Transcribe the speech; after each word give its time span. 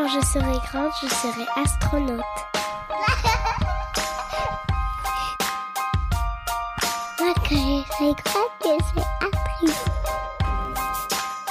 Quand 0.00 0.08
je 0.08 0.26
serai 0.26 0.58
grande, 0.72 0.90
je 1.02 1.08
serai 1.08 1.46
astronaute. 1.56 2.24
Moi, 7.18 7.34
quand 7.34 7.42
je 7.44 7.82
serai 7.92 8.14
grande, 8.24 8.54
je 8.62 8.84
serai 8.86 9.04
actrice. 9.20 9.84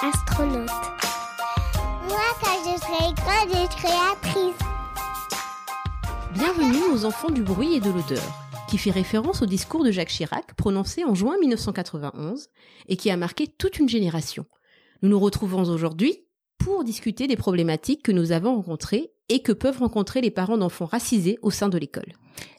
Astronaute. 0.01 0.69
Moi, 2.07 2.27
quand 2.41 2.57
je 2.65 2.79
serai 2.79 3.13
grande, 3.13 3.49
je 3.49 3.77
serai 3.77 3.93
actrice. 4.13 4.59
Bienvenue 6.33 6.91
aux 6.91 7.05
enfants 7.05 7.29
du 7.29 7.43
bruit 7.43 7.75
et 7.75 7.79
de 7.79 7.91
l'odeur, 7.91 8.23
qui 8.67 8.79
fait 8.79 8.89
référence 8.89 9.43
au 9.43 9.45
discours 9.45 9.83
de 9.83 9.91
Jacques 9.91 10.09
Chirac 10.09 10.55
prononcé 10.55 11.03
en 11.05 11.13
juin 11.13 11.37
1991 11.39 12.47
et 12.87 12.97
qui 12.97 13.11
a 13.11 13.17
marqué 13.17 13.45
toute 13.45 13.77
une 13.77 13.89
génération. 13.89 14.47
Nous 15.03 15.09
nous 15.09 15.19
retrouvons 15.19 15.69
aujourd'hui 15.69 16.25
pour 16.59 16.83
discuter 16.83 17.25
des 17.25 17.35
problématiques 17.35 18.03
que 18.03 18.11
nous 18.11 18.31
avons 18.31 18.55
rencontrées 18.55 19.11
et 19.29 19.41
que 19.41 19.51
peuvent 19.51 19.79
rencontrer 19.79 20.21
les 20.21 20.31
parents 20.31 20.57
d'enfants 20.57 20.85
racisés 20.85 21.39
au 21.41 21.49
sein 21.49 21.69
de 21.69 21.77
l'école. 21.77 22.13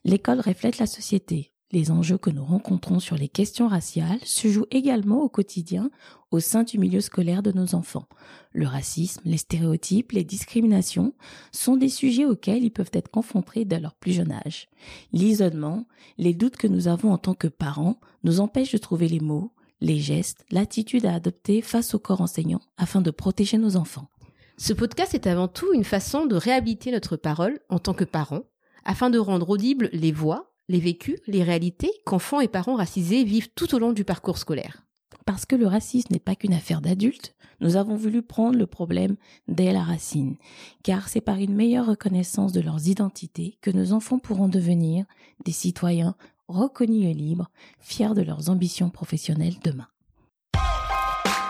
L'école 0.05 0.41
reflète 0.41 0.79
la 0.79 0.87
société. 0.87 1.53
Les 1.73 1.93
enjeux 1.93 2.19
que 2.19 2.31
nous 2.31 2.45
rencontrons 2.45 2.99
sur 2.99 3.17
les 3.17 3.29
questions 3.29 3.69
raciales 3.69 4.19
se 4.25 4.49
jouent 4.49 4.67
également 4.73 5.23
au 5.23 5.29
quotidien 5.29 5.91
au 6.33 6.41
sein 6.41 6.65
du 6.65 6.79
milieu 6.79 7.01
scolaire 7.01 7.45
de 7.45 7.53
nos 7.53 7.77
enfants. 7.77 8.09
Le 8.53 8.67
racisme, 8.67 9.21
les 9.25 9.37
stéréotypes, 9.37 10.11
les 10.11 10.25
discriminations 10.25 11.15
sont 11.53 11.77
des 11.77 11.89
sujets 11.89 12.25
auxquels 12.25 12.65
ils 12.65 12.73
peuvent 12.73 12.91
être 12.93 13.11
confrontés 13.11 13.65
dès 13.65 13.79
leur 13.79 13.95
plus 13.95 14.13
jeune 14.13 14.33
âge. 14.33 14.69
L'isolement, 15.13 15.87
les 16.19 16.35
doutes 16.35 16.57
que 16.57 16.67
nous 16.67 16.89
avons 16.89 17.13
en 17.13 17.19
tant 17.19 17.35
que 17.35 17.49
parents 17.49 18.01
nous 18.25 18.41
empêchent 18.41 18.73
de 18.73 18.79
trouver 18.79 19.07
les 19.07 19.21
mots, 19.21 19.53
les 19.81 19.99
gestes, 19.99 20.45
l'attitude 20.51 21.07
à 21.07 21.15
adopter 21.15 21.63
face 21.63 21.95
au 21.95 21.99
corps 21.99 22.21
enseignant 22.21 22.61
afin 22.77 23.01
de 23.01 23.11
protéger 23.11 23.59
nos 23.59 23.77
enfants. 23.77 24.09
Ce 24.57 24.73
podcast 24.73 25.15
est 25.15 25.27
avant 25.27 25.49
tout 25.49 25.73
une 25.73 25.85
façon 25.85 26.27
de 26.27 26.37
réhabiliter 26.37 26.93
notre 26.93 27.17
parole 27.17 27.61
en 27.71 27.79
tant 27.79 27.95
que 27.95 28.05
parents, 28.05 28.45
afin 28.85 29.09
de 29.09 29.19
rendre 29.19 29.49
audibles 29.49 29.89
les 29.93 30.13
voix, 30.13 30.53
les 30.69 30.81
vécus, 30.81 31.19
les 31.27 31.43
réalités 31.43 31.91
qu'enfants 32.05 32.41
et 32.41 32.49
parents 32.49 32.77
racisés 32.77 33.25
vivent 33.25 33.51
tout 33.55 33.75
au 33.75 33.79
long 33.79 33.93
du 33.93 34.05
parcours 34.05 34.39
scolaire. 34.39 34.83
Parce 35.25 35.47
que 35.47 35.57
le 35.57 35.67
racisme 35.67 36.13
n'est 36.13 36.19
pas 36.19 36.35
qu'une 36.35 36.55
affaire 36.55 36.81
d'adultes, 36.81 37.35
nous 37.61 37.77
avons 37.77 37.97
voulu 37.97 38.23
prendre 38.23 38.59
le 38.59 38.67
problème 38.67 39.17
dès 39.49 39.73
la 39.73 39.83
racine, 39.83 40.37
car 40.83 41.09
c'est 41.09 41.21
par 41.21 41.37
une 41.37 41.55
meilleure 41.55 41.87
reconnaissance 41.87 42.53
de 42.53 42.61
leurs 42.61 42.89
identités 42.89 43.59
que 43.61 43.71
nos 43.71 43.93
enfants 43.93 44.19
pourront 44.19 44.49
devenir 44.49 45.05
des 45.45 45.53
citoyens 45.53 46.17
reconnus 46.51 47.09
et 47.11 47.15
libres, 47.15 47.51
fiers 47.79 48.15
de 48.15 48.23
leurs 48.23 48.51
ambitions 48.51 48.91
professionnelles 48.91 49.59
demain. 49.65 49.87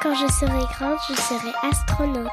Quand 0.03 0.15
je 0.15 0.33
serai 0.33 0.65
grande, 0.79 0.99
je 1.09 1.15
serai 1.15 1.53
astronaute. 1.63 2.27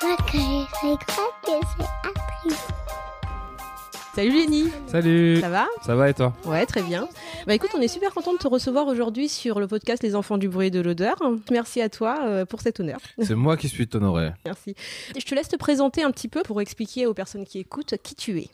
Quand 0.00 0.16
je 0.26 0.66
serai 0.74 0.96
grande, 1.06 1.32
je 1.44 1.50
serai 1.66 1.88
actrice. 2.04 2.75
Salut 4.16 4.32
Jenny 4.32 4.64
Salut 4.86 5.40
Ça 5.42 5.50
va 5.50 5.66
Ça 5.84 5.94
va 5.94 6.08
et 6.08 6.14
toi 6.14 6.34
Ouais, 6.46 6.64
très 6.64 6.80
bien. 6.80 7.06
Bah 7.46 7.54
écoute, 7.54 7.68
on 7.76 7.82
est 7.82 7.88
super 7.88 8.14
content 8.14 8.32
de 8.32 8.38
te 8.38 8.48
recevoir 8.48 8.86
aujourd'hui 8.86 9.28
sur 9.28 9.60
le 9.60 9.66
podcast 9.66 10.02
Les 10.02 10.14
enfants 10.14 10.38
du 10.38 10.48
bruit 10.48 10.68
et 10.68 10.70
de 10.70 10.80
l'odeur. 10.80 11.16
Merci 11.50 11.82
à 11.82 11.90
toi 11.90 12.20
euh, 12.24 12.46
pour 12.46 12.62
cet 12.62 12.80
honneur. 12.80 12.98
C'est 13.20 13.34
moi 13.34 13.58
qui 13.58 13.68
suis 13.68 13.86
honoré. 13.92 14.30
Merci. 14.46 14.74
Je 15.14 15.22
te 15.22 15.34
laisse 15.34 15.48
te 15.48 15.56
présenter 15.56 16.02
un 16.02 16.10
petit 16.12 16.28
peu 16.28 16.42
pour 16.42 16.62
expliquer 16.62 17.04
aux 17.04 17.12
personnes 17.12 17.44
qui 17.44 17.58
écoutent 17.58 17.96
qui 18.02 18.14
tu 18.14 18.38
es. 18.38 18.48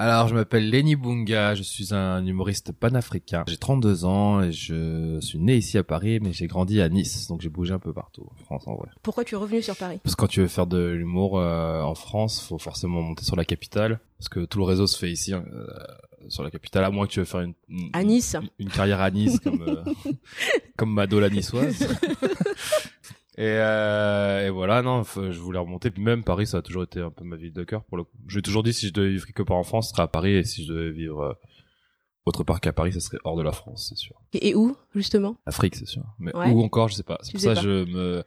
Alors, 0.00 0.28
je 0.28 0.34
m'appelle 0.36 0.70
Lenny 0.70 0.94
Bunga, 0.94 1.56
je 1.56 1.64
suis 1.64 1.92
un 1.92 2.24
humoriste 2.24 2.70
panafricain. 2.70 3.42
J'ai 3.48 3.56
32 3.56 4.04
ans 4.04 4.40
et 4.42 4.52
je 4.52 5.18
suis 5.20 5.40
né 5.40 5.56
ici 5.56 5.76
à 5.76 5.82
Paris, 5.82 6.20
mais 6.22 6.32
j'ai 6.32 6.46
grandi 6.46 6.80
à 6.80 6.88
Nice, 6.88 7.26
donc 7.26 7.40
j'ai 7.40 7.48
bougé 7.48 7.74
un 7.74 7.80
peu 7.80 7.92
partout 7.92 8.24
en 8.30 8.44
France 8.44 8.68
en 8.68 8.76
vrai. 8.76 8.88
Pourquoi 9.02 9.24
tu 9.24 9.34
es 9.34 9.38
revenu 9.38 9.60
sur 9.60 9.74
Paris? 9.74 9.98
Parce 10.04 10.14
que 10.14 10.20
quand 10.20 10.28
tu 10.28 10.40
veux 10.40 10.46
faire 10.46 10.68
de 10.68 10.78
l'humour 10.78 11.40
euh, 11.40 11.82
en 11.82 11.96
France, 11.96 12.40
faut 12.40 12.58
forcément 12.58 13.02
monter 13.02 13.24
sur 13.24 13.34
la 13.34 13.44
capitale, 13.44 13.98
parce 14.18 14.28
que 14.28 14.44
tout 14.44 14.58
le 14.58 14.64
réseau 14.66 14.86
se 14.86 14.96
fait 14.96 15.10
ici, 15.10 15.34
euh, 15.34 15.40
sur 16.28 16.44
la 16.44 16.52
capitale, 16.52 16.84
à 16.84 16.90
moins 16.90 17.06
que 17.08 17.12
tu 17.12 17.18
veux 17.18 17.24
faire 17.24 17.40
une, 17.40 17.54
une 17.68 17.90
À 17.92 18.04
Nice 18.04 18.36
une, 18.40 18.66
une 18.66 18.70
carrière 18.70 19.00
à 19.00 19.10
Nice 19.10 19.40
comme 19.40 19.62
euh, 19.62 20.12
comme 20.76 20.92
Mado 20.92 21.18
la 21.18 21.28
niçoise. 21.28 21.88
Et, 23.38 23.42
euh, 23.46 24.48
et 24.48 24.50
voilà, 24.50 24.82
non, 24.82 25.04
je 25.04 25.38
voulais 25.38 25.60
remonter. 25.60 25.92
Puis 25.92 26.02
même 26.02 26.24
Paris, 26.24 26.48
ça 26.48 26.56
a 26.56 26.62
toujours 26.62 26.82
été 26.82 27.00
un 27.00 27.10
peu 27.12 27.22
ma 27.24 27.36
ville 27.36 27.52
de 27.52 27.62
cœur 27.62 27.84
pour 27.84 27.96
le 27.96 28.02
coup. 28.02 28.16
J'ai 28.26 28.42
toujours 28.42 28.64
dit 28.64 28.72
si 28.72 28.88
je 28.88 28.92
devais 28.92 29.10
vivre 29.10 29.26
quelque 29.26 29.44
part 29.44 29.56
en 29.56 29.62
France, 29.62 29.86
ce 29.86 29.92
serait 29.92 30.02
à 30.02 30.08
Paris, 30.08 30.32
et 30.32 30.42
si 30.42 30.64
je 30.66 30.72
devais 30.72 30.90
vivre 30.90 31.20
euh, 31.22 31.32
autre 32.26 32.42
part 32.42 32.60
qu'à 32.60 32.72
Paris, 32.72 32.92
ce 32.92 32.98
serait 32.98 33.18
hors 33.22 33.36
de 33.36 33.42
la 33.42 33.52
France, 33.52 33.86
c'est 33.88 33.96
sûr. 33.96 34.16
Et, 34.32 34.48
et 34.48 34.54
où, 34.56 34.76
justement? 34.94 35.36
Afrique, 35.46 35.76
c'est 35.76 35.86
sûr. 35.86 36.02
Mais 36.18 36.34
Ouais. 36.36 36.50
où 36.50 36.62
encore, 36.64 36.88
je 36.88 36.94
sais 36.96 37.04
pas. 37.04 37.18
C'est 37.22 37.30
pour 37.32 37.40
ça 37.40 37.54
que 37.54 37.60
je 37.60 37.84
me 37.84 38.24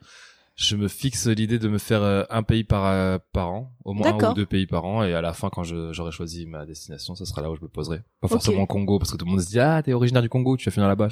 je 0.62 0.76
me 0.76 0.88
fixe 0.88 1.28
l'idée 1.28 1.58
de 1.58 1.68
me 1.68 1.80
faire 1.80 2.04
euh, 2.04 2.24
un 2.30 2.44
pays 2.44 2.64
par 2.64 2.86
euh, 2.86 3.18
par 3.34 3.50
an, 3.50 3.74
au 3.84 3.94
moins 3.94 4.14
un 4.14 4.32
ou 4.32 4.34
deux 4.34 4.46
pays 4.46 4.68
par 4.68 4.86
an, 4.86 5.04
et 5.04 5.14
à 5.14 5.22
la 5.22 5.34
fin, 5.34 5.50
quand 5.50 5.64
j'aurai 5.64 6.12
choisi 6.12 6.46
ma 6.46 6.66
destination, 6.68 7.16
ça 7.16 7.26
sera 7.26 7.42
là 7.42 7.50
où 7.50 7.56
je 7.56 7.62
me 7.62 7.68
poserai. 7.68 8.02
Pas 8.20 8.28
forcément 8.28 8.62
au 8.62 8.68
Congo, 8.68 9.00
parce 9.00 9.12
que 9.12 9.18
tout 9.18 9.26
le 9.26 9.32
monde 9.32 9.42
se 9.42 9.48
dit 9.48 9.60
ah 9.60 9.82
t'es 9.84 9.94
originaire 9.94 10.22
du 10.22 10.30
Congo, 10.30 10.58
tu 10.58 10.70
vas 10.70 10.72
finir 10.72 10.88
là-bas. 10.88 11.08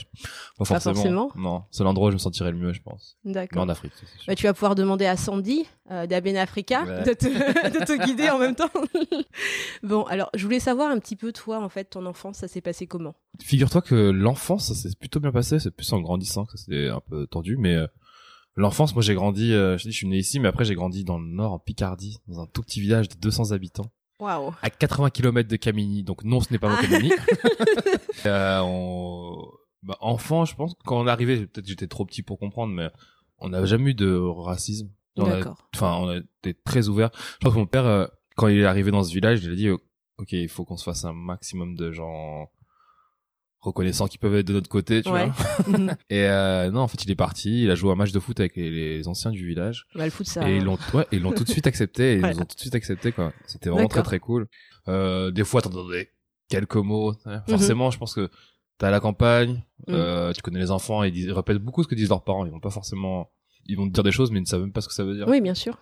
Pas 0.58 0.66
forcément. 0.66 0.94
forcément. 0.94 1.32
Non, 1.36 1.64
c'est 1.72 1.84
l'endroit 1.84 2.10
où 2.10 2.12
je 2.12 2.16
me 2.16 2.20
sentirais 2.20 2.52
le 2.52 2.58
mieux, 2.58 2.74
je 2.74 2.82
pense. 2.82 3.18
Mais 3.24 3.34
D'accord. 3.34 3.64
en 3.64 3.70
Afrique, 3.70 3.94
c'est. 4.00 4.06
Bah, 4.28 4.36
tu 4.36 4.44
vas 4.44 4.54
pouvoir 4.54 4.76
demander 4.76 5.08
à 5.08 5.18
Sandy 5.18 5.66
euh, 5.90 6.06
d'Aben 6.06 6.38
Africa 6.38 6.84
Ouais. 6.84 7.04
de, 7.04 7.14
te, 7.14 7.26
de 7.80 7.86
te 7.86 8.06
guider 8.06 8.30
en 8.30 8.38
même 8.38 8.56
temps. 8.56 8.70
bon, 9.84 10.04
alors 10.04 10.30
je 10.36 10.44
voulais 10.44 10.60
savoir 10.60 10.92
un 10.92 11.00
petit 11.00 11.16
peu 11.16 11.32
toi, 11.32 11.60
en 11.64 11.70
fait, 11.70 11.86
ton 11.86 12.06
enfance, 12.06 12.38
ça 12.38 12.48
s'est 12.48 12.62
passé 12.62 12.86
comment? 12.86 13.16
Figure-toi 13.42 13.82
que 13.82 13.96
l'enfance, 13.96 14.68
ça 14.68 14.76
s'est 14.76 14.96
plutôt 15.00 15.20
bien 15.20 15.32
passé. 15.32 15.60
C'est 15.60 15.72
plus 15.72 15.92
en 15.94 16.02
grandissant 16.02 16.46
que 16.46 16.58
ça 16.58 16.66
s'est 16.66 16.90
un 16.90 17.00
peu 17.00 17.26
tendu, 17.26 17.58
mais 17.58 17.74
euh, 17.76 17.88
l'enfance, 18.60 18.94
moi 18.94 19.02
j'ai 19.02 19.14
grandi. 19.16 19.54
euh, 19.54 19.78
je 19.78 19.84
dis, 19.84 19.92
je 19.92 19.98
suis 19.98 20.08
né 20.08 20.18
ici, 20.18 20.40
mais 20.40 20.48
après 20.48 20.66
j'ai 20.66 20.76
grandi 20.76 21.04
dans 21.04 21.18
le 21.18 21.28
nord, 21.28 21.54
en 21.54 21.60
Picardie, 21.60 22.20
dans 22.28 22.42
un 22.42 22.46
tout 22.48 22.62
petit 22.62 22.82
village 22.82 23.10
de 23.10 23.16
200 23.16 23.52
habitants, 23.52 23.92
Waouh 24.20 24.54
à 24.62 24.70
80 24.70 25.10
km 25.12 25.48
de 25.50 25.56
Camigny. 25.56 26.04
Donc 26.04 26.24
non, 26.24 26.42
ce 26.42 26.52
n'est 26.52 26.60
pas 26.60 26.70
mon 26.70 26.76
Ah. 26.78 26.82
Camigny. 26.82 27.12
euh, 28.26 28.60
on... 28.64 29.48
bah, 29.84 29.98
enfant, 30.02 30.46
je 30.46 30.56
pense, 30.56 30.74
quand 30.86 31.00
on 31.00 31.08
est 31.08 31.12
arrivé, 31.12 31.46
peut-être 31.48 31.68
j'étais 31.68 31.88
trop 31.88 32.06
petit 32.06 32.22
pour 32.22 32.38
comprendre, 32.38 32.74
mais 32.74 32.90
on 33.38 33.50
n'a 33.50 33.66
jamais 33.66 33.92
eu 33.92 33.94
de 33.94 34.14
racisme. 34.16 34.90
Enfin, 35.76 35.96
on 35.96 36.18
été 36.18 36.54
très 36.54 36.88
ouverts. 36.88 37.12
Je 37.14 37.46
pense 37.46 37.54
que 37.54 37.60
mon 37.60 37.66
père, 37.66 37.86
euh, 37.86 38.08
quand 38.36 38.48
il 38.48 38.60
est 38.60 38.66
arrivé 38.66 38.92
dans 38.92 39.04
ce 39.04 39.14
village, 39.14 39.44
il 39.44 39.52
a 39.52 39.56
dit, 39.56 39.68
euh, 39.68 39.78
ok, 40.18 40.32
il 40.34 40.50
faut 40.50 40.66
qu'on 40.66 40.78
se 40.78 40.84
fasse 40.84 41.06
un 41.06 41.14
maximum 41.14 41.76
de 41.76 41.92
gens 41.92 42.50
reconnaissants 43.62 44.08
qui 44.08 44.18
peuvent 44.18 44.36
être 44.36 44.48
de 44.48 44.54
notre 44.54 44.70
côté, 44.70 45.02
tu 45.02 45.10
Ouais. 45.10 45.30
vois. 45.68 45.94
Et 46.10 46.24
euh, 46.26 46.72
non, 46.72 46.82
en 46.82 46.88
fait, 46.88 47.04
il 47.04 47.12
est 47.12 47.16
parti, 47.16 47.64
il 47.64 47.72
a 47.72 47.76
joué 47.76 47.92
un 47.92 47.96
match 47.96 48.12
de 48.12 48.20
foot 48.20 48.40
avec 48.40 48.56
les, 48.56 48.70
les 48.70 49.08
anciens 49.08 49.32
du 49.32 49.46
village. 49.46 49.86
bah, 49.96 50.06
le 50.06 50.12
foot, 50.12 50.28
ça. 50.28 50.50
Et 50.50 50.58
ils 50.58 50.64
l'ont, 50.64 50.78
ouais, 50.94 51.06
ils 51.12 51.22
l'ont 51.22 51.32
tout 51.34 51.44
de 51.44 51.50
suite 51.50 51.68
accepté, 51.68 52.14
et 52.14 52.16
ils 52.16 52.22
nous 52.22 52.40
ont 52.40 52.46
tout 52.46 52.56
de 52.56 52.60
suite 52.62 52.76
accepté, 52.76 53.12
quoi. 53.12 53.34
C'était 53.46 53.70
vraiment 53.70 53.88
très 53.90 54.04
très 54.04 54.20
cool. 54.20 54.48
Euh, 54.88 55.30
des 55.32 55.44
fois, 55.44 55.62
t'entendais 55.62 56.10
quelques 56.50 56.76
mots. 56.78 57.14
hein. 57.26 57.44
Mhm. 57.48 57.58
Forcément, 57.58 57.92
je 57.92 57.98
pense 58.00 58.14
que 58.14 58.30
t'es 58.78 58.86
à 58.86 58.92
la 58.92 59.00
campagne, 59.00 59.62
Mhm. 59.88 59.96
euh, 59.96 60.32
tu 60.34 60.42
connais 60.42 60.60
les 60.60 60.72
enfants, 60.72 61.04
ils, 61.04 61.12
disent- 61.12 61.26
ils 61.26 61.32
répètent 61.34 61.58
beaucoup 61.58 61.84
ce 61.84 61.88
que 61.88 61.96
disent 61.96 62.10
leurs 62.10 62.24
parents. 62.24 62.46
Ils 62.46 62.52
vont 62.52 62.60
pas 62.62 62.70
forcément, 62.70 63.30
ils 63.66 63.76
vont 63.78 63.88
te 63.88 63.94
dire 63.94 64.04
des 64.04 64.12
choses, 64.14 64.32
mais 64.32 64.40
ils 64.40 64.44
ne 64.44 64.48
savent 64.48 64.62
même 64.62 64.72
pas 64.72 64.82
ce 64.82 64.88
que 64.88 64.94
ça 64.94 65.04
veut 65.04 65.16
dire. 65.16 65.28
Oui, 65.28 65.42
bien 65.42 65.54
sûr. 65.54 65.78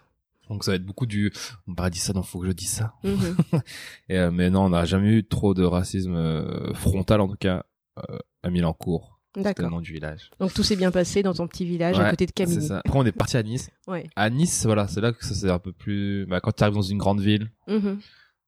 Donc 0.50 0.64
ça 0.64 0.72
va 0.72 0.76
être 0.76 0.86
beaucoup 0.86 1.06
du, 1.06 1.32
on 1.68 1.74
m'a 1.80 1.90
dit 1.90 2.00
ça, 2.00 2.14
donc 2.14 2.26
faut 2.26 2.40
que 2.40 2.48
je 2.48 2.52
dise 2.52 2.70
ça. 2.70 2.94
Mhm. 3.04 3.36
Et, 4.10 4.18
euh, 4.18 4.32
mais 4.32 4.50
non, 4.50 4.66
on 4.66 4.70
n'a 4.70 4.86
jamais 4.86 5.10
eu 5.14 5.24
trop 5.28 5.54
de 5.54 5.64
racisme 5.64 6.16
euh, 6.16 6.74
frontal, 6.74 7.22
en 7.22 7.28
tout 7.28 7.36
cas, 7.38 7.64
euh, 8.10 8.18
à 8.44 8.50
Milancourt. 8.50 9.20
D'accord. 9.36 9.70
nom 9.70 9.82
du 9.82 9.94
village. 9.94 10.32
Donc 10.40 10.52
tout 10.54 10.64
s'est 10.64 10.76
bien 10.76 10.90
passé 10.90 11.22
dans 11.22 11.34
ton 11.34 11.48
petit 11.48 11.64
village 11.66 12.00
à 12.00 12.10
côté 12.10 12.26
de 12.26 12.32
C'est 12.36 12.46
Camille. 12.46 12.68
ça. 12.68 12.80
Après, 12.84 12.98
on 12.98 13.06
est 13.06 13.12
parti 13.12 13.38
à 13.38 13.44
Nice. 13.44 13.70
Ouais. 13.86 14.10
À 14.16 14.32
Nice, 14.32 14.66
voilà, 14.66 14.88
c'est 14.88 15.00
là 15.02 15.12
que 15.12 15.24
ça 15.24 15.36
c'est 15.36 15.50
un 15.52 15.60
peu 15.60 15.72
plus, 15.74 16.26
bah, 16.26 16.40
quand 16.42 16.52
tu 16.54 16.64
arrives 16.64 16.74
dans 16.76 16.82
une 16.82 16.98
grande 16.98 17.22
ville, 17.22 17.52
Mhm. 17.68 18.00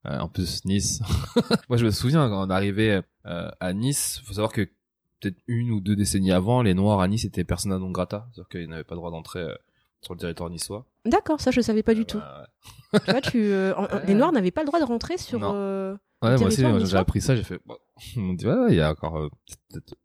En 0.06 0.30
plus, 0.30 0.64
Nice. 0.66 1.02
Moi, 1.70 1.78
je 1.78 1.86
me 1.86 1.92
souviens 1.92 2.28
quand 2.30 2.48
on 2.48 2.50
arrivait 2.50 3.02
à 3.26 3.74
Nice, 3.74 4.22
faut 4.26 4.34
savoir 4.34 4.52
que 4.52 4.62
peut-être 5.20 5.38
une 5.48 5.70
ou 5.72 5.82
deux 5.82 5.96
décennies 5.96 6.32
avant, 6.32 6.64
les 6.64 6.74
Noirs 6.74 7.02
à 7.02 7.08
Nice 7.08 7.26
étaient 7.26 7.44
persona 7.44 7.78
non 7.78 7.92
grata, 7.92 8.28
c'est-à-dire 8.32 8.50
qu'ils 8.50 8.70
n'avaient 8.70 8.86
pas 8.86 8.96
le 8.96 9.00
droit 9.02 9.12
d'entrer 9.12 9.46
sur 10.02 10.14
le 10.14 10.20
territoire 10.20 10.50
niçois. 10.50 10.86
D'accord, 11.06 11.40
ça 11.42 11.52
je 11.52 11.62
savais 11.62 11.84
pas 11.84 11.94
du 11.94 12.02
Euh, 12.02 12.06
tout. 12.06 12.20
bah, 12.20 13.00
Tu 13.06 13.12
vois, 13.12 13.22
tu, 13.22 13.38
euh, 13.44 13.74
en- 13.76 13.88
les 14.08 14.14
Noirs 14.16 14.32
n'avaient 14.32 14.52
pas 14.52 14.62
le 14.62 14.68
droit 14.68 14.80
de 14.80 14.86
rentrer 14.86 15.18
sur. 15.18 15.40
Non. 15.40 15.52
euh, 15.54 15.94
Ouais, 16.22 16.36
moi 16.38 16.48
aussi, 16.48 16.58
territoire 16.58 16.80
j'ai 16.80 16.84
niçois 16.86 17.00
appris 17.00 17.22
ça, 17.22 17.36
j'ai 17.36 17.44
fait. 17.44 17.60
M'ont 18.18 18.34
dit, 18.34 18.46
ouais, 18.48 18.54
ouais, 18.54 18.68
il 18.72 18.76
y 18.76 18.82
a 18.82 18.92
encore. 18.92 19.18
euh, 19.18 19.30
peut-être- 19.72 19.96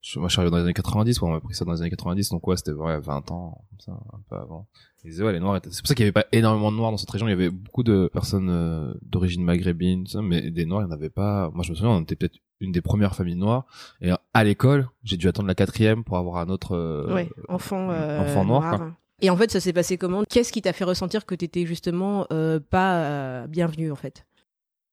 je- 0.00 0.18
moi, 0.18 0.28
je 0.28 0.32
suis 0.32 0.40
arrivé 0.40 0.50
dans 0.50 0.56
les 0.58 0.64
années 0.64 0.72
90, 0.74 1.20
ouais, 1.20 1.28
on 1.28 1.30
m'a 1.32 1.36
appris 1.38 1.54
ça 1.54 1.64
dans 1.64 1.72
les 1.72 1.80
années 1.80 1.90
90, 1.90 2.28
donc 2.30 2.46
ouais, 2.48 2.56
c'était 2.56 2.72
ouais, 2.72 2.98
20 3.00 3.30
ans, 3.30 3.64
comme 3.70 3.80
ça, 3.80 3.92
un 4.12 4.20
peu 4.28 4.36
avant. 4.36 4.66
Ils 5.04 5.10
disaient, 5.10 5.24
ouais, 5.24 5.32
les 5.32 5.40
Noirs 5.40 5.56
étaient... 5.56 5.70
C'est 5.72 5.80
pour 5.82 5.88
ça 5.88 5.94
qu'il 5.94 6.04
y 6.04 6.06
avait 6.06 6.12
pas 6.12 6.26
énormément 6.32 6.70
de 6.72 6.76
Noirs 6.76 6.90
dans 6.92 6.96
cette 6.96 7.10
région, 7.10 7.26
il 7.26 7.30
y 7.30 7.34
avait 7.34 7.50
beaucoup 7.50 7.82
de 7.82 8.08
personnes 8.12 8.50
euh, 8.50 8.94
d'origine 9.02 9.42
maghrébine, 9.44 10.04
tout 10.04 10.10
ça, 10.12 10.22
mais 10.22 10.50
des 10.50 10.64
Noirs, 10.64 10.82
il 10.82 10.86
n'y 10.86 10.92
en 10.92 10.94
avait 10.94 11.10
pas. 11.10 11.50
Moi, 11.54 11.64
je 11.64 11.70
me 11.70 11.76
souviens, 11.76 11.90
on 11.92 12.00
était 12.02 12.14
peut-être 12.16 12.36
une 12.60 12.70
des 12.72 12.80
premières 12.80 13.14
familles 13.16 13.34
noires, 13.36 13.64
et 14.00 14.10
à 14.34 14.44
l'école, 14.44 14.88
j'ai 15.02 15.16
dû 15.16 15.26
attendre 15.28 15.48
la 15.48 15.54
quatrième 15.56 16.04
pour 16.04 16.16
avoir 16.18 16.36
un 16.36 16.48
autre 16.48 16.76
euh, 16.76 17.12
ouais, 17.14 17.28
enfant, 17.48 17.90
euh, 17.90 18.20
enfant 18.20 18.44
noir, 18.44 18.76
quoi. 18.76 18.92
Et 19.22 19.30
en 19.30 19.36
fait, 19.36 19.50
ça 19.50 19.60
s'est 19.60 19.72
passé 19.72 19.96
comment? 19.96 20.24
Qu'est-ce 20.28 20.52
qui 20.52 20.62
t'a 20.62 20.72
fait 20.72 20.84
ressentir 20.84 21.24
que 21.26 21.34
t'étais 21.34 21.64
justement 21.64 22.26
euh, 22.32 22.58
pas 22.60 23.04
euh, 23.04 23.46
bienvenue 23.46 23.90
en 23.92 23.96
fait? 23.96 24.26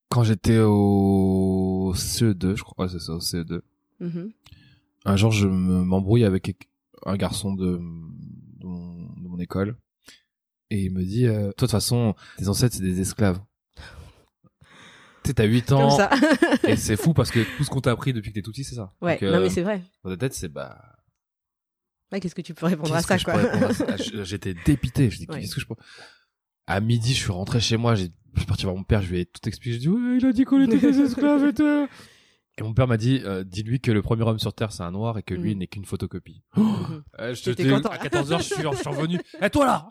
Quand 0.09 0.23
j'étais 0.23 0.59
au 0.59 1.93
CE2, 1.95 2.55
je 2.55 2.63
crois, 2.63 2.85
ouais, 2.85 2.91
c'est 2.91 2.99
ça, 2.99 3.13
au 3.13 3.19
CE2, 3.19 3.61
Mhm. 3.99 4.31
un 5.05 5.15
jour 5.17 5.31
je 5.31 5.47
me- 5.47 5.83
m'embrouille 5.83 6.23
avec 6.23 6.67
un 7.05 7.15
garçon 7.17 7.53
de, 7.53 7.77
de 7.77 8.65
mon 8.65 9.09
mon 9.17 9.39
école. 9.39 9.75
Et 10.71 10.83
il 10.83 10.93
me 10.93 11.03
dit, 11.03 11.25
euh, 11.25 11.37
toi, 11.41 11.47
de 11.47 11.53
toute 11.53 11.71
façon, 11.71 12.13
tes 12.37 12.47
ancêtres, 12.47 12.75
c'est 12.75 12.83
des 12.83 13.01
esclaves. 13.01 13.39
Tu 15.23 15.29
sais, 15.31 15.33
t'as 15.33 15.43
8 15.45 15.67
Comme 15.69 15.79
ans. 15.79 15.89
ça. 15.89 16.09
Et 16.65 16.75
c'est 16.77 16.95
fou 16.95 17.13
parce 17.13 17.29
que 17.31 17.39
tout 17.57 17.63
ce 17.63 17.69
qu'on 17.69 17.81
t'a 17.81 17.91
appris 17.91 18.13
depuis 18.13 18.29
que 18.29 18.35
t'es 18.35 18.41
tout 18.41 18.51
petit, 18.51 18.63
c'est 18.63 18.75
ça. 18.75 18.93
ouais, 19.01 19.13
Donc, 19.15 19.23
euh, 19.23 19.31
non 19.33 19.41
mais 19.41 19.49
c'est 19.49 19.61
vrai. 19.63 19.81
Dans 20.03 20.09
ta 20.11 20.17
tête, 20.17 20.33
c'est 20.33 20.47
bah. 20.49 20.95
Ouais, 22.11 22.19
qu'est-ce 22.19 22.35
que 22.35 22.41
tu 22.41 22.53
peux 22.53 22.65
répondre 22.65 22.93
à 22.95 23.01
ça, 23.01 23.15
que 23.15 23.19
je 23.21 23.25
quoi 23.25 23.35
Ah, 23.87 23.97
je- 23.97 24.23
J'étais 24.23 24.53
dépité. 24.65 25.09
Je 25.09 25.17
dis, 25.19 25.25
Ouais. 25.29 25.41
qu'est-ce 25.41 25.55
que 25.55 25.61
je 25.61 25.65
peux. 25.67 25.75
À 26.67 26.79
midi, 26.81 27.13
je 27.13 27.19
suis 27.19 27.31
rentré 27.31 27.59
chez 27.59 27.77
moi. 27.77 27.95
J'ai, 27.95 28.09
je 28.33 28.39
suis 28.39 28.47
parti 28.47 28.63
voir 28.63 28.75
mon 28.75 28.83
père. 28.83 29.01
Je 29.01 29.09
lui 29.11 29.19
ai 29.19 29.25
tout 29.25 29.47
expliqué. 29.47 29.73
J'ai 29.73 29.79
dit, 29.79 29.89
ouais, 29.89 30.17
il 30.19 30.25
a 30.25 30.31
dit 30.31 30.43
qu'on 30.43 30.61
était 30.63 30.77
des 30.77 30.99
esclaves 30.99 31.45
et 31.45 31.53
tout. 31.53 31.87
Et 32.57 32.61
mon 32.61 32.73
père 32.73 32.87
m'a 32.87 32.97
dit, 32.97 33.21
euh, 33.23 33.45
dis-lui 33.45 33.79
que 33.79 33.89
le 33.89 34.01
premier 34.01 34.23
homme 34.23 34.37
sur 34.37 34.53
Terre, 34.53 34.73
c'est 34.73 34.83
un 34.83 34.91
noir 34.91 35.17
et 35.17 35.23
que 35.23 35.33
lui 35.33 35.53
Mhm. 35.53 35.59
n'est 35.59 35.67
qu'une 35.67 35.85
photocopie. 35.85 36.43
Mhm. 36.57 37.03
Euh, 37.19 37.33
je 37.33 37.41
te 37.43 37.49
dis, 37.51 37.61
à 37.61 37.79
là. 37.79 37.79
14h, 37.79 38.37
je 38.39 38.43
suis, 38.43 38.55
je 38.61 38.75
suis 38.77 38.89
revenu. 38.89 39.17
Eh, 39.41 39.49
toi 39.49 39.65
là! 39.65 39.89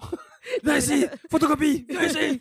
Viens 0.64 0.76
ici! 0.76 1.06
Photocopie! 1.30 1.86
Viens 1.88 2.02
ici! 2.04 2.40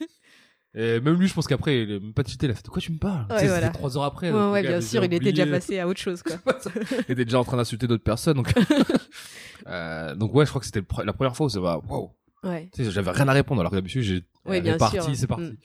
Et 0.75 0.99
même 0.99 1.15
lui, 1.19 1.27
je 1.27 1.33
pense 1.33 1.47
qu'après, 1.47 1.83
il 1.83 1.91
a 1.95 1.99
même 1.99 2.13
pas 2.13 2.23
cheaté, 2.23 2.45
il 2.45 2.51
a 2.51 2.53
fait, 2.53 2.63
de 2.63 2.69
quoi 2.69 2.81
tu 2.81 2.91
me 2.91 2.99
parles? 2.99 3.25
Ouais, 3.29 3.35
Tu 3.37 3.39
sais, 3.41 3.47
voilà. 3.47 3.67
C'était 3.67 3.77
trois 3.77 3.97
heures 3.97 4.03
après. 4.03 4.27
Ouais, 4.31 4.33
donc, 4.33 4.53
ouais, 4.53 4.61
le 4.61 4.67
gars 4.67 4.77
bien 4.77 4.87
sûr, 4.87 5.03
il 5.03 5.13
était 5.13 5.31
déjà 5.31 5.47
passé 5.47 5.79
à 5.79 5.87
autre 5.87 5.99
chose, 5.99 6.21
quoi. 6.21 6.35
il 7.07 7.11
était 7.13 7.25
déjà 7.25 7.39
en 7.39 7.43
train 7.43 7.57
d'insulter 7.57 7.87
d'autres 7.87 8.03
personnes, 8.03 8.37
donc. 8.37 8.53
euh, 9.67 10.15
donc 10.15 10.33
ouais, 10.35 10.45
je 10.45 10.49
crois 10.51 10.59
que 10.59 10.65
c'était 10.67 10.83
la 11.03 11.13
première 11.13 11.35
fois 11.35 11.47
où 11.47 11.49
ça 11.49 11.59
va, 11.59 11.79
wow. 11.87 12.11
Ouais. 12.43 12.69
Tu 12.73 12.83
sais, 12.85 12.91
j'avais 12.91 13.11
rien 13.11 13.27
à 13.27 13.33
répondre, 13.33 13.61
alors 13.61 13.71
que 13.71 13.77
d'habitude, 13.77 14.03
j'ai, 14.03 14.23
Ouais, 14.45 14.61
bien 14.61 14.75
est 14.75 14.77
partie, 14.77 15.01
sûr. 15.01 15.15
c'est 15.15 15.27
parti. 15.27 15.43
Mm. 15.45 15.57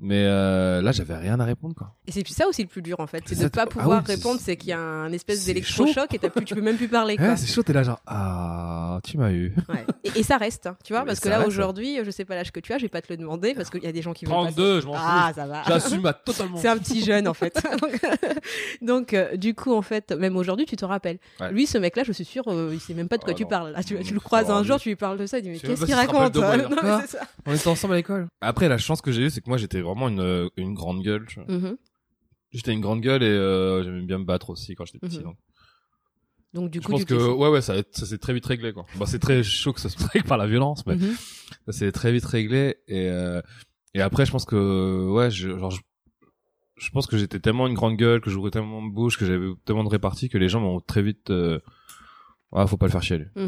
Mais, 0.00 0.24
euh, 0.26 0.82
là, 0.82 0.90
j'avais 0.90 1.14
rien 1.16 1.38
à 1.38 1.44
répondre, 1.44 1.74
quoi. 1.74 1.94
Et 2.06 2.12
c'est 2.12 2.26
ça 2.28 2.48
aussi 2.48 2.62
le 2.62 2.68
plus 2.68 2.82
dur 2.82 2.98
en 3.00 3.06
fait, 3.06 3.22
c'est 3.26 3.38
de 3.38 3.44
ne 3.44 3.48
pas 3.48 3.62
ah 3.62 3.66
pouvoir 3.66 4.02
oui, 4.06 4.14
répondre, 4.14 4.40
c'est 4.42 4.56
qu'il 4.56 4.70
y 4.70 4.72
a 4.72 4.78
un 4.78 5.10
espèce 5.12 5.46
d'électrochoc 5.46 6.12
et 6.12 6.18
t'as 6.18 6.28
plus, 6.30 6.44
tu 6.44 6.54
peux 6.54 6.60
même 6.60 6.76
plus 6.76 6.88
parler 6.88 7.16
quoi. 7.16 7.28
Ouais, 7.28 7.36
c'est 7.36 7.46
chaud, 7.46 7.62
t'es 7.62 7.72
là, 7.72 7.82
genre, 7.82 8.00
ah, 8.06 8.98
tu 9.04 9.16
m'as 9.18 9.30
eu. 9.30 9.54
Ouais. 9.68 9.86
Et, 10.02 10.18
et 10.18 10.22
ça 10.22 10.36
reste, 10.36 10.66
hein, 10.66 10.76
tu 10.84 10.92
vois, 10.92 11.02
Mais 11.02 11.06
parce 11.06 11.20
que 11.20 11.28
là 11.28 11.46
aujourd'hui, 11.46 11.98
je 12.04 12.10
sais 12.10 12.24
pas 12.24 12.34
l'âge 12.34 12.50
que 12.52 12.60
tu 12.60 12.72
as, 12.72 12.78
je 12.78 12.82
vais 12.82 12.88
pas 12.88 13.00
te 13.00 13.10
le 13.12 13.16
demander 13.16 13.54
parce 13.54 13.70
qu'il 13.70 13.82
y 13.84 13.86
a 13.86 13.92
des 13.92 14.02
gens 14.02 14.12
qui 14.12 14.24
veulent 14.26 14.34
pas 14.34 14.42
32, 14.52 14.80
je 14.80 14.86
m'en 14.86 14.94
Ah, 14.96 15.28
fous. 15.28 15.36
ça 15.40 15.46
va. 15.46 15.62
J'assume 15.66 16.04
à 16.06 16.12
totalement. 16.12 16.58
C'est 16.58 16.68
un 16.68 16.76
petit 16.76 17.02
jeune 17.04 17.28
en 17.28 17.34
fait. 17.34 17.56
donc, 18.82 19.14
euh, 19.14 19.36
du 19.36 19.54
coup 19.54 19.74
en 19.74 19.82
fait, 19.82 20.12
même 20.12 20.36
aujourd'hui 20.36 20.66
tu 20.66 20.76
te 20.76 20.84
rappelles. 20.84 21.18
Ouais. 21.40 21.52
Lui 21.52 21.66
ce 21.66 21.78
mec 21.78 21.96
là, 21.96 22.02
je 22.04 22.12
suis 22.12 22.24
sûr, 22.24 22.42
euh, 22.48 22.70
il 22.72 22.80
sait 22.80 22.94
même 22.94 23.08
pas 23.08 23.16
de 23.16 23.24
quoi 23.24 23.32
Ah 23.32 23.36
tu 23.36 23.44
non. 23.44 23.48
parles. 23.48 23.72
Là, 23.72 23.82
tu, 23.82 23.96
le 23.96 24.20
croises 24.20 24.50
un 24.50 24.64
jour, 24.64 24.78
tu 24.80 24.88
lui 24.88 24.96
parles 24.96 25.18
de 25.18 25.26
ça, 25.26 25.38
il 25.38 25.42
dit 25.42 25.50
mais 25.50 25.58
qu'est-ce 25.58 25.84
qu'il 25.84 25.94
raconte. 25.94 26.36
On 27.46 27.54
était 27.54 27.68
ensemble 27.68 27.94
à 27.94 27.96
l'école. 27.96 28.26
Après, 28.40 28.68
la 28.68 28.78
chance 28.78 29.00
que 29.00 29.12
j'ai 29.12 29.22
eue, 29.22 29.30
c'est 29.30 29.40
que 29.40 29.48
moi, 29.48 29.58
j'étais 29.58 29.80
vraiment 29.84 30.08
une, 30.08 30.48
une 30.56 30.74
grande 30.74 31.02
gueule. 31.02 31.26
tu 31.28 31.40
vois. 31.40 31.52
Mhm. 31.54 31.76
J'étais 32.52 32.72
une 32.72 32.80
grande 32.80 33.00
gueule 33.00 33.22
et 33.22 33.26
euh, 33.26 33.82
j'aimais 33.82 34.02
bien 34.02 34.18
me 34.18 34.24
battre 34.24 34.50
aussi 34.50 34.74
quand 34.74 34.84
j'étais 34.84 34.98
petit. 35.00 35.18
Mhm. 35.18 35.24
donc. 35.24 35.36
Donc 36.52 36.70
du 36.70 36.78
Je 36.78 36.84
coup, 36.84 36.92
pense 36.92 37.00
tu 37.00 37.06
que 37.06 37.32
ouais 37.32 37.48
ouais 37.48 37.60
ça, 37.62 37.74
ça 37.90 38.06
s'est 38.06 38.18
très 38.18 38.32
vite 38.32 38.46
réglé 38.46 38.72
quoi. 38.72 38.86
Bah 38.96 39.06
c'est 39.06 39.18
très 39.18 39.42
chaud 39.42 39.72
que 39.72 39.80
ça 39.80 39.88
se 39.88 39.96
règle 40.12 40.26
par 40.28 40.38
la 40.38 40.46
violence 40.46 40.86
mais 40.86 40.94
Mhm. 40.94 41.14
ça 41.66 41.72
s'est 41.72 41.90
très 41.90 42.12
vite 42.12 42.24
réglé 42.24 42.76
et 42.86 43.08
euh, 43.08 43.42
et 43.92 44.00
après 44.00 44.24
je 44.24 44.30
pense 44.30 44.44
que 44.44 45.08
ouais 45.10 45.32
je, 45.32 45.48
genre 45.58 45.72
je, 45.72 45.80
je 46.76 46.90
pense 46.90 47.08
que 47.08 47.18
j'étais 47.18 47.40
tellement 47.40 47.66
une 47.66 47.74
grande 47.74 47.96
gueule 47.96 48.20
que 48.20 48.30
j'ouvrais 48.30 48.52
tellement 48.52 48.86
de 48.86 48.92
bouche 48.92 49.18
que 49.18 49.26
j'avais 49.26 49.48
tellement 49.64 49.82
de 49.82 49.88
répartie 49.88 50.28
que 50.28 50.38
les 50.38 50.48
gens 50.48 50.60
m'ont 50.60 50.78
très 50.80 51.02
vite 51.02 51.30
euh, 51.30 51.58
ouais 52.52 52.64
faut 52.68 52.76
pas 52.76 52.86
le 52.86 52.92
faire 52.92 53.02
chier 53.02 53.18
lui. 53.18 53.26
Tu 53.34 53.42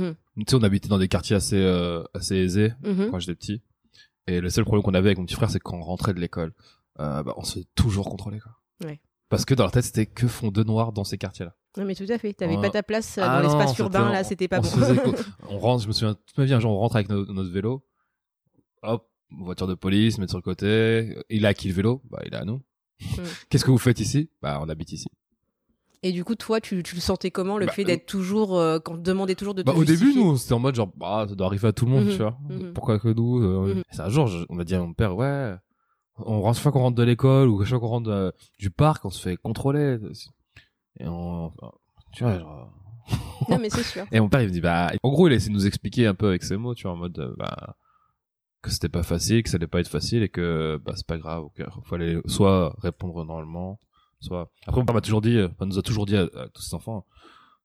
sais 0.48 0.56
on 0.56 0.62
habitait 0.64 0.88
dans 0.88 0.98
des 0.98 1.06
quartiers 1.08 1.36
assez 1.36 1.62
euh, 1.62 2.02
assez 2.12 2.34
aisés 2.34 2.72
quand 2.82 3.20
j'étais 3.20 3.36
petit 3.36 3.62
et 4.26 4.40
le 4.40 4.50
seul 4.50 4.64
problème 4.64 4.82
qu'on 4.82 4.94
avait 4.94 5.08
avec 5.08 5.18
mon 5.18 5.24
petit 5.26 5.34
frère 5.34 5.50
c'est 5.50 5.58
que 5.58 5.64
quand 5.64 5.76
on 5.78 5.82
rentrait 5.82 6.14
de 6.14 6.20
l'école 6.20 6.52
euh, 7.00 7.22
bah 7.22 7.34
on 7.36 7.44
se 7.44 7.60
fait 7.60 7.66
toujours 7.74 8.08
contrôler 8.08 8.38
quoi. 8.40 8.52
Ouais. 8.84 9.00
Parce 9.28 9.44
que 9.44 9.54
dans 9.54 9.64
leur 9.64 9.72
tête 9.72 9.84
c'était 9.84 10.06
que 10.06 10.26
font 10.28 10.50
deux 10.50 10.64
noirs 10.64 10.92
dans 10.92 11.04
ces 11.04 11.18
quartiers 11.18 11.44
là. 11.46 11.54
Non 11.76 11.84
mais 11.84 11.94
tout 11.94 12.06
à 12.08 12.16
fait, 12.18 12.32
t'avais 12.32 12.56
pas 12.56 12.70
ta 12.70 12.82
place 12.82 13.18
euh, 13.18 13.22
Ah 13.24 13.42
dans 13.42 13.48
l'espace 13.48 13.76
urbain 13.78 14.10
là, 14.10 14.24
c'était 14.24 14.48
pas 14.48 14.58
on 14.58 14.62
bon. 14.62 14.68
faisait 14.68 15.00
on 15.50 15.58
rentre, 15.58 15.82
je 15.82 15.88
me 15.88 15.92
souviens 15.92 16.14
toute 16.14 16.38
ma 16.38 16.44
vie, 16.44 16.54
un 16.54 16.60
jour 16.60 16.70
on 16.72 16.78
rentre 16.78 16.96
avec 16.96 17.08
no- 17.10 17.26
notre 17.26 17.50
vélo, 17.50 17.84
hop, 18.82 19.10
voiture 19.30 19.66
de 19.66 19.74
police, 19.74 20.18
mettre 20.18 20.30
sur 20.30 20.38
le 20.38 20.42
côté, 20.42 21.16
il 21.28 21.44
a 21.44 21.50
à 21.50 21.54
qui 21.54 21.68
le 21.68 21.74
vélo? 21.74 22.00
Bah 22.10 22.22
il 22.24 22.32
est 22.32 22.36
à 22.36 22.44
nous. 22.44 22.62
Qu'est-ce 23.50 23.64
que 23.64 23.70
vous 23.70 23.78
faites 23.78 24.00
ici? 24.00 24.30
Bah 24.40 24.58
on 24.62 24.68
habite 24.70 24.92
ici. 24.92 25.08
Et 26.06 26.12
du 26.12 26.22
coup, 26.24 26.34
toi, 26.36 26.60
tu, 26.60 26.82
tu 26.84 26.94
le 26.94 27.00
sentais 27.00 27.30
comment 27.32 27.58
le 27.58 27.66
Bah, 27.66 27.72
fait 27.72 27.84
d'être 27.84 28.06
toujours, 28.06 28.56
euh, 28.58 28.78
quand 28.78 28.92
on 28.92 28.96
te 28.96 29.02
demandait 29.02 29.34
toujours 29.34 29.54
de 29.54 29.62
te 29.62 29.66
Bah 29.66 29.74
au 29.76 29.84
début 29.84 30.14
nous 30.14 30.36
c'était 30.36 30.52
en 30.54 30.60
mode 30.60 30.74
genre 30.76 30.90
bah 30.96 31.26
ça 31.28 31.34
doit 31.34 31.46
arriver 31.48 31.66
à 31.66 31.72
tout 31.72 31.84
le 31.86 31.90
monde, 31.90 32.04
Mhm, 32.04 32.10
tu 32.12 32.18
vois. 32.18 32.38
mhm. 32.48 32.72
Pourquoi 32.74 32.98
que 33.00 33.08
nous 33.08 33.42
euh, 33.42 33.74
Mhm. 33.74 33.82
C'est 33.90 34.02
un 34.02 34.08
jour 34.08 34.26
je- 34.28 34.44
on 34.48 34.54
m'a 34.54 34.62
dit 34.64 34.74
à 34.76 34.80
mon 34.80 34.92
père 34.92 35.16
ouais, 35.16 35.54
on 36.18 36.40
rentre 36.42 36.56
chaque 36.56 36.62
fois 36.62 36.72
qu'on 36.72 36.80
rentre 36.80 36.96
de 36.96 37.02
l'école 37.02 37.48
ou 37.48 37.58
chaque 37.64 37.70
fois 37.70 37.80
qu'on 37.80 37.86
rentre 37.88 38.10
euh, 38.10 38.30
du 38.60 38.70
parc, 38.70 39.04
on 39.04 39.10
se 39.10 39.20
fait 39.20 39.36
contrôler 39.36 39.98
et 41.00 41.06
on 41.08 41.52
tu 42.12 42.22
vois 42.22 42.38
genre 42.38 42.70
Non 43.48 43.58
mais 43.58 43.70
c'est 43.70 43.82
sûr. 43.82 44.06
Et 44.12 44.20
mon 44.20 44.28
père, 44.28 44.42
il 44.42 44.48
me 44.48 44.52
dit, 44.52 44.60
bah, 44.60 44.90
en 45.02 45.10
gros, 45.10 45.26
il 45.28 45.32
a 45.32 45.36
essayé 45.36 45.50
de 45.50 45.54
nous 45.54 45.66
expliquer 45.66 46.06
un 46.06 46.14
peu 46.14 46.28
avec 46.28 46.42
ses 46.44 46.56
mots, 46.56 46.74
tu 46.74 46.84
vois, 46.84 46.92
en 46.92 46.96
mode, 46.96 47.18
euh, 47.18 47.34
bah, 47.36 47.76
que 48.62 48.70
c'était 48.70 48.88
pas 48.88 49.02
facile, 49.04 49.42
que 49.42 49.48
ça 49.50 49.56
allait 49.56 49.66
pas 49.68 49.80
être 49.80 49.88
facile 49.88 50.22
et 50.24 50.28
que, 50.28 50.80
bah, 50.84 50.92
c'est 50.96 51.06
pas 51.06 51.18
grave, 51.18 51.44
ok, 51.44 51.62
fallait 51.84 52.18
soit 52.26 52.74
répondre 52.82 53.24
normalement, 53.24 53.78
soit. 54.26 54.50
Après, 54.66 54.80
mon 54.80 54.84
père 54.86 54.94
m'a 54.94 55.00
toujours 55.00 55.20
dit, 55.22 55.36
euh, 55.36 55.48
enfin, 55.52 55.66
nous 55.66 55.78
a 55.78 55.82
toujours 55.82 56.06
dit 56.06 56.16
à, 56.16 56.22
à 56.22 56.48
tous 56.52 56.62
ses 56.62 56.74
enfants, 56.74 57.06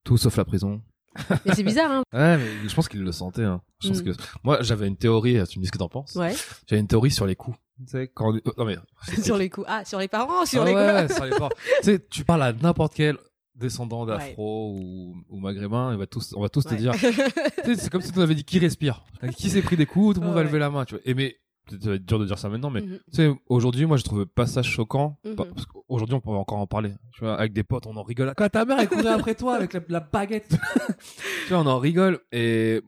tout 0.03 0.17
sauf 0.17 0.35
la 0.37 0.45
prison. 0.45 0.81
Mais 1.45 1.53
c'est 1.53 1.63
bizarre, 1.63 1.91
hein. 1.91 2.03
Ouais, 2.13 2.37
mais 2.37 2.69
je 2.69 2.73
pense 2.73 2.87
qu'il 2.87 3.01
le 3.01 3.11
sentait, 3.11 3.43
hein. 3.43 3.61
Je 3.83 3.89
pense 3.89 3.99
Mm. 4.01 4.03
que, 4.05 4.11
moi, 4.45 4.61
j'avais 4.61 4.87
une 4.87 4.95
théorie, 4.95 5.33
tu 5.49 5.59
me 5.59 5.63
dis 5.63 5.67
ce 5.67 5.71
que 5.73 5.77
t'en 5.77 5.89
penses. 5.89 6.15
Ouais. 6.15 6.33
J'avais 6.67 6.79
une 6.79 6.87
théorie 6.87 7.11
sur 7.11 7.25
les 7.27 7.35
coups. 7.35 7.57
Tu 7.79 7.87
sais, 7.87 8.07
quand, 8.13 8.31
on- 8.33 8.39
non 8.57 8.65
mais, 8.65 8.77
sur 9.21 9.35
les 9.37 9.49
coups. 9.49 9.67
Ah, 9.69 9.83
sur 9.83 9.99
les 9.99 10.07
parents, 10.07 10.45
sur 10.45 10.61
Ah 10.61 10.65
les 10.65 10.73
ouais, 10.73 11.09
sur 11.13 11.25
les 11.25 11.31
parents. 11.31 11.49
tu 11.79 11.83
sais, 11.83 11.99
tu 12.09 12.23
parles 12.23 12.43
à 12.43 12.53
n'importe 12.53 12.93
quel 12.93 13.17
descendant 13.55 14.05
Ouais. 14.05 14.17
d'afro 14.17 14.73
ou, 14.77 15.15
ou 15.29 15.39
maghrébin, 15.41 15.91
il 15.91 15.97
va 15.97 16.07
tous, 16.07 16.33
on 16.37 16.41
va 16.41 16.47
tous 16.49 16.63
te 16.63 16.75
dire, 16.75 16.93
c'est 16.95 17.89
comme 17.89 18.01
si 18.01 18.11
tu 18.11 18.17
nous 18.17 18.23
avais 18.23 18.33
dit 18.35 18.45
qui 18.45 18.59
respire? 18.59 19.03
Qui 19.35 19.49
s'est 19.49 19.61
pris 19.61 19.75
des 19.75 19.85
coups, 19.85 20.15
tout 20.15 20.21
le 20.21 20.27
monde 20.27 20.35
va 20.35 20.43
lever 20.43 20.59
la 20.59 20.69
main, 20.69 20.85
tu 20.85 20.95
vois. 20.95 21.01
Et 21.05 21.13
mais, 21.13 21.35
ça 21.69 21.89
va 21.89 21.95
être 21.95 22.05
dur 22.05 22.19
de 22.19 22.25
dire 22.25 22.37
ça 22.39 22.49
maintenant, 22.49 22.69
mais, 22.69 22.81
Mhm. 22.81 22.97
tu 22.97 23.15
sais, 23.15 23.31
aujourd'hui, 23.47 23.85
moi, 23.85 23.97
je 23.97 24.03
trouve 24.03 24.25
pas 24.25 24.45
ça 24.47 24.61
choquant. 24.63 25.19
Pas- 25.37 25.45
Parce 25.45 25.65
qu'aujourd'hui, 25.65 26.15
on 26.15 26.19
pourrait 26.21 26.37
encore 26.37 26.57
en 26.57 26.67
parler. 26.67 26.93
Tu 27.13 27.21
vois, 27.21 27.35
avec 27.37 27.53
des 27.53 27.63
potes, 27.63 27.85
on 27.87 27.95
en 27.95 28.03
rigole. 28.03 28.33
Quand 28.35 28.49
ta 28.49 28.65
mère, 28.65 28.79
elle 28.79 28.89
courait 28.89 29.07
après 29.07 29.35
toi 29.35 29.55
avec 29.55 29.73
la, 29.73 29.79
la 29.87 29.99
baguette. 29.99 30.49
tu 31.47 31.49
vois, 31.53 31.59
on 31.59 31.67
en 31.67 31.79
rigole. 31.79 32.19
Et 32.31 32.81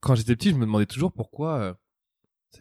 quand 0.00 0.14
j'étais 0.14 0.36
petit, 0.36 0.50
je 0.50 0.56
me 0.56 0.66
demandais 0.66 0.86
toujours 0.86 1.12
pourquoi, 1.12 1.58
euh, 1.60 1.74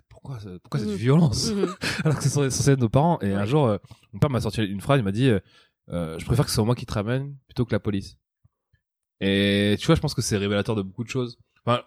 pourquoi, 0.09 0.37
euh, 0.45 0.59
pourquoi 0.63 0.79
cette 0.79 0.89
Mhm. 0.89 0.95
violence? 0.95 1.51
Mhm. 1.51 1.67
alors 2.05 2.17
que 2.17 2.23
c'est 2.23 2.29
censé 2.29 2.71
être 2.71 2.79
nos 2.79 2.89
parents. 2.89 3.19
Et 3.21 3.33
un 3.33 3.45
jour, 3.45 3.65
euh, 3.67 3.77
mon 4.13 4.19
père 4.19 4.29
m'a 4.29 4.41
sorti 4.41 4.63
une 4.63 4.81
phrase, 4.81 4.99
il 4.99 5.03
m'a 5.03 5.11
dit, 5.11 5.29
euh, 5.29 5.39
euh, 5.89 6.17
je 6.19 6.25
préfère 6.25 6.45
que 6.45 6.51
ce 6.51 6.55
soit 6.55 6.65
moi 6.65 6.75
qui 6.75 6.85
te 6.85 6.93
ramène 6.93 7.35
plutôt 7.47 7.65
que 7.65 7.71
la 7.73 7.79
police. 7.79 8.17
Et 9.19 9.75
tu 9.79 9.85
vois, 9.87 9.95
je 9.95 10.01
pense 10.01 10.13
que 10.13 10.21
c'est 10.21 10.37
révélateur 10.37 10.75
de 10.75 10.81
beaucoup 10.81 11.03
de 11.03 11.09
choses. 11.09 11.37
Enfin, 11.65 11.81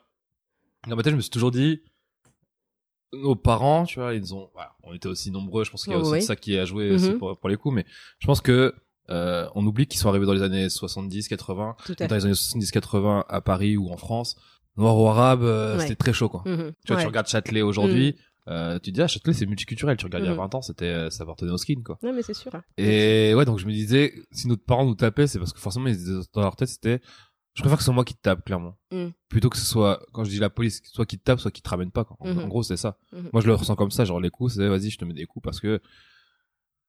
dans 0.88 0.96
ma 0.96 1.02
tête, 1.02 1.12
je 1.12 1.16
me 1.16 1.20
suis 1.20 1.30
toujours 1.30 1.50
dit, 1.50 1.82
nos 3.12 3.34
parents, 3.36 3.84
tu 3.84 4.00
vois, 4.00 4.14
ils 4.14 4.34
ont, 4.34 4.50
voilà, 4.54 4.72
on 4.82 4.92
était 4.94 5.08
aussi 5.08 5.30
nombreux, 5.30 5.64
je 5.64 5.70
pense 5.70 5.84
qu'il 5.84 5.92
y 5.92 5.96
a 5.96 5.98
aussi 5.98 6.10
oui. 6.12 6.18
de 6.20 6.24
ça 6.24 6.36
qui 6.36 6.58
a 6.58 6.64
joué 6.64 6.90
aussi 6.90 7.10
Mhm. 7.12 7.18
pour, 7.18 7.38
pour 7.38 7.48
les 7.48 7.56
coups, 7.56 7.74
mais 7.74 7.86
je 8.18 8.26
pense 8.26 8.40
que, 8.40 8.74
euh, 9.10 9.48
on 9.54 9.66
oublie 9.66 9.86
qu'ils 9.86 9.98
sont 10.00 10.08
arrivés 10.10 10.26
dans 10.26 10.34
les 10.34 10.42
années 10.42 10.68
70, 10.68 11.28
80, 11.28 11.76
Tout 11.86 11.94
à 12.00 12.06
dans 12.06 12.14
les 12.16 12.24
années 12.26 12.34
70, 12.34 12.70
80 12.70 13.24
à 13.28 13.40
Paris 13.40 13.76
ou 13.78 13.88
en 13.90 13.96
France, 13.96 14.36
noir 14.76 14.96
ou 14.98 15.06
arabe, 15.08 15.42
euh, 15.42 15.76
Ouais. 15.76 15.82
c'était 15.82 15.96
très 15.96 16.12
chaud, 16.12 16.28
quoi. 16.28 16.42
Mhm. 16.44 16.72
Tu 16.84 16.88
vois, 16.88 16.96
Ouais. 16.96 17.02
tu 17.02 17.06
regardes 17.08 17.26
Châtelet 17.28 17.62
aujourd'hui, 17.62 18.16
euh, 18.48 18.74
tu 18.78 18.90
te 18.90 18.94
dis, 18.94 19.02
ah, 19.02 19.08
Châtelet, 19.08 19.32
c'est 19.34 19.46
multiculturel. 19.46 19.96
Tu 19.96 20.04
regardes 20.06 20.24
il 20.24 20.26
y 20.26 20.30
a 20.30 20.32
Mhm. 20.32 20.38
20 20.40 20.54
ans, 20.54 20.62
c'était, 20.62 20.84
euh, 20.86 21.10
ça 21.10 21.22
appartenait 21.24 21.50
au 21.50 21.56
skin, 21.58 21.82
quoi. 21.84 21.98
Non 22.02 22.12
mais 22.12 22.22
c'est 22.22 22.34
sûr. 22.34 22.52
Et 22.76 23.32
ouais, 23.34 23.44
donc 23.46 23.58
je 23.58 23.66
me 23.66 23.72
disais, 23.72 24.12
si 24.32 24.46
nos 24.48 24.56
parents 24.58 24.84
nous 24.86 24.94
tapaient, 24.94 25.26
c'est 25.26 25.38
parce 25.38 25.52
que 25.52 25.58
forcément, 25.60 25.86
ils 25.88 25.96
disaient 25.96 26.20
dans 26.34 26.42
leur 26.42 26.56
tête, 26.56 26.68
c'était, 26.68 27.00
je 27.58 27.62
préfère 27.62 27.78
que 27.78 27.82
ce 27.82 27.86
soit 27.86 27.94
moi 27.94 28.04
qui 28.04 28.14
te 28.14 28.20
tape, 28.22 28.44
clairement. 28.44 28.76
Mm. 28.92 29.08
Plutôt 29.28 29.50
que 29.50 29.56
ce 29.58 29.64
soit, 29.66 30.00
quand 30.12 30.22
je 30.24 30.30
dis 30.30 30.38
la 30.38 30.48
police, 30.48 30.80
soit 30.84 31.06
qui 31.06 31.18
te 31.18 31.24
tape, 31.24 31.40
soit 31.40 31.50
qui 31.50 31.60
te 31.60 31.68
ramène 31.68 31.90
pas, 31.90 32.04
quoi. 32.04 32.16
En, 32.20 32.28
Mhm. 32.32 32.38
en 32.44 32.46
gros, 32.48 32.62
c'est 32.62 32.76
ça. 32.76 32.98
Mhm. 33.12 33.30
Moi, 33.32 33.42
je 33.42 33.46
le 33.48 33.54
ressens 33.54 33.74
comme 33.74 33.90
ça, 33.90 34.04
genre 34.04 34.20
les 34.20 34.30
coups, 34.30 34.54
c'est, 34.54 34.68
vas-y, 34.68 34.90
je 34.90 34.98
te 34.98 35.04
mets 35.04 35.12
des 35.12 35.26
coups 35.26 35.42
parce 35.42 35.58
que 35.58 35.80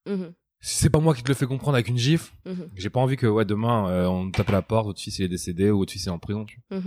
Mhm. 0.08 0.34
si 0.62 0.76
c'est 0.78 0.90
pas 0.90 1.00
moi 1.00 1.16
qui 1.16 1.24
te 1.24 1.28
le 1.28 1.34
fais 1.34 1.48
comprendre 1.48 1.74
avec 1.76 1.88
une 1.88 1.98
gifle, 1.98 2.32
Mhm. 2.46 2.70
j'ai 2.76 2.90
pas 2.92 3.00
envie 3.00 3.18
que, 3.18 3.26
ouais, 3.28 3.46
demain, 3.46 3.90
euh, 3.90 4.06
on 4.08 4.30
tape 4.32 4.50
à 4.50 4.52
la 4.54 4.62
porte, 4.62 4.86
votre 4.86 5.02
fils 5.02 5.18
il 5.20 5.24
est 5.26 5.28
décédé 5.30 5.72
ou 5.72 5.80
votre 5.80 5.92
fils 5.92 6.06
est 6.08 6.12
en 6.12 6.20
prison, 6.20 6.46
tu 6.46 6.62
vois. 6.70 6.82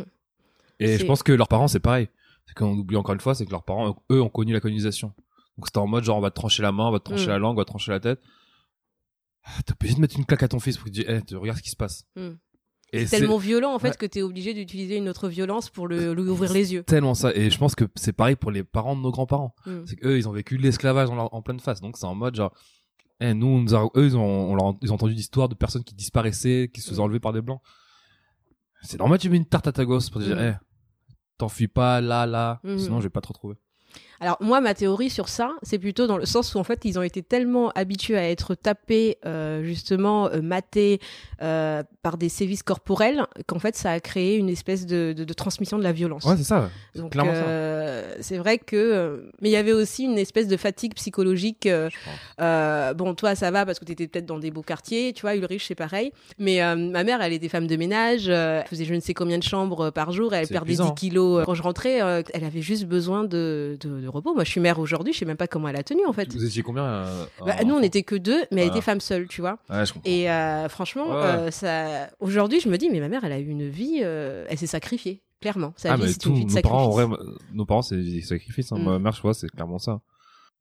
Et 0.78 0.96
je 0.98 1.04
pense 1.04 1.22
que 1.22 1.32
leurs 1.32 1.48
parents, 1.48 1.68
c'est 1.68 1.80
pareil. 1.80 2.08
C'est 2.46 2.54
qu'on 2.54 2.76
oublie 2.76 2.96
encore 2.96 3.14
une 3.14 3.20
fois, 3.20 3.34
c'est 3.34 3.44
que 3.46 3.50
leurs 3.50 3.64
parents, 3.64 4.02
eux, 4.10 4.20
ont 4.22 4.28
connu 4.28 4.52
la 4.52 4.60
colonisation. 4.60 5.12
Donc 5.58 5.66
c'était 5.66 5.78
en 5.78 5.86
mode 5.86 6.02
genre, 6.04 6.18
on 6.18 6.20
va 6.20 6.30
te 6.30 6.34
trancher 6.36 6.62
la 6.62 6.72
main, 6.72 6.86
on 6.86 6.90
va 6.92 6.98
te 6.98 7.04
trancher 7.04 7.26
Mm. 7.26 7.30
la 7.30 7.38
langue, 7.38 7.54
on 7.56 7.60
va 7.60 7.64
te 7.64 7.70
trancher 7.70 7.90
la 7.92 8.00
tête. 8.00 8.20
Ah, 9.44 9.50
T'es 9.66 9.72
obligé 9.72 9.94
de 9.96 10.00
mettre 10.00 10.16
une 10.16 10.24
claque 10.24 10.42
à 10.44 10.48
ton 10.48 10.60
fils 10.60 10.76
pour 10.76 10.84
qu'il 10.84 10.92
dise, 10.94 11.04
eh, 11.08 11.20
tu 11.22 11.36
regarde 11.36 11.58
ce 11.58 11.62
qui 11.62 11.70
se 11.70 11.76
passe. 11.76 12.06
C'est 12.92 13.06
tellement 13.06 13.38
violent 13.38 13.72
en 13.74 13.78
fait 13.78 13.88
Ouais. 13.90 13.96
que 13.96 14.06
t'es 14.06 14.22
obligé 14.22 14.52
d'utiliser 14.54 14.96
une 14.98 15.08
autre 15.08 15.28
violence 15.28 15.70
pour 15.70 15.88
le, 15.88 16.12
lui 16.12 16.28
ouvrir 16.28 16.52
les 16.52 16.72
yeux. 16.74 16.82
tellement 16.82 17.14
ça. 17.14 17.32
Et 17.34 17.48
je 17.50 17.58
pense 17.58 17.74
que 17.74 17.84
c'est 17.94 18.12
pareil 18.12 18.36
pour 18.36 18.50
les 18.50 18.64
parents 18.64 18.94
de 18.96 19.00
nos 19.00 19.10
grands-parents. 19.10 19.54
Mm. 19.66 19.70
C'est 19.86 19.96
qu'eux, 19.96 20.18
ils 20.18 20.28
ont 20.28 20.32
vécu 20.32 20.56
l'esclavage 20.58 21.08
en, 21.10 21.42
pleine 21.42 21.58
face. 21.60 21.80
Donc 21.80 21.96
c'est 21.96 22.04
en 22.06 22.14
mode 22.14 22.34
genre, 22.36 22.52
eh, 23.20 23.32
nous, 23.34 23.46
on 23.46 23.60
nous 23.60 23.74
a- 23.74 23.88
eux, 23.96 24.04
ils 24.06 24.16
ont, 24.16 24.50
on 24.50 24.54
leur- 24.54 24.74
ils 24.82 24.90
ont 24.92 24.96
entendu 24.96 25.14
d'histoires 25.14 25.48
de 25.48 25.54
personnes 25.54 25.84
qui 25.84 25.94
disparaissaient, 25.94 26.70
qui 26.72 26.80
se 26.80 26.90
faisaient 26.90 27.00
Mm. 27.00 27.04
enlever 27.04 27.20
par 27.20 27.32
des 27.32 27.40
blancs. 27.40 27.60
C'est 28.82 28.98
normal, 28.98 29.18
tu 29.18 29.30
mets 29.30 29.36
une 29.36 29.46
tarte 29.46 29.66
à 29.68 29.72
ta 29.72 29.84
gosse 29.84 30.10
pour 30.10 30.20
dire, 30.20 30.36
Mm. 30.36 30.40
eh, 30.40 30.54
t'enfuis 31.38 31.68
pas 31.68 32.00
là, 32.00 32.26
là. 32.26 32.60
Mm. 32.64 32.78
Sinon, 32.78 32.98
je 32.98 33.04
vais 33.04 33.10
pas 33.10 33.20
te 33.20 33.28
retrouver. 33.28 33.56
Alors 34.22 34.36
moi, 34.38 34.60
ma 34.60 34.72
théorie 34.72 35.10
sur 35.10 35.28
ça, 35.28 35.50
c'est 35.64 35.80
plutôt 35.80 36.06
dans 36.06 36.16
le 36.16 36.26
sens 36.26 36.54
où 36.54 36.58
en 36.58 36.62
fait, 36.62 36.84
ils 36.84 36.96
ont 36.96 37.02
été 37.02 37.24
tellement 37.24 37.70
habitués 37.70 38.16
à 38.16 38.30
être 38.30 38.54
tapés, 38.54 39.18
euh, 39.26 39.64
justement, 39.64 40.28
euh, 40.28 40.40
matés 40.40 41.00
euh, 41.42 41.82
par 42.02 42.18
des 42.18 42.28
sévices 42.28 42.62
corporels, 42.62 43.26
qu'en 43.48 43.58
fait, 43.58 43.74
ça 43.74 43.90
a 43.90 43.98
créé 43.98 44.36
une 44.36 44.48
espèce 44.48 44.86
de, 44.86 45.12
de, 45.12 45.24
de 45.24 45.32
transmission 45.32 45.76
de 45.76 45.82
la 45.82 45.90
violence. 45.90 46.24
Ouais, 46.24 46.36
c'est 46.36 46.44
ça. 46.44 46.70
Donc 46.94 47.16
euh, 47.16 48.14
c'est 48.20 48.38
vrai 48.38 48.58
que, 48.58 49.28
mais 49.40 49.48
il 49.48 49.52
y 49.52 49.56
avait 49.56 49.72
aussi 49.72 50.04
une 50.04 50.18
espèce 50.18 50.46
de 50.46 50.56
fatigue 50.56 50.94
psychologique. 50.94 51.68
bon, 52.38 53.14
toi, 53.16 53.34
ça 53.34 53.50
va 53.50 53.66
parce 53.66 53.80
que 53.80 53.84
tu 53.84 53.90
étais 53.90 54.06
peut-être 54.06 54.26
dans 54.26 54.38
des 54.38 54.52
beaux 54.52 54.62
quartiers, 54.62 55.12
tu 55.14 55.22
vois, 55.22 55.34
Ulrich, 55.34 55.64
c'est 55.66 55.74
pareil. 55.74 56.12
Mais 56.38 56.60
ma 56.76 57.02
mère, 57.02 57.20
elle 57.22 57.32
était 57.32 57.48
femme 57.48 57.66
de 57.66 57.74
ménage, 57.74 58.28
elle 58.28 58.64
faisait 58.68 58.84
je 58.84 58.94
ne 58.94 59.00
sais 59.00 59.14
combien 59.14 59.38
de 59.38 59.42
chambres 59.42 59.90
par 59.90 60.12
jour, 60.12 60.32
elle 60.32 60.46
perdait 60.46 60.74
épuisant. 60.74 60.90
10 60.90 60.94
kilos. 60.94 61.44
Quand 61.44 61.54
je 61.54 61.62
rentrais, 61.62 61.98
elle 62.32 62.44
avait 62.44 62.62
juste 62.62 62.84
besoin 62.84 63.24
de, 63.24 63.76
de, 63.80 64.00
de 64.00 64.11
repos. 64.12 64.34
Moi, 64.34 64.44
je 64.44 64.50
suis 64.50 64.60
mère 64.60 64.78
aujourd'hui, 64.78 65.12
je 65.12 65.18
sais 65.18 65.24
même 65.24 65.36
pas 65.36 65.48
comment 65.48 65.68
elle 65.68 65.76
a 65.76 65.82
tenu, 65.82 66.04
en 66.06 66.12
fait. 66.12 66.32
Vous 66.32 66.44
étiez 66.44 66.62
combien 66.62 66.84
euh, 66.84 67.24
Bah, 67.44 67.56
nous, 67.64 67.74
on 67.74 67.80
n'était 67.80 68.02
que 68.02 68.14
deux, 68.14 68.42
mais 68.50 68.62
elle 68.62 68.68
était 68.68 68.80
femme 68.80 69.00
seule, 69.00 69.26
tu 69.26 69.40
vois. 69.40 69.58
Ouais, 69.70 69.84
je. 69.86 69.92
Et 70.04 70.30
euh, 70.30 70.68
franchement, 70.68 71.08
Ouais. 71.08 71.14
euh, 71.16 71.50
ça... 71.50 72.10
aujourd'hui, 72.20 72.60
je 72.60 72.68
me 72.68 72.76
dis, 72.78 72.88
mais 72.90 73.00
ma 73.00 73.08
mère, 73.08 73.24
elle 73.24 73.32
a 73.32 73.38
eu 73.38 73.48
une 73.48 73.68
vie, 73.68 73.98
elle 74.00 74.58
s'est 74.58 74.66
sacrifiée, 74.66 75.22
clairement. 75.40 75.72
Sa 75.76 75.92
ah, 75.92 75.96
vie, 75.96 76.02
mais 76.02 76.08
c'est 76.08 76.26
une 76.26 76.34
vie 76.36 76.44
de 76.46 76.52
nos 76.52 76.60
parents, 76.60 76.90
vrai, 76.90 77.06
nos 77.52 77.64
parents, 77.66 77.82
c'est 77.82 77.96
des 77.96 78.22
sacrifices. 78.22 78.70
Hein. 78.72 78.78
Mm. 78.78 78.84
Ma 78.84 78.98
mère, 78.98 79.12
je 79.12 79.22
vois, 79.22 79.34
c'est 79.34 79.48
clairement 79.48 79.78
ça. 79.78 80.00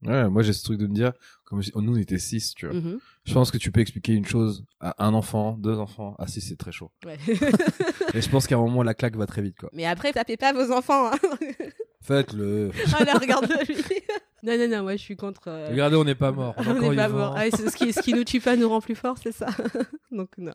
Ouais, 0.06 0.28
moi, 0.30 0.42
j'ai 0.42 0.54
ce 0.54 0.64
truc 0.64 0.80
de 0.80 0.88
me 0.88 0.94
dire, 0.96 1.12
comme 1.46 1.62
je- 1.62 1.70
nous, 1.76 1.94
on 1.94 1.98
était 1.98 2.18
six, 2.18 2.56
tu 2.56 2.66
vois. 2.66 2.74
Mhm. 2.76 3.00
Je 3.24 3.34
pense 3.36 3.52
que 3.52 3.60
tu 3.60 3.72
peux 3.72 3.82
expliquer 3.82 4.14
une 4.14 4.26
chose 4.26 4.66
à 4.80 5.06
un 5.06 5.14
enfant, 5.14 5.58
deux 5.60 5.78
enfants. 5.78 6.16
Ah, 6.18 6.26
si, 6.26 6.42
c'est 6.42 6.56
très 6.56 6.72
chaud. 6.72 6.90
Ouais. 7.06 7.18
Et 8.16 8.22
je 8.22 8.28
pense 8.30 8.48
qu'à 8.48 8.56
un 8.56 8.60
moment, 8.62 8.82
la 8.82 8.96
claque 8.96 9.16
va 9.16 9.28
très 9.28 9.44
vite, 9.44 9.58
quoi. 9.60 9.70
mais 9.74 9.86
après, 9.86 10.12
tapez 10.12 10.38
pas 10.38 10.54
vos 10.54 10.72
enfants. 10.72 11.12
Hein. 11.12 11.18
Faites-le. 12.02 12.72
ah 13.00 13.04
là, 13.04 13.14
regarde 13.14 13.48
lui. 13.68 13.76
non, 14.44 14.58
non, 14.58 14.68
non, 14.68 14.84
moi, 14.84 14.94
je 14.96 15.02
suis 15.02 15.16
contre. 15.16 15.44
euh, 15.48 15.68
Regardez, 15.70 15.96
on 15.98 16.04
n'est 16.04 16.16
pas 16.16 16.32
mort. 16.32 16.56
On, 16.58 16.74
n'est 16.90 16.96
pas 16.96 17.10
mort. 17.10 17.36
Ah, 17.38 17.44
c'est 17.52 17.70
ce, 17.70 17.76
qui, 17.78 17.94
ce 17.94 18.02
qui 18.02 18.14
nous 18.14 18.24
tue 18.24 18.40
pas 18.42 18.56
nous 18.56 18.68
rend 18.68 18.82
plus 18.82 18.96
fort, 18.96 19.18
c'est 19.22 19.32
ça. 19.32 19.48
Donc 20.12 20.30
non. 20.38 20.54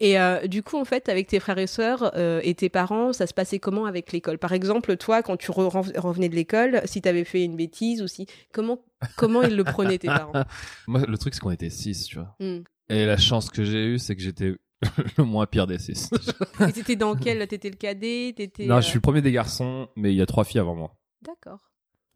Et 0.00 0.18
euh, 0.18 0.46
du 0.46 0.62
coup, 0.62 0.78
en 0.78 0.86
fait, 0.86 1.08
avec 1.10 1.26
tes 1.26 1.40
frères 1.40 1.58
et 1.58 1.66
sœurs 1.66 2.12
euh, 2.16 2.40
et 2.42 2.54
tes 2.54 2.70
parents, 2.70 3.12
ça 3.12 3.26
se 3.26 3.34
passait 3.34 3.58
comment 3.58 3.84
avec 3.84 4.12
l'école? 4.12 4.38
Par 4.38 4.52
exemple, 4.54 4.96
toi, 4.96 5.22
quand 5.22 5.36
tu 5.36 5.50
re- 5.50 5.98
revenais 5.98 6.30
de 6.30 6.34
l'école, 6.34 6.80
si 6.86 7.02
tu 7.02 7.08
avais 7.08 7.24
fait 7.24 7.44
une 7.44 7.56
bêtise 7.56 8.00
ou 8.02 8.06
si 8.08 8.26
comment 8.52 8.82
comment 9.16 9.42
ils 9.42 9.56
le 9.56 9.64
prenaient 9.64 9.98
tes 9.98 10.08
parents? 10.08 10.32
Moi, 10.86 11.02
le 11.06 11.18
truc, 11.18 11.34
c'est 11.34 11.40
qu'on 11.40 11.50
était 11.50 11.70
six, 11.70 12.04
tu 12.04 12.16
vois. 12.16 12.34
Hmm. 12.40 12.60
Et 12.88 13.04
la 13.04 13.18
chance 13.18 13.50
que 13.50 13.62
j'ai 13.62 13.84
eue, 13.84 13.98
c'est 13.98 14.16
que 14.16 14.22
j'étais 14.22 14.54
le 15.18 15.24
moins 15.24 15.46
pire 15.46 15.66
des 15.66 15.78
six. 15.78 16.10
Et 16.68 16.72
t'étais 16.72 16.96
dans 16.96 17.16
quel 17.16 17.46
T'étais 17.48 17.70
le 17.70 17.76
cadet 17.76 18.32
T'étais 18.36 18.66
non, 18.66 18.76
euh, 18.76 18.80
je 18.80 18.86
suis 18.86 18.94
le 18.96 19.00
premier 19.00 19.22
des 19.22 19.32
garçons, 19.32 19.88
mais 19.96 20.12
il 20.12 20.16
y 20.16 20.22
a 20.22 20.26
trois 20.26 20.44
filles 20.44 20.60
avant 20.60 20.74
moi. 20.76 20.96
D'accord. 21.22 21.58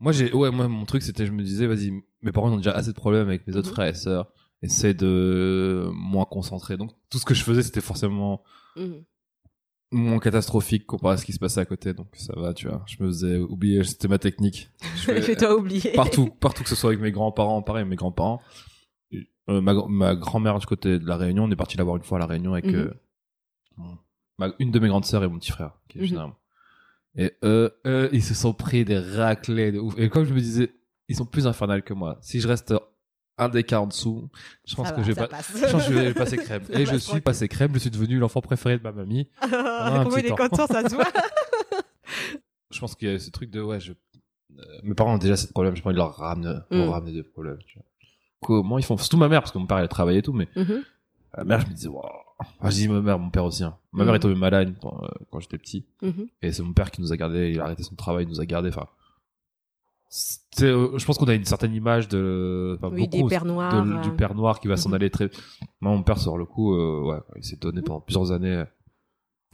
Moi, 0.01 0.13
j'ai, 0.13 0.33
ouais, 0.33 0.51
moi, 0.51 0.69
mon 0.69 0.85
truc, 0.85 1.03
c'était, 1.03 1.27
je 1.27 1.33
me 1.33 1.43
disais, 1.43 1.67
vas-y, 1.67 1.93
mes 2.23 2.33
parents 2.33 2.51
ont 2.51 2.57
déjà 2.57 2.73
assez 2.73 2.91
de 2.91 2.97
problèmes 2.97 3.27
avec 3.29 3.47
mes 3.47 3.57
autres 3.57 3.69
Mhm. 3.69 3.75
frères 3.75 3.89
et 3.89 3.95
sœurs. 3.95 4.33
Essaie 4.63 4.95
de 4.95 5.89
moins 5.93 6.25
concentrer. 6.25 6.77
Donc, 6.77 6.91
tout 7.11 7.19
ce 7.19 7.25
que 7.25 7.35
je 7.35 7.43
faisais, 7.43 7.63
c'était 7.63 7.81
forcément 7.81 8.43
Mhm. 8.77 9.05
moins 9.93 10.19
catastrophique 10.21 10.87
comparé 10.87 11.15
à 11.15 11.17
ce 11.19 11.25
qui 11.25 11.33
se 11.33 11.39
passait 11.39 11.61
à 11.61 11.65
côté. 11.65 11.95
Donc, 11.95 12.09
ça 12.15 12.33
va, 12.37 12.55
tu 12.55 12.69
vois. 12.69 12.85
Je 12.87 12.97
me 13.03 13.09
faisais 13.09 13.39
oublier, 13.39 13.83
c'était 13.85 14.09
ma 14.09 14.19
technique. 14.19 14.71
Je 14.97 15.01
fais- 15.03 15.21
Fais-toi 15.23 15.57
oublier. 15.57 15.93
partout, 15.95 16.27
partout 16.31 16.63
que 16.63 16.69
ce 16.69 16.75
soit 16.77 16.91
avec 16.91 17.01
mes 17.01 17.11
grands-parents, 17.13 17.63
pareil, 17.63 17.85
mes 17.85 17.97
grands-parents. 17.97 18.41
Euh, 19.49 19.61
ma, 19.61 19.75
ma 19.89 20.15
grand-mère 20.15 20.59
du 20.61 20.67
côté 20.67 20.99
de 21.01 21.07
la 21.07 21.17
Réunion, 21.17 21.45
on 21.45 21.51
est 21.51 21.57
parti 21.57 21.77
la 21.77 21.85
voir 21.85 21.97
une 21.97 22.03
fois 22.05 22.19
à 22.19 22.21
la 22.21 22.27
Réunion 22.27 22.53
avec 22.53 22.67
Mhm. 22.67 22.75
euh, 22.77 22.95
mon- 23.77 23.99
ma- 24.39 24.53
une 24.61 24.71
de 24.71 24.79
mes 24.79 24.89
grandes 24.89 25.05
sœurs 25.05 25.25
et 25.25 25.29
mon 25.29 25.39
petit 25.39 25.51
frère, 25.51 25.73
qui 25.89 25.99
est 25.99 26.01
Mhm. 26.03 26.07
généralement. 26.07 26.37
Et 27.17 27.33
eux, 27.43 27.73
eux, 27.85 28.09
ils 28.13 28.23
se 28.23 28.35
sont 28.35 28.55
pris 28.55 28.85
des 28.85 28.99
raclés 28.99 29.73
de 29.73 29.79
ouf. 29.81 29.95
Et 29.99 30.09
comme 30.09 30.25
je 30.25 30.33
me 30.33 30.39
disais, 30.41 30.73
ils 31.09 31.17
sont 31.17 31.27
plus 31.27 31.47
infernales 31.47 31.83
que 31.83 31.93
moi. 31.93 32.19
Si 32.23 32.41
je 32.41 32.47
reste 32.49 32.73
un 33.37 33.49
des 33.49 33.65
cas 33.65 33.81
en 33.81 33.87
dessous, 33.89 34.31
je 34.65 34.75
pense 34.77 34.87
Ça 34.87 34.93
que 34.93 34.99
va, 35.01 35.03
je 35.03 35.09
vais 35.09 35.15
ça 35.21 35.27
pas. 35.27 35.37
passe. 35.37 35.53
Je 35.57 35.73
pense 35.73 35.87
que 35.89 35.93
je 35.93 35.99
vais 35.99 36.15
passer 36.15 36.37
crème. 36.39 36.65
Ça 36.65 36.79
Et 36.81 36.87
je 36.87 36.95
suis 36.97 37.01
tranquille. 37.07 37.23
passé 37.23 37.49
crème, 37.49 37.73
je 37.75 37.79
suis 37.81 37.91
devenu 37.91 38.19
l'enfant 38.19 38.41
préféré 38.41 38.79
de 38.79 38.83
ma 38.83 38.93
mamie. 38.93 39.29
un 39.43 39.49
Comment 39.49 40.05
petit 40.11 40.21
il 40.21 40.27
est 40.27 40.29
temps. 40.29 40.37
content, 40.37 40.67
ça 40.69 40.89
se 40.89 40.95
voit. 40.95 41.05
Je 42.71 42.81
pense 42.81 42.95
qu'il 42.95 43.11
y 43.11 43.15
a 43.15 43.19
ce 43.19 43.31
truc 43.31 43.51
de, 43.51 43.61
ouais, 43.61 43.81
je... 43.81 43.93
euh, 43.93 44.65
mes 44.83 44.95
parents 44.95 45.15
ont 45.15 45.19
déjà 45.19 45.37
ce 45.37 45.47
problème, 45.47 45.77
j'ai 45.77 45.83
pas 45.83 45.91
envie 45.91 45.95
de 45.95 45.99
leur 46.01 46.15
ramener, 46.17 46.55
Mm. 46.71 46.89
ramener 46.89 47.13
des 47.13 47.23
problèmes, 47.23 47.59
tu 47.67 47.79
vois. 47.79 47.85
Comment 48.43 48.79
ils 48.79 48.85
font? 48.85 48.97
Surtout 48.97 49.17
ma 49.17 49.29
mère, 49.29 49.41
parce 49.41 49.53
que 49.53 49.59
mon 49.59 49.67
père, 49.67 49.79
elle 49.79 49.89
travaillait 49.89 50.19
et 50.21 50.23
tout, 50.23 50.33
mais 50.33 50.49
Mhm. 50.57 50.83
ma 51.39 51.45
mère, 51.45 51.61
je 51.61 51.67
me 51.67 51.73
disais, 51.73 51.89
waouh. 51.89 52.03
Ah, 52.61 52.71
je 52.71 52.75
dis 52.75 52.89
ma 52.89 53.01
mère, 53.01 53.19
mon 53.19 53.31
père 53.31 53.45
aussi, 53.45 53.63
hein. 53.63 53.77
Ma 53.93 54.03
Mm. 54.03 54.07
mère 54.07 54.15
est 54.17 54.19
tombée 54.21 54.35
malade 54.35 54.75
quand, 54.83 55.01
euh, 55.05 55.09
quand 55.31 55.39
j'étais 55.41 55.59
petit. 55.59 55.85
Mhm. 56.03 56.27
Et 56.43 56.51
c'est 56.53 56.63
mon 56.63 56.73
père 56.73 56.91
qui 56.91 57.01
nous 57.01 57.13
a 57.13 57.17
gardé, 57.17 57.51
il 57.53 57.61
a 57.61 57.65
arrêté 57.65 57.83
son 57.85 57.95
travail, 57.95 58.25
il 58.25 58.29
nous 58.29 58.41
a 58.41 58.47
gardé, 58.47 58.69
enfin. 58.71 58.87
euh, 60.63 60.99
je 60.99 61.05
pense 61.07 61.17
qu'on 61.17 61.29
a 61.29 61.35
une 61.35 61.45
certaine 61.45 61.73
image 61.75 62.09
de, 62.09 62.77
enfin, 62.79 62.93
Oui, 62.95 63.09
des 63.09 63.19
beaucoup, 63.19 63.29
pères 63.31 63.45
noirs. 63.47 63.71
de- 63.85 63.93
euh, 63.93 64.01
du 64.03 64.11
père 64.13 64.35
noir 64.35 64.61
qui 64.61 64.69
va 64.69 64.77
s'en 64.77 64.91
Mhm. 64.91 64.95
aller 64.97 65.11
très. 65.11 65.31
Moi, 65.81 65.93
mon 65.93 66.03
père, 66.03 66.19
sur 66.19 66.37
le 66.37 66.45
coup, 66.45 66.77
ouais, 66.77 67.19
il 67.37 67.45
s'est 67.45 67.57
donné 67.57 67.81
pendant 67.81 68.01
plusieurs 68.01 68.31
années. 68.33 68.65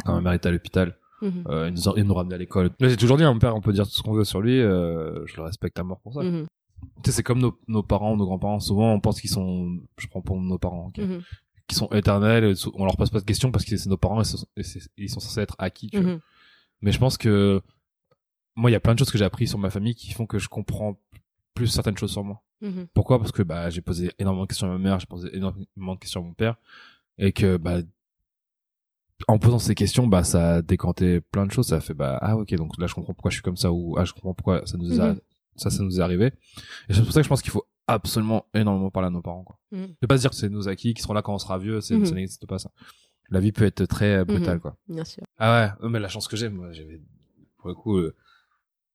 Quand 0.04 0.14
ma 0.14 0.20
mère 0.20 0.32
était 0.32 0.48
à 0.48 0.52
l'hôpital, 0.52 0.96
euh, 1.22 1.68
il, 1.68 1.74
nous, 1.74 1.92
il 1.96 2.04
nous 2.04 2.14
ramenait 2.14 2.34
à 2.34 2.38
l'école. 2.38 2.70
J'ai 2.80 2.96
toujours 2.96 3.16
dit 3.18 3.24
à 3.24 3.32
mon 3.32 3.38
père, 3.38 3.54
on 3.54 3.60
peut 3.60 3.72
dire 3.72 3.84
tout 3.84 3.92
ce 3.92 4.02
qu'on 4.02 4.12
veut 4.14 4.24
sur 4.24 4.40
lui, 4.40 4.60
euh, 4.60 5.24
je 5.26 5.36
le 5.36 5.42
respecte 5.42 5.78
à 5.78 5.82
mort 5.84 6.00
pour 6.00 6.14
ça. 6.14 6.22
Tu 7.02 7.10
sais, 7.10 7.16
c'est 7.16 7.22
comme 7.22 7.40
nos, 7.40 7.58
nos 7.68 7.82
parents, 7.82 8.16
nos 8.16 8.24
grands-parents. 8.26 8.60
Souvent, 8.60 8.92
on 8.92 9.00
pense 9.00 9.20
qu'ils 9.20 9.30
sont, 9.30 9.78
je 9.98 10.06
prends 10.08 10.20
pour 10.22 10.40
nos 10.40 10.58
parents, 10.58 10.86
ok, 10.88 10.98
Mhm. 10.98 11.22
qui 11.68 11.74
sont 11.76 11.88
éternels. 11.90 12.54
On 12.74 12.84
leur 12.84 12.96
pose 12.96 13.10
pas 13.10 13.20
de 13.20 13.24
questions 13.24 13.50
parce 13.50 13.64
que 13.64 13.76
c'est 13.76 13.88
nos 13.88 13.96
parents 13.96 14.22
et, 14.22 14.62
ils 14.96 15.08
sont 15.10 15.20
censés 15.20 15.40
être 15.40 15.56
acquis. 15.58 15.88
Tu 15.90 16.00
vois. 16.00 16.12
Mhm. 16.14 16.20
Mais 16.82 16.92
je 16.92 16.98
pense 16.98 17.16
que 17.18 17.60
moi, 18.56 18.70
il 18.70 18.72
y 18.72 18.76
a 18.76 18.80
plein 18.80 18.94
de 18.94 18.98
choses 18.98 19.10
que 19.10 19.18
j'ai 19.18 19.24
appris 19.24 19.46
sur 19.46 19.58
ma 19.58 19.70
famille 19.70 19.94
qui 19.94 20.12
font 20.12 20.26
que 20.26 20.38
je 20.38 20.48
comprends 20.48 20.98
plus 21.54 21.66
certaines 21.68 21.96
choses 21.96 22.12
sur 22.12 22.24
moi. 22.24 22.42
Mhm. 22.60 22.86
Pourquoi? 22.94 23.18
Parce 23.18 23.30
que 23.32 23.42
bah 23.42 23.70
j'ai 23.70 23.80
posé 23.80 24.10
énormément 24.18 24.44
de 24.44 24.48
questions 24.48 24.66
à 24.66 24.70
ma 24.70 24.78
mère, 24.78 24.98
j'ai 24.98 25.06
posé 25.06 25.28
énormément 25.36 25.94
de 25.94 25.98
questions 26.00 26.20
à 26.20 26.24
mon 26.24 26.34
père, 26.34 26.56
et 27.18 27.32
que 27.32 27.56
bah 27.56 27.78
en 29.26 29.38
posant 29.38 29.58
ces 29.58 29.74
questions, 29.74 30.06
bah 30.06 30.22
ça 30.24 30.54
a 30.56 30.62
décanté 30.62 31.20
plein 31.20 31.46
de 31.46 31.50
choses. 31.52 31.66
Ça 31.68 31.76
a 31.76 31.80
fait 31.80 31.94
bah 31.94 32.18
ah 32.20 32.36
ok 32.36 32.54
donc 32.54 32.78
là 32.78 32.86
je 32.86 32.94
comprends 32.94 33.14
pourquoi 33.14 33.30
je 33.30 33.36
suis 33.36 33.42
comme 33.42 33.56
ça 33.56 33.72
ou 33.72 33.96
ah 33.98 34.04
je 34.04 34.12
comprends 34.12 34.34
pourquoi 34.34 34.64
ça 34.66 34.76
nous 34.76 35.00
a. 35.00 35.14
ça 35.58 35.70
ça 35.70 35.82
nous 35.82 36.00
est 36.00 36.02
arrivé. 36.02 36.32
Et 36.88 36.94
c'est 36.94 37.02
pour 37.02 37.12
ça 37.12 37.20
que 37.20 37.24
je 37.24 37.28
pense 37.28 37.42
qu'il 37.42 37.50
faut 37.52 37.66
absolument 37.86 38.46
énormément 38.54 38.90
parler 38.90 39.06
à 39.08 39.10
nos 39.10 39.22
parents. 39.22 39.44
Quoi. 39.44 39.58
Je 39.72 39.78
vais 39.78 40.06
pas 40.08 40.16
se 40.16 40.22
dire 40.22 40.30
que 40.30 40.36
c'est 40.36 40.48
nos 40.48 40.68
acquis 40.68 40.94
qui 40.94 41.02
seront 41.02 41.14
là 41.14 41.22
quand 41.22 41.34
on 41.34 41.38
sera 41.38 41.58
vieux, 41.58 41.80
c'est 41.80 41.96
Mhm. 41.96 42.04
ça 42.06 42.14
n'existe 42.14 42.46
pas 42.46 42.58
ça. 42.58 42.70
La 43.30 43.40
vie 43.40 43.52
peut 43.52 43.64
être 43.64 43.84
très 43.86 44.18
euh, 44.18 44.24
brutale 44.24 44.54
Mhm. 44.56 44.60
quoi. 44.60 44.76
Bien 44.88 45.04
sûr. 45.04 45.22
Ah 45.38 45.74
ouais, 45.82 45.88
mais 45.88 45.98
la 46.00 46.08
chance 46.08 46.28
que 46.28 46.36
j'ai, 46.36 46.48
moi, 46.48 46.72
j'avais 46.72 47.00
pour 47.58 47.68
le 47.68 47.74
coup 47.74 47.96
euh, 47.98 48.14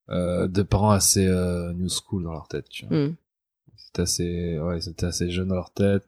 euh, 0.10 0.48
des 0.48 0.63
parents 0.63 0.91
assez 0.91 1.25
euh, 1.27 1.72
new 1.74 1.88
school 1.89 2.24
dans 2.24 2.34
leur 2.34 2.48
tête. 2.48 2.67
Tu 2.70 2.86
vois. 2.86 2.98
Mhm. 2.98 3.15
C'était 3.75 4.01
assez, 4.01 4.60
ouais, 4.60 4.82
c'était 4.82 5.05
assez 5.05 5.29
jeune 5.29 5.48
dans 5.50 5.55
leur 5.55 5.72
tête. 5.72 6.08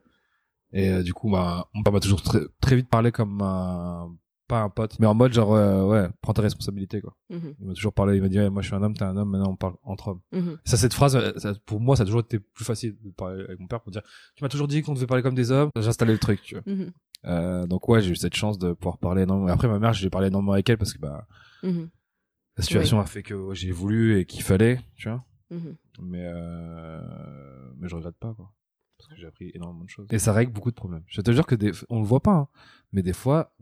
Et 0.74 0.90
euh, 0.90 1.04
du 1.04 1.14
coup, 1.14 1.30
bah, 1.32 1.70
père 1.84 1.94
m'a 1.94 2.00
toujours 2.00 2.22
très, 2.22 2.40
très 2.62 2.76
vite 2.76 2.90
parlé 2.90 3.12
comme 3.12 3.42
un, 3.42 4.14
pas 4.48 4.62
un 4.62 4.70
pote, 4.70 5.00
mais 5.00 5.08
en 5.08 5.14
mode 5.14 5.34
genre, 5.34 5.54
euh, 5.56 5.84
ouais, 5.86 6.10
prends 6.22 6.34
tes 6.34 6.42
responsabilités 6.42 7.02
quoi. 7.02 7.16
Mhm. 7.30 7.56
Il 7.60 7.68
m'a 7.68 7.74
toujours 7.74 7.94
parlé, 7.94 8.18
il 8.18 8.22
m'a 8.22 8.30
dit, 8.30 8.38
ouais, 8.38 8.50
moi 8.50 8.62
je 8.62 8.68
suis 8.68 8.76
un 8.76 8.84
homme, 8.84 8.96
t'es 8.96 9.04
un 9.04 9.18
homme, 9.18 9.30
maintenant 9.30 9.52
on 9.52 9.56
parle 9.56 9.76
entre 9.84 10.10
hommes. 10.10 10.22
Mhm. 10.32 10.58
Ça, 10.66 10.78
cette 10.78 10.94
phrase, 10.94 11.16
euh, 11.16 11.32
ça, 11.38 11.54
pour 11.66 11.80
moi, 11.80 11.96
ça 11.96 12.04
a 12.04 12.06
toujours 12.06 12.22
été 12.22 12.40
plus 12.40 12.66
facile 12.66 12.98
de 13.02 13.10
parler 13.12 13.44
avec 13.44 13.60
mon 13.60 13.68
père 13.68 13.82
pour 13.82 13.92
dire, 13.92 14.02
tu 14.36 14.44
m'as 14.44 14.50
toujours 14.50 14.68
dit 14.68 14.82
qu'on 14.82 14.94
devait 14.94 15.08
parler 15.08 15.24
comme 15.24 15.36
des 15.36 15.52
hommes. 15.52 15.70
J'ai 15.76 15.88
installé 15.88 16.14
le 16.14 16.20
truc, 16.20 16.42
tu 16.42 16.56
vois. 16.56 16.64
Mhm. 16.66 16.92
Euh, 17.26 17.66
donc 17.66 17.90
ouais, 17.90 18.02
j'ai 18.02 18.12
eu 18.12 18.16
cette 18.16 18.36
chance 18.36 18.60
de 18.60 18.74
pouvoir 18.74 18.98
parler 19.00 19.24
énormément. 19.24 19.52
Après, 19.52 19.68
ma 19.68 19.80
mère, 19.80 19.94
j'ai 19.94 20.10
parlé 20.10 20.28
énormément 20.28 20.54
avec 20.54 20.70
elle 20.70 20.78
parce 20.78 20.94
que 20.94 21.00
bah, 21.00 21.28
la 21.64 22.64
situation 22.64 23.00
a 23.00 23.06
fait 23.06 23.24
que 23.24 23.34
ouais, 23.34 23.56
j'ai 23.56 23.72
voulu 23.72 24.20
et 24.20 24.26
qu'il 24.26 24.44
fallait, 24.44 24.80
tu 24.96 25.10
vois. 25.10 25.24
Mais 26.02 26.26
euh... 26.26 27.02
mais 27.78 27.88
je 27.88 27.96
regrette 27.96 28.18
pas 28.18 28.34
quoi. 28.34 28.52
Parce 28.98 29.10
que 29.10 29.16
j'ai 29.16 29.28
appris 29.28 29.52
énormément 29.54 29.84
de 29.84 29.90
choses. 29.90 30.08
Et 30.12 30.20
ça 30.20 30.34
règle 30.34 30.52
beaucoup 30.52 30.72
de 30.72 30.76
problèmes. 30.76 31.04
Je 31.08 31.22
te 31.22 31.32
jure 31.32 31.46
que 31.46 31.56
des... 31.56 31.72
on 31.90 32.00
le 32.00 32.06
voit 32.06 32.22
pas, 32.22 32.36
hein. 32.36 32.48
mais 32.92 33.04
des 33.04 33.14
fois, 33.14 33.54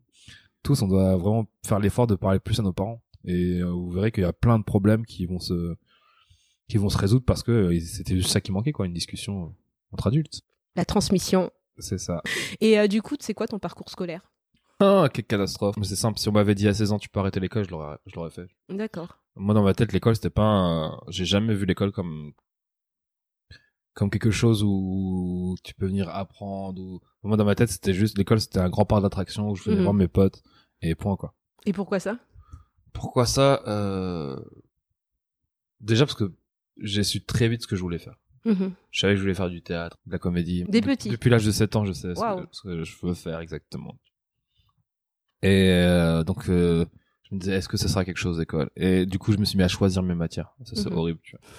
tous 0.63 0.82
on 0.82 0.88
doit 0.88 1.15
vraiment 1.17 1.46
faire 1.65 1.79
l'effort 1.79 2.08
de 2.08 2.15
parler 2.15 2.39
plus 2.39 2.60
à 2.60 2.63
nos 2.63 2.74
parents. 2.74 3.01
Et 3.25 3.60
euh, 3.62 3.70
vous 3.70 3.91
verrez 3.91 4.12
qu'il 4.12 4.24
y 4.24 4.25
a 4.25 4.34
plein 4.34 4.60
de 4.60 4.63
problèmes 4.63 5.05
qui 5.05 5.25
vont 5.25 5.39
se 5.39 5.75
qui 6.70 6.77
vont 6.77 6.89
se 6.89 6.98
résoudre 6.98 7.25
parce 7.25 7.43
que 7.43 7.51
euh, 7.51 7.79
c'était 7.79 8.15
juste 8.15 8.29
ça 8.29 8.41
qui 8.41 8.51
manquait 8.51 8.72
quoi, 8.72 8.86
une 8.86 8.93
discussion 8.93 9.43
euh, 9.43 9.48
entre 9.91 10.08
adultes. 10.08 10.41
La 10.75 10.86
transmission. 10.86 11.51
C'est 11.77 11.98
ça. 11.98 12.22
Et 12.62 12.79
euh, 12.79 12.88
du 12.88 13.01
coup, 13.01 13.15
c'est 13.20 13.34
quoi 13.34 13.48
ton 13.48 13.60
parcours 13.60 13.89
scolaire? 13.89 14.22
Ah, 14.79 15.08
quelle 15.13 15.25
catastrophe. 15.25 15.77
Mais 15.77 15.86
c'est 15.86 15.96
simple, 15.96 16.20
si 16.20 16.27
on 16.29 16.32
m'avait 16.32 16.55
dit 16.55 16.67
à 16.67 16.74
16 16.74 16.91
ans 16.93 17.00
tu 17.00 17.10
peux 17.10 17.20
arrêter 17.20 17.39
l'école, 17.39 17.65
je 17.65 17.72
l'aurais 17.72 17.98
je 18.05 18.15
l'aurais 18.15 18.32
fait. 18.32 18.48
D'accord. 18.70 19.20
Moi, 19.36 19.53
dans 19.53 19.63
ma 19.63 19.74
tête, 19.74 19.91
l'école, 19.93 20.15
c'était 20.15 20.29
pas 20.29 20.43
un... 20.43 21.00
J'ai 21.10 21.25
jamais 21.25 21.53
vu 21.55 21.65
l'école 21.65 21.91
comme 21.91 22.34
comme 23.93 24.10
quelque 24.10 24.32
chose 24.32 24.63
où 24.63 25.55
tu 25.63 25.75
peux 25.75 25.86
venir 25.86 26.10
apprendre 26.10 26.82
ou 26.82 27.00
moi 27.22 27.38
dans 27.38 27.46
ma 27.46 27.53
tête 27.53 27.70
c'était 27.70 27.93
juste 27.93 28.17
l'école 28.17 28.41
c'était 28.41 28.58
un 28.58 28.70
grand 28.70 28.86
parc 28.86 29.03
d'attraction 29.03 29.51
où 29.51 29.55
je 29.55 29.63
venais 29.65 29.75
Mhm. 29.77 29.84
voir 29.84 29.93
mes 29.93 30.08
potes 30.08 30.41
et 30.84 30.96
point 30.96 31.16
quoi 31.16 31.34
Et 31.66 31.74
pourquoi 31.74 32.00
ça? 32.00 32.18
Pourquoi 32.94 33.25
ça 33.25 33.63
euh... 33.68 34.40
déjà 35.82 36.06
parce 36.06 36.16
que 36.18 36.32
j'ai 36.78 37.04
su 37.04 37.24
très 37.24 37.48
vite 37.50 37.62
ce 37.63 37.68
que 37.68 37.75
je 37.75 37.82
voulais 37.82 38.00
faire 38.00 38.20
Mhm. 38.46 38.74
je 38.92 39.00
savais 39.00 39.13
que 39.13 39.18
je 39.18 39.22
voulais 39.22 39.34
faire 39.36 39.50
du 39.50 39.62
théâtre 39.62 39.98
de 40.06 40.12
la 40.12 40.20
comédie 40.20 40.66
Des 40.68 40.82
De- 40.82 40.86
petits. 40.86 41.10
depuis 41.10 41.30
l'âge 41.30 41.46
de 41.46 41.52
7 41.52 41.75
ans 41.78 41.86
je 41.86 41.94
sais 41.94 42.13
ce, 42.13 42.22
que, 42.22 42.48
ce 42.52 42.62
que 42.62 42.84
je 42.84 42.96
veux 43.02 43.13
faire 43.13 43.40
exactement 43.40 43.98
et 45.42 45.70
euh, 45.72 46.24
donc 46.24 46.50
euh, 46.50 46.86
je 47.30 47.36
me 47.36 47.40
disais, 47.40 47.54
est-ce 47.54 47.68
que 47.68 47.78
ça 47.78 47.88
sera 47.88 48.06
quelque 48.06 48.18
chose 48.18 48.38
d'école? 48.38 48.70
Et 48.78 49.06
du 49.06 49.18
coup, 49.20 49.34
je 49.34 49.38
me 49.38 49.44
suis 49.46 49.58
mis 49.58 49.63
à 49.63 49.68
choisir 49.68 50.04
mes 50.04 50.13
matières. 50.16 50.54
Ça, 50.66 50.75
c'est 50.75 50.90
Mhm. 50.90 50.98
horrible, 50.98 51.20
tu 51.24 51.36
vois. 51.36 51.50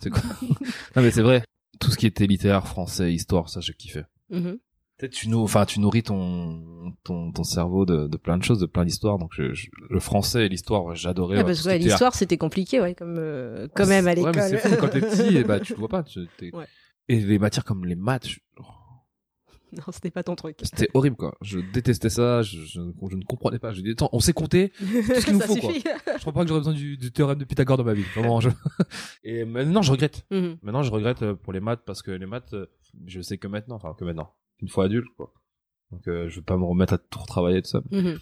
C'est 0.00 0.08
quoi? 0.10 0.20
Non, 0.96 1.02
mais 1.02 1.10
c'est 1.10 1.22
vrai. 1.22 1.42
Tout 1.80 1.90
ce 1.90 1.96
qui 1.98 2.06
était 2.06 2.26
littéraire, 2.26 2.66
français, 2.68 3.12
histoire, 3.12 3.48
ça, 3.50 3.60
je 3.60 3.72
kiffais. 3.72 4.06
Mhm. 4.30 4.58
Peut-être 4.98 5.12
tu 5.12 5.28
nou- 5.28 5.42
enfin 5.42 5.64
tu 5.66 5.80
nourris 5.80 6.04
ton 6.04 6.94
ton, 7.02 7.32
ton 7.32 7.42
cerveau 7.44 7.84
de, 7.84 8.06
de 8.06 8.16
plein 8.16 8.38
de 8.38 8.44
choses, 8.44 8.60
de 8.60 8.66
plein 8.66 8.84
d'histoires. 8.84 9.18
Donc 9.18 9.30
je, 9.34 9.52
je- 9.52 9.68
le 9.90 10.00
français 10.00 10.46
et 10.46 10.48
l'histoire, 10.48 10.94
j'adorais. 10.94 11.38
Ah, 11.38 11.44
parce 11.44 11.58
tout 11.58 11.64
que 11.64 11.68
ouais, 11.70 11.76
était 11.76 11.86
l'histoire, 11.86 12.14
c'était 12.14 12.38
compliqué, 12.38 12.80
ouais, 12.80 12.94
comme 12.94 13.16
euh, 13.18 13.66
quand 13.74 13.86
même 13.86 14.06
à 14.06 14.10
Ouais, 14.14 14.16
mais 14.16 14.30
l'école. 14.32 14.42
c'est 14.48 14.58
fou 14.58 14.76
quand 14.78 14.88
t'es 14.88 15.00
petit, 15.00 15.36
et 15.36 15.44
bah 15.44 15.58
tu 15.60 15.72
le 15.74 15.78
vois 15.80 15.88
pas. 15.88 16.02
Tu, 16.04 16.26
t'es- 16.38 16.54
Ouais. 16.54 16.66
Et 17.08 17.18
les 17.20 17.38
matières 17.38 17.64
comme 17.64 17.84
les 17.84 17.96
maths, 17.96 18.28
je- 18.28 18.38
non, 19.76 19.82
c'était 19.90 20.12
pas 20.12 20.22
ton 20.22 20.36
truc. 20.36 20.58
c'était 20.62 20.88
horrible 20.94 21.16
quoi. 21.16 21.36
Je 21.42 21.58
détestais 21.58 22.08
ça. 22.10 22.42
Je, 22.42 22.60
je, 22.60 22.80
je 23.10 23.16
ne 23.16 23.24
comprenais 23.24 23.58
pas. 23.58 23.72
Je 23.72 23.80
dis 23.80 23.90
attends, 23.90 24.08
on 24.12 24.20
sait 24.20 24.32
compter. 24.32 24.70
ce 24.78 25.24
qu'il 25.24 25.34
nous 25.34 25.40
faut, 25.40 25.56
quoi. 25.56 25.72
suffit. 25.72 25.84
Je 26.14 26.20
crois 26.20 26.32
pas 26.32 26.42
que 26.42 26.48
j'aurais 26.48 26.60
besoin 26.60 26.72
du, 26.74 26.96
du 26.96 27.10
théorème 27.10 27.38
de 27.38 27.44
Pythagore 27.44 27.76
dans 27.78 27.84
ma 27.84 27.94
vie. 27.94 28.04
Vraiment. 28.14 28.40
Je... 28.40 28.50
Et 29.24 29.44
maintenant 29.44 29.82
je 29.82 29.90
regrette. 29.90 30.24
Maintenant 30.30 30.82
je 30.84 30.92
regrette 30.92 31.22
euh, 31.22 31.34
pour 31.34 31.52
les 31.52 31.58
maths 31.60 31.82
parce 31.84 32.00
que 32.02 32.12
les 32.12 32.26
maths, 32.26 32.54
euh, 32.54 32.66
je 33.06 33.20
sais 33.20 33.38
que 33.38 33.48
maintenant, 33.48 33.74
enfin 33.74 33.94
que 33.98 34.04
maintenant, 34.04 34.32
une 34.60 34.68
fois 34.68 34.84
adulte 34.86 35.06
quoi. 35.16 35.32
Donc 35.90 36.06
euh, 36.08 36.28
je 36.28 36.36
veux 36.36 36.42
pas 36.44 36.56
me 36.56 36.64
remettre 36.64 36.94
à 36.94 36.98
tout 36.98 37.18
retravailler 37.18 37.62
tout 37.62 37.70
ça. 37.70 37.82
Mhm. 37.90 38.18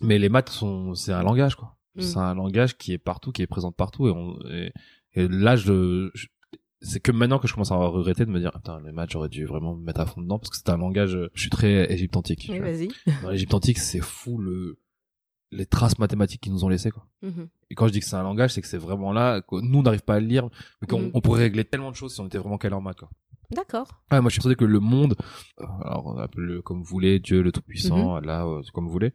Mais 0.00 0.18
les 0.18 0.28
maths 0.28 0.48
sont, 0.48 0.94
c'est 0.94 1.12
un 1.12 1.22
langage, 1.22 1.56
quoi. 1.56 1.76
Mm. 1.96 2.00
C'est 2.00 2.16
un 2.18 2.34
langage 2.34 2.78
qui 2.78 2.92
est 2.92 2.98
partout, 2.98 3.32
qui 3.32 3.42
est 3.42 3.46
présent 3.46 3.70
partout, 3.72 4.08
et, 4.08 4.10
on, 4.10 4.38
et, 4.50 4.72
et 5.12 5.28
là, 5.28 5.56
je, 5.56 6.10
je- 6.14 6.28
c'est 6.80 7.00
que 7.00 7.12
maintenant 7.12 7.38
que 7.38 7.46
je 7.46 7.52
commence 7.52 7.70
à 7.72 7.76
regretter 7.76 8.24
de 8.24 8.30
me 8.30 8.38
dire, 8.40 8.50
putain, 8.52 8.80
les 8.80 8.92
maths, 8.92 9.10
j'aurais 9.10 9.28
dû 9.28 9.44
vraiment 9.44 9.76
me 9.76 9.82
mettre 9.84 10.00
à 10.00 10.06
fond 10.06 10.22
dedans, 10.22 10.38
parce 10.38 10.48
que 10.48 10.56
c'est 10.56 10.70
un 10.70 10.78
langage, 10.78 11.18
je 11.34 11.40
suis 11.40 11.50
très 11.50 11.92
égypte 11.92 12.16
antique. 12.16 12.46
Oui, 12.50 12.58
vas-y. 12.60 12.88
Dans 13.22 13.28
l'Égypte 13.30 13.52
antique, 13.52 13.76
c'est 13.78 14.00
fou 14.00 14.38
le, 14.38 14.78
les 15.50 15.66
traces 15.66 15.98
mathématiques 15.98 16.40
qu'ils 16.40 16.52
nous 16.52 16.64
ont 16.64 16.70
laissées, 16.70 16.90
quoi. 16.90 17.06
Mhm. 17.20 17.48
Et 17.68 17.74
quand 17.74 17.86
je 17.86 17.92
dis 17.92 18.00
que 18.00 18.06
c'est 18.06 18.16
un 18.16 18.22
langage, 18.22 18.54
c'est 18.54 18.62
que 18.62 18.68
c'est 18.68 18.78
vraiment 18.78 19.12
là, 19.12 19.42
que 19.42 19.56
nous, 19.60 19.80
on 19.80 19.82
n'arrive 19.82 20.02
pas 20.02 20.14
à 20.14 20.20
le 20.20 20.26
lire, 20.26 20.48
mais 20.80 20.86
qu'on 20.88 21.02
Mm. 21.02 21.10
on 21.12 21.20
pourrait 21.20 21.42
régler 21.42 21.66
tellement 21.66 21.90
de 21.90 21.96
choses 21.96 22.14
si 22.14 22.20
on 22.22 22.26
était 22.26 22.38
vraiment 22.38 22.56
calé 22.56 22.74
en 22.74 22.80
maths, 22.80 22.98
quoi. 23.00 23.10
D'accord. 23.50 23.88
Moi 24.10 24.20
je 24.24 24.28
suis 24.30 24.38
persuadé 24.38 24.56
que 24.56 24.64
le 24.64 24.80
monde, 24.80 25.14
euh, 25.60 25.64
alors 25.82 26.20
appelez-le 26.20 26.62
comme 26.62 26.78
vous 26.78 26.84
voulez, 26.88 27.18
Dieu 27.18 27.42
le 27.42 27.52
Tout-Puissant, 27.52 28.16
Mhm. 28.20 28.24
là, 28.26 28.46
euh, 28.46 28.62
comme 28.72 28.84
vous 28.86 28.92
voulez, 28.92 29.12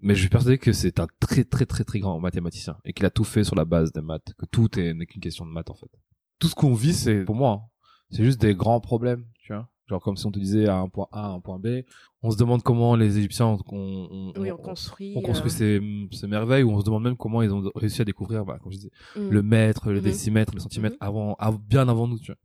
mais 0.00 0.14
je 0.14 0.20
suis 0.20 0.28
persuadé 0.28 0.58
que 0.58 0.72
c'est 0.72 1.00
un 1.00 1.06
très 1.20 1.44
très 1.44 1.66
très 1.66 1.84
très 1.84 1.98
grand 2.00 2.18
mathématicien 2.20 2.76
et 2.84 2.92
qu'il 2.92 3.06
a 3.06 3.10
tout 3.10 3.24
fait 3.24 3.44
sur 3.44 3.54
la 3.56 3.64
base 3.64 3.92
des 3.92 4.02
maths, 4.02 4.32
que 4.38 4.46
tout 4.46 4.78
est 4.78 4.94
n'est 4.94 5.06
qu'une 5.06 5.22
question 5.22 5.44
de 5.46 5.50
maths 5.50 5.70
en 5.70 5.74
fait. 5.74 5.90
Tout 6.38 6.48
ce 6.48 6.54
qu'on 6.54 6.74
vit, 6.74 6.92
c'est 6.92 7.24
pour 7.24 7.34
moi, 7.34 7.62
hein, 7.62 7.68
c'est 8.10 8.24
juste 8.24 8.40
des 8.40 8.54
grands 8.54 8.80
problèmes, 8.80 9.24
tu 9.40 9.52
vois. 9.52 9.68
Genre 9.88 10.02
comme 10.02 10.16
si 10.16 10.26
on 10.26 10.32
te 10.32 10.38
disait 10.40 10.66
à 10.66 10.76
un 10.78 10.88
point 10.88 11.06
A, 11.12 11.26
à 11.26 11.28
un 11.28 11.40
point 11.40 11.58
B, 11.60 11.82
on 12.20 12.30
se 12.32 12.36
demande 12.36 12.62
comment 12.62 12.96
les 12.96 13.18
Égyptiens 13.18 13.46
ont, 13.46 14.32
Oui, 14.36 14.50
on 14.50 14.56
construit. 14.56 15.14
euh, 15.16 15.48
ces, 15.48 15.80
ces 16.10 16.26
merveilles, 16.26 16.64
ou 16.64 16.72
on 16.72 16.80
se 16.80 16.84
demande 16.84 17.04
même 17.04 17.16
comment 17.16 17.40
ils 17.40 17.52
ont 17.54 17.70
réussi 17.76 18.02
à 18.02 18.04
découvrir, 18.04 18.44
bah, 18.44 18.58
comme 18.60 18.72
je 18.72 18.78
disais, 18.78 18.90
mhm. 19.16 19.30
le 19.30 19.42
mètre, 19.42 19.90
le 19.90 19.98
Mhm. 19.98 20.02
décimètre, 20.04 20.54
le 20.54 20.60
centimètre 20.60 20.96
avant, 21.00 21.36
av- 21.38 21.58
bien 21.60 21.88
avant 21.88 22.08
nous, 22.08 22.18
tu 22.18 22.32
vois. 22.32 22.36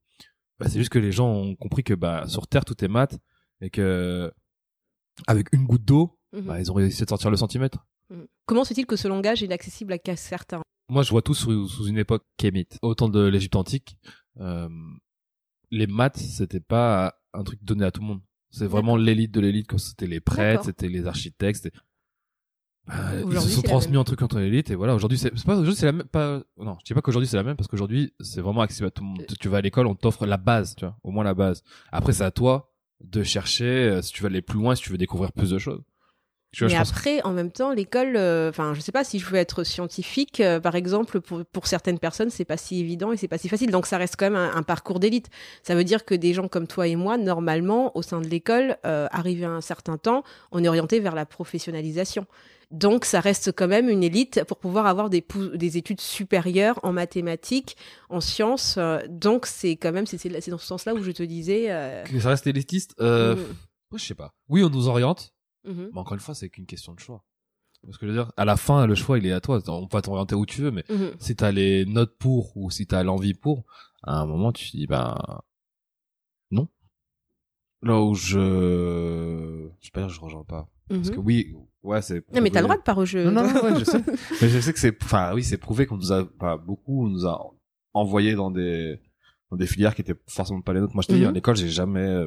Bah, 0.61 0.69
c'est 0.69 0.77
juste 0.77 0.91
que 0.91 0.99
les 0.99 1.11
gens 1.11 1.27
ont 1.33 1.55
compris 1.55 1.83
que 1.83 1.93
bah 1.95 2.27
sur 2.27 2.47
Terre 2.47 2.65
tout 2.65 2.83
est 2.85 2.87
maths 2.87 3.17
et 3.61 3.69
que 3.71 4.31
avec 5.27 5.47
une 5.53 5.65
goutte 5.65 5.83
d'eau, 5.83 6.17
Mhm. 6.33 6.41
bah, 6.43 6.59
ils 6.61 6.71
ont 6.71 6.75
réussi 6.75 7.03
à 7.03 7.07
sortir 7.07 7.29
le 7.31 7.37
centimètre. 7.37 7.85
Mhm. 8.09 8.27
Comment 8.45 8.63
se 8.63 8.73
fait-il 8.73 8.85
que 8.85 8.95
ce 8.95 9.07
langage 9.07 9.41
est 9.41 9.47
inaccessible 9.47 9.93
à 9.93 10.15
certains? 10.15 10.61
Moi, 10.89 11.03
je 11.03 11.09
vois 11.09 11.21
tout 11.21 11.33
sous, 11.33 11.67
sous 11.67 11.87
une 11.87 11.97
époque 11.97 12.23
kémite. 12.37 12.77
Au 12.81 12.93
temps 12.95 13.09
de 13.09 13.25
l'Égypte 13.25 13.55
antique, 13.55 13.97
euh, 14.39 14.69
les 15.71 15.87
maths, 15.87 16.17
c'était 16.17 16.59
pas 16.59 17.15
un 17.33 17.43
truc 17.43 17.63
donné 17.63 17.85
à 17.85 17.91
tout 17.91 18.01
le 18.01 18.07
monde. 18.07 18.21
C'est 18.51 18.67
vraiment 18.67 18.97
l'élite 18.97 19.31
de 19.31 19.39
l'élite, 19.39 19.67
quand 19.67 19.77
c'était 19.77 20.07
les 20.07 20.19
prêtres, 20.19 20.65
c'était 20.65 20.89
les 20.89 21.07
architectes. 21.07 21.69
Bah, 22.87 22.95
ils 23.31 23.39
se 23.39 23.49
sont 23.49 23.61
transmis 23.61 23.95
un 23.97 24.03
truc 24.03 24.21
entre 24.21 24.39
l'élite 24.39 24.71
et 24.71 24.75
voilà. 24.75 24.95
Aujourd'hui, 24.95 25.17
c'est 25.17 25.31
c'est 25.35 25.45
pas 25.45 25.53
aujourd'hui 25.53 25.75
c'est 25.75 25.85
la 25.85 25.91
même. 25.91 26.07
Pas 26.07 26.41
non, 26.57 26.77
je 26.79 26.85
dis 26.85 26.93
pas 26.93 27.01
qu'aujourd'hui 27.01 27.27
c'est 27.27 27.37
la 27.37 27.43
même 27.43 27.55
parce 27.55 27.67
qu'aujourd'hui 27.67 28.13
c'est 28.19 28.41
vraiment 28.41 28.61
accessible 28.61 28.87
à 28.87 28.91
tout 28.91 29.03
le 29.03 29.09
monde. 29.09 29.25
Tu 29.39 29.47
vas 29.49 29.57
à 29.57 29.61
l'école, 29.61 29.87
on 29.87 29.95
t'offre 29.95 30.25
la 30.25 30.37
base, 30.37 30.75
tu 30.75 30.85
vois, 30.85 30.97
au 31.03 31.11
moins 31.11 31.23
la 31.23 31.33
base. 31.33 31.63
Après, 31.91 32.11
c'est 32.13 32.23
à 32.23 32.31
toi 32.31 32.71
de 33.03 33.23
chercher 33.23 33.65
euh, 33.65 34.01
si 34.01 34.11
tu 34.13 34.23
veux 34.23 34.27
aller 34.29 34.41
plus 34.41 34.59
loin, 34.59 34.75
si 34.75 34.83
tu 34.83 34.91
veux 34.91 34.97
découvrir 34.97 35.31
plus 35.31 35.51
de 35.51 35.57
choses. 35.57 35.81
Tu 36.51 36.63
vois, 36.65 36.71
Mais 36.73 36.77
pense 36.77 36.89
après, 36.91 37.21
en 37.23 37.31
même 37.31 37.49
temps, 37.51 37.71
l'école, 37.71 38.17
euh, 38.17 38.49
enfin, 38.49 38.73
je 38.73 38.81
sais 38.81 38.91
pas 38.91 39.05
si 39.05 39.19
je 39.19 39.25
veux 39.25 39.37
être 39.37 39.63
scientifique, 39.63 40.41
euh, 40.41 40.59
par 40.59 40.75
exemple, 40.75 41.21
pour, 41.21 41.45
pour 41.45 41.65
certaines 41.65 41.97
personnes, 41.97 42.29
c'est 42.29 42.43
pas 42.43 42.57
si 42.57 42.79
évident 42.81 43.13
et 43.13 43.17
c'est 43.17 43.29
pas 43.29 43.37
si 43.37 43.47
facile. 43.47 43.71
Donc, 43.71 43.85
ça 43.85 43.97
reste 43.97 44.15
quand 44.17 44.25
même 44.25 44.35
un, 44.35 44.53
un 44.55 44.63
parcours 44.63 44.99
d'élite. 44.99 45.29
Ça 45.63 45.75
veut 45.75 45.85
dire 45.85 46.03
que 46.03 46.13
des 46.13 46.33
gens 46.33 46.49
comme 46.49 46.67
toi 46.67 46.87
et 46.87 46.97
moi, 46.97 47.17
normalement, 47.17 47.95
au 47.95 48.01
sein 48.01 48.19
de 48.19 48.27
l'école, 48.27 48.77
euh, 48.85 49.07
arrivé 49.11 49.45
à 49.45 49.51
un 49.51 49.61
certain 49.61 49.97
temps, 49.97 50.23
on 50.51 50.61
est 50.63 50.67
orienté 50.67 50.99
vers 50.99 51.15
la 51.15 51.25
professionnalisation. 51.25 52.25
Donc, 52.69 53.03
ça 53.05 53.19
reste 53.19 53.51
quand 53.53 53.67
même 53.67 53.89
une 53.89 54.01
élite 54.03 54.43
pour 54.45 54.57
pouvoir 54.57 54.85
avoir 54.87 55.09
des, 55.09 55.25
des 55.55 55.77
études 55.77 55.99
supérieures 55.99 56.79
en 56.83 56.93
mathématiques, 56.93 57.75
en 58.09 58.21
sciences. 58.21 58.75
euh, 58.77 58.99
donc, 59.09 59.45
c'est 59.45 59.75
quand 59.75 59.91
même, 59.91 60.05
c'est 60.05 60.49
dans 60.49 60.57
ce 60.57 60.65
sens-là 60.67 60.93
où 60.93 61.03
je 61.03 61.11
te 61.11 61.23
disais. 61.23 61.65
euh, 61.69 62.03
que 62.03 62.19
ça 62.19 62.29
reste 62.29 62.47
élitiste. 62.47 62.93
Euh, 63.01 63.35
moi, 63.35 63.97
je 63.97 64.05
sais 64.05 64.15
pas. 64.15 64.33
Oui, 64.47 64.63
on 64.63 64.69
nous 64.69 64.87
oriente, 64.87 65.33
mhm. 65.65 65.89
mais 65.93 65.99
encore 65.99 66.13
une 66.13 66.19
fois, 66.19 66.35
c'est 66.35 66.49
qu'une 66.49 66.65
question 66.65 66.93
de 66.93 66.99
choix. 66.99 67.23
Parce 67.83 67.97
que 67.97 68.05
je 68.05 68.11
veux 68.11 68.17
dire, 68.17 68.31
à 68.37 68.45
la 68.45 68.57
fin, 68.57 68.85
le 68.85 68.93
choix, 68.93 69.17
il 69.17 69.25
est 69.25 69.31
à 69.31 69.41
toi. 69.41 69.59
On 69.67 69.87
va 69.91 70.01
t'orienter 70.03 70.35
où 70.35 70.45
tu 70.45 70.61
veux, 70.61 70.69
mais 70.71 70.83
Mhm. 70.89 71.11
si 71.19 71.35
t'as 71.35 71.51
les 71.51 71.85
notes 71.85 72.15
pour 72.19 72.55
ou 72.55 72.69
si 72.69 72.85
t'as 72.85 73.01
l'envie 73.03 73.33
pour, 73.33 73.65
à 74.03 74.19
un 74.19 74.25
moment, 74.27 74.51
tu 74.51 74.69
te 74.71 74.77
dis, 74.77 74.85
ben, 74.87 75.17
non. 76.51 76.67
Là 77.81 77.99
où 78.01 78.13
je, 78.13 79.67
je 79.79 79.85
sais 79.85 79.91
pas 79.91 80.01
dire, 80.01 80.09
je 80.09 80.19
rejoins 80.21 80.43
pas. 80.43 80.67
Parce 80.89 81.09
Mhm. 81.09 81.15
que 81.15 81.19
oui, 81.19 81.55
ouais, 81.83 82.01
c'est. 82.01 82.23
Non, 82.33 82.41
mais 82.41 82.49
t'as 82.51 82.59
le 82.59 82.65
droit 82.65 82.77
de 82.77 82.83
pas 82.83 82.93
rejeter. 82.93 83.23
Non, 83.25 83.31
non, 83.31 83.53
non, 83.53 83.63
ouais, 83.63 83.79
je 83.79 83.83
sais. 83.85 84.03
mais 84.41 84.49
je 84.49 84.59
sais 84.59 84.73
que 84.73 84.79
c'est, 84.79 84.95
enfin, 85.03 85.33
oui, 85.33 85.43
c'est 85.43 85.57
prouvé 85.57 85.85
qu'on 85.85 85.97
nous 85.97 86.11
a, 86.11 86.25
pas 86.25 86.57
beaucoup, 86.57 87.05
on 87.05 87.09
nous 87.09 87.25
a 87.25 87.41
envoyé 87.93 88.35
dans 88.35 88.51
des, 88.51 88.99
dans 89.49 89.57
des 89.57 89.65
filières 89.67 89.95
qui 89.95 90.01
étaient 90.01 90.19
forcément 90.27 90.61
pas 90.61 90.73
les 90.73 90.81
nôtres. 90.81 90.93
Moi, 90.93 91.01
je 91.01 91.07
te 91.07 91.13
dis, 91.13 91.21
Mhm. 91.21 91.27
à 91.29 91.31
l'école, 91.31 91.55
j'ai 91.55 91.69
jamais, 91.69 92.01
euh, 92.07 92.25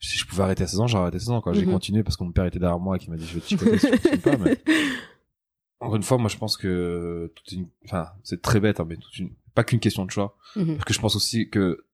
si 0.00 0.18
je 0.18 0.26
pouvais 0.26 0.42
arrêter 0.42 0.64
à 0.64 0.66
16 0.66 0.80
ans, 0.80 0.86
j'aurais 0.86 1.02
arrêté 1.02 1.16
à 1.16 1.20
16 1.20 1.30
ans, 1.30 1.40
quoi. 1.40 1.52
J'ai 1.52 1.66
Mhm. 1.66 1.72
continué 1.72 2.02
parce 2.02 2.16
que 2.16 2.24
mon 2.24 2.32
père 2.32 2.46
était 2.46 2.58
derrière 2.58 2.78
moi 2.80 2.96
et 2.96 2.98
qui 2.98 3.10
m'a 3.10 3.16
dit, 3.16 3.26
je 3.26 3.34
vais 3.34 3.40
te 3.40 3.46
chicoter 3.48 3.78
si 3.78 3.90
tu 4.10 4.18
pas, 4.18 4.36
mais. 4.36 4.58
Encore 5.80 5.96
une 5.96 6.02
fois, 6.02 6.18
moi, 6.18 6.28
je 6.28 6.36
pense 6.36 6.56
que 6.58 7.32
toute 7.34 7.52
une, 7.52 7.68
enfin, 7.86 8.08
c'est 8.22 8.42
très 8.42 8.60
bête, 8.60 8.80
hein, 8.80 8.86
mais 8.88 8.96
toute 8.96 9.16
une, 9.18 9.30
pas 9.54 9.64
qu'une 9.64 9.80
question 9.80 10.04
de 10.04 10.10
choix. 10.10 10.36
Mhm. 10.56 10.74
Parce 10.74 10.84
que 10.84 10.92
je 10.94 11.00
pense 11.00 11.16
aussi 11.16 11.48
que 11.48 11.86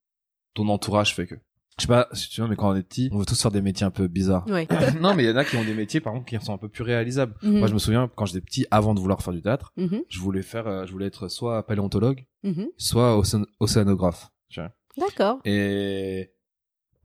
ton 0.55 0.69
entourage 0.69 1.15
fait 1.15 1.27
que. 1.27 1.37
Je 1.79 1.83
sais 1.83 1.89
pas 1.89 2.09
si 2.15 2.31
tu 2.31 2.41
vois, 2.41 2.49
mais 2.49 2.57
quand 2.57 2.71
on 2.71 2.75
est 2.75 2.83
petit, 2.83 3.11
on 3.13 3.19
veut 3.19 3.27
tous 3.27 3.41
faire 3.41 3.51
des 3.51 3.61
métiers 3.61 3.85
un 3.87 3.91
peu 3.91 4.09
bizarres. 4.09 4.47
Ouais. 4.49 4.67
non, 5.01 5.15
mais 5.15 5.25
il 5.25 5.29
y 5.29 5.31
en 5.31 5.37
a 5.37 5.45
qui 5.45 5.57
ont 5.57 5.65
des 5.65 5.75
métiers, 5.75 6.01
par 6.01 6.15
contre, 6.15 6.25
qui 6.25 6.37
sont 6.45 6.55
un 6.55 6.59
peu 6.59 6.69
plus 6.71 6.83
réalisables. 6.83 7.35
Mhm. 7.43 7.59
Moi, 7.59 7.69
je 7.69 7.75
me 7.75 7.79
souviens, 7.79 8.11
quand 8.17 8.25
j'étais 8.27 8.41
petit, 8.41 8.67
avant 8.71 8.95
de 8.95 8.99
vouloir 9.01 9.23
faire 9.23 9.35
du 9.35 9.43
théâtre, 9.43 9.73
je 9.77 10.19
voulais 10.19 10.43
faire, 10.43 10.67
euh, 10.67 10.87
je 10.87 10.93
voulais 10.93 11.07
être 11.07 11.29
soit 11.29 11.65
paléontologue, 11.67 12.25
soit 12.79 13.17
océan- 13.19 13.45
océanographe. 13.61 14.31
Tu 14.49 14.59
vois. 14.61 14.73
D'accord. 14.97 15.39
Et 15.45 16.31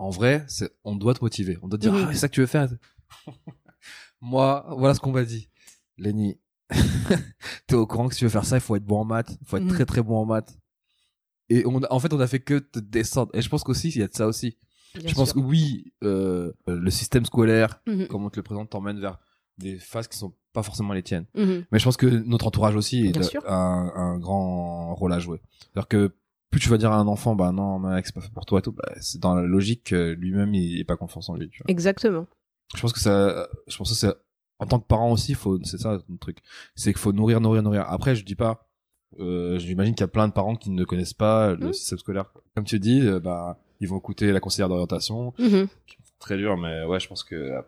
en 0.02 0.10
vrai, 0.10 0.44
c'est, 0.48 0.72
on 0.84 0.96
doit 0.96 1.14
te 1.14 1.24
motiver. 1.24 1.58
On 1.62 1.68
doit 1.68 1.78
te 1.78 1.84
dire, 1.84 1.94
ah, 1.96 2.10
c'est 2.12 2.18
ça 2.20 2.28
que 2.28 2.34
tu 2.34 2.40
veux 2.42 2.46
faire. 2.48 2.68
Moi, 4.22 4.66
voilà 4.78 4.94
ce 4.94 5.00
qu'on 5.00 5.12
m'a 5.12 5.24
dit. 5.24 5.50
Lenny, 5.98 6.40
t'es 7.68 7.76
au 7.76 7.86
courant 7.88 8.08
que 8.08 8.14
si 8.14 8.20
tu 8.20 8.26
veux 8.26 8.30
faire 8.32 8.46
ça, 8.46 8.58
il 8.58 8.62
faut 8.62 8.76
être 8.76 8.86
bon 8.86 9.00
en 9.02 9.06
maths. 9.06 9.38
Il 9.42 9.48
faut 9.48 9.58
être 9.58 9.64
Mhm. 9.64 9.70
très 9.70 9.86
très 9.86 10.02
bon 10.02 10.18
en 10.18 10.26
maths. 10.26 10.58
Et 11.50 11.66
on, 11.66 11.82
en 11.90 12.00
fait, 12.00 12.14
on 12.14 12.20
a 12.20 12.28
fait 12.28 12.40
que 12.40 12.60
te 12.60 12.80
descendre. 12.80 13.32
Et 13.34 13.42
je 13.42 13.50
pense 13.50 13.64
qu'aussi, 13.64 13.90
il 13.90 13.98
y 13.98 14.04
a 14.04 14.08
de 14.08 14.14
ça 14.14 14.28
aussi. 14.28 14.58
Bien 14.96 15.08
je 15.10 15.16
pense 15.16 15.34
que 15.34 15.40
oui, 15.40 15.94
euh, 16.04 16.52
le 16.68 16.90
système 16.92 17.26
scolaire, 17.26 17.82
Mhm. 17.88 18.08
comme 18.08 18.26
on 18.26 18.30
te 18.30 18.38
le 18.38 18.44
présente, 18.44 18.70
t'emmène 18.70 19.00
vers 19.00 19.20
des 19.58 19.78
phases 19.80 20.08
qui 20.08 20.18
sont 20.18 20.34
pas 20.54 20.64
forcément 20.64 20.94
les 20.94 21.04
tiennes. 21.04 21.26
Mhm. 21.36 21.66
Mais 21.72 21.80
je 21.80 21.84
pense 21.84 21.98
que 21.98 22.06
notre 22.08 22.48
entourage 22.48 22.76
aussi 22.76 23.12
a 23.46 23.54
un, 23.56 23.94
un 23.96 24.18
grand 24.20 24.94
rôle 24.96 25.14
à 25.14 25.20
jouer. 25.20 25.42
C'est-à-dire 25.60 25.88
que 25.88 26.16
plus 26.52 26.60
tu 26.60 26.70
vas 26.70 26.78
dire 26.78 26.92
à 26.92 26.98
un 26.98 27.08
enfant, 27.08 27.34
bah 27.36 27.52
non, 27.52 27.80
mec, 27.80 28.06
c'est 28.06 28.14
pas 28.14 28.22
fait 28.22 28.32
pour 28.32 28.46
toi 28.46 28.60
et 28.60 28.62
tout, 28.62 28.72
bah, 28.74 28.84
c'est 29.00 29.20
dans 29.20 29.34
la 29.36 29.42
logique 29.44 29.86
que 29.86 30.12
lui-même, 30.12 30.54
il 30.54 30.80
est 30.80 30.84
pas 30.84 30.98
confiance 30.98 31.30
en 31.30 31.36
lui, 31.36 31.50
tu 31.50 31.64
vois. 31.64 31.72
Exactement. 31.72 32.28
Je 32.76 32.82
pense 32.82 32.94
que 32.94 33.00
ça, 33.00 33.48
je 33.68 33.76
pense 33.78 33.90
que 33.90 33.96
c'est, 33.96 34.14
en 34.60 34.66
tant 34.68 34.80
que 34.80 34.86
parent 34.86 35.12
aussi, 35.12 35.34
faut, 35.34 35.58
c'est 35.64 35.78
ça 35.80 35.98
le 36.08 36.18
truc. 36.18 36.38
C'est 36.76 36.92
qu'il 36.94 37.00
faut 37.02 37.14
nourrir, 37.14 37.42
nourrir, 37.42 37.64
nourrir. 37.64 37.86
Après, 37.88 38.16
je 38.16 38.24
dis 38.24 38.36
pas, 38.36 38.70
euh, 39.20 39.58
j'imagine 39.60 39.94
qu'il 39.96 40.02
y 40.02 40.06
a 40.06 40.08
plein 40.10 40.28
de 40.28 40.34
parents 40.34 40.56
qui 40.56 40.70
ne 40.70 40.84
connaissent 40.86 41.14
pas 41.14 41.54
le 41.56 41.68
Mhm. 41.68 41.74
système 41.74 41.98
scolaire. 42.00 42.32
Comme 42.56 42.64
tu 42.66 42.80
dis, 42.80 43.02
euh, 43.02 43.20
bah, 43.20 43.58
ils 43.80 43.88
vont 43.90 43.98
écouter 43.98 44.32
la 44.32 44.40
conseillère 44.40 44.70
d'orientation. 44.70 45.34
Mhm. 45.40 45.68
Très 46.20 46.38
dur, 46.38 46.56
mais 46.58 46.84
ouais, 46.86 47.00
je 47.00 47.08
pense 47.08 47.24
que, 47.24 47.36
euh, 47.36 47.62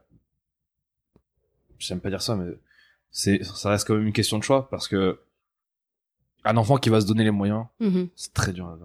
j'aime 1.80 2.00
pas 2.00 2.10
dire 2.10 2.22
ça, 2.22 2.36
mais 2.36 2.52
c'est, 3.12 3.44
ça 3.44 3.70
reste 3.70 3.88
quand 3.88 3.96
même 3.96 4.08
une 4.08 4.14
question 4.14 4.38
de 4.38 4.44
choix 4.44 4.70
parce 4.70 4.88
que 4.88 5.20
un 6.46 6.58
enfant 6.58 6.78
qui 6.78 6.90
va 6.90 7.00
se 7.02 7.06
donner 7.06 7.24
les 7.24 7.32
moyens, 7.32 7.66
Mhm. 7.80 8.10
c'est 8.16 8.34
très 8.34 8.54
dur. 8.54 8.68
là, 8.68 8.78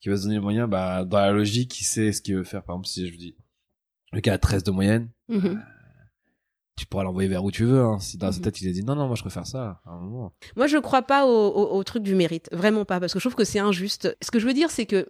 Qui 0.00 0.08
va 0.10 0.16
se 0.16 0.22
donner 0.22 0.34
les 0.34 0.40
moyens, 0.40 0.68
bah, 0.68 1.04
dans 1.04 1.18
la 1.18 1.30
logique, 1.32 1.80
il 1.80 1.84
sait 1.84 2.12
ce 2.12 2.20
qu'il 2.20 2.36
veut 2.36 2.44
faire. 2.44 2.62
Par 2.62 2.74
exemple, 2.76 2.88
si 2.88 3.06
je 3.06 3.12
vous 3.12 3.18
dis, 3.18 3.34
le 4.12 4.20
gars 4.20 4.34
a 4.34 4.38
13 4.38 4.62
de 4.62 4.70
moyenne, 4.70 5.08
Mhm. 5.28 5.62
tu 6.76 6.86
pourras 6.86 7.04
l'envoyer 7.04 7.28
vers 7.28 7.42
où 7.44 7.50
tu 7.50 7.64
veux. 7.64 7.80
Hein. 7.80 7.98
Si 8.00 8.18
dans 8.18 8.30
sa 8.32 8.38
Mhm. 8.38 8.44
tête 8.44 8.60
il 8.60 8.68
a 8.68 8.72
dit 8.72 8.82
non, 8.84 8.94
non, 8.96 9.06
moi 9.06 9.16
je 9.16 9.22
préfère 9.22 9.46
ça, 9.46 9.80
à 9.86 9.90
un 9.90 9.98
moment. 10.00 10.32
Moi, 10.56 10.66
je 10.66 10.76
crois 10.78 11.02
pas 11.02 11.24
au, 11.26 11.30
au- 11.30 11.76
au 11.76 11.84
truc 11.84 12.02
du 12.02 12.14
mérite. 12.14 12.48
Vraiment 12.52 12.84
pas. 12.84 13.00
Parce 13.00 13.12
que 13.12 13.18
je 13.18 13.22
trouve 13.24 13.34
que 13.36 13.44
c'est 13.44 13.60
injuste. 13.60 14.14
Ce 14.20 14.30
que 14.30 14.38
je 14.38 14.46
veux 14.46 14.54
dire, 14.54 14.70
c'est 14.70 14.86
que 14.86 15.08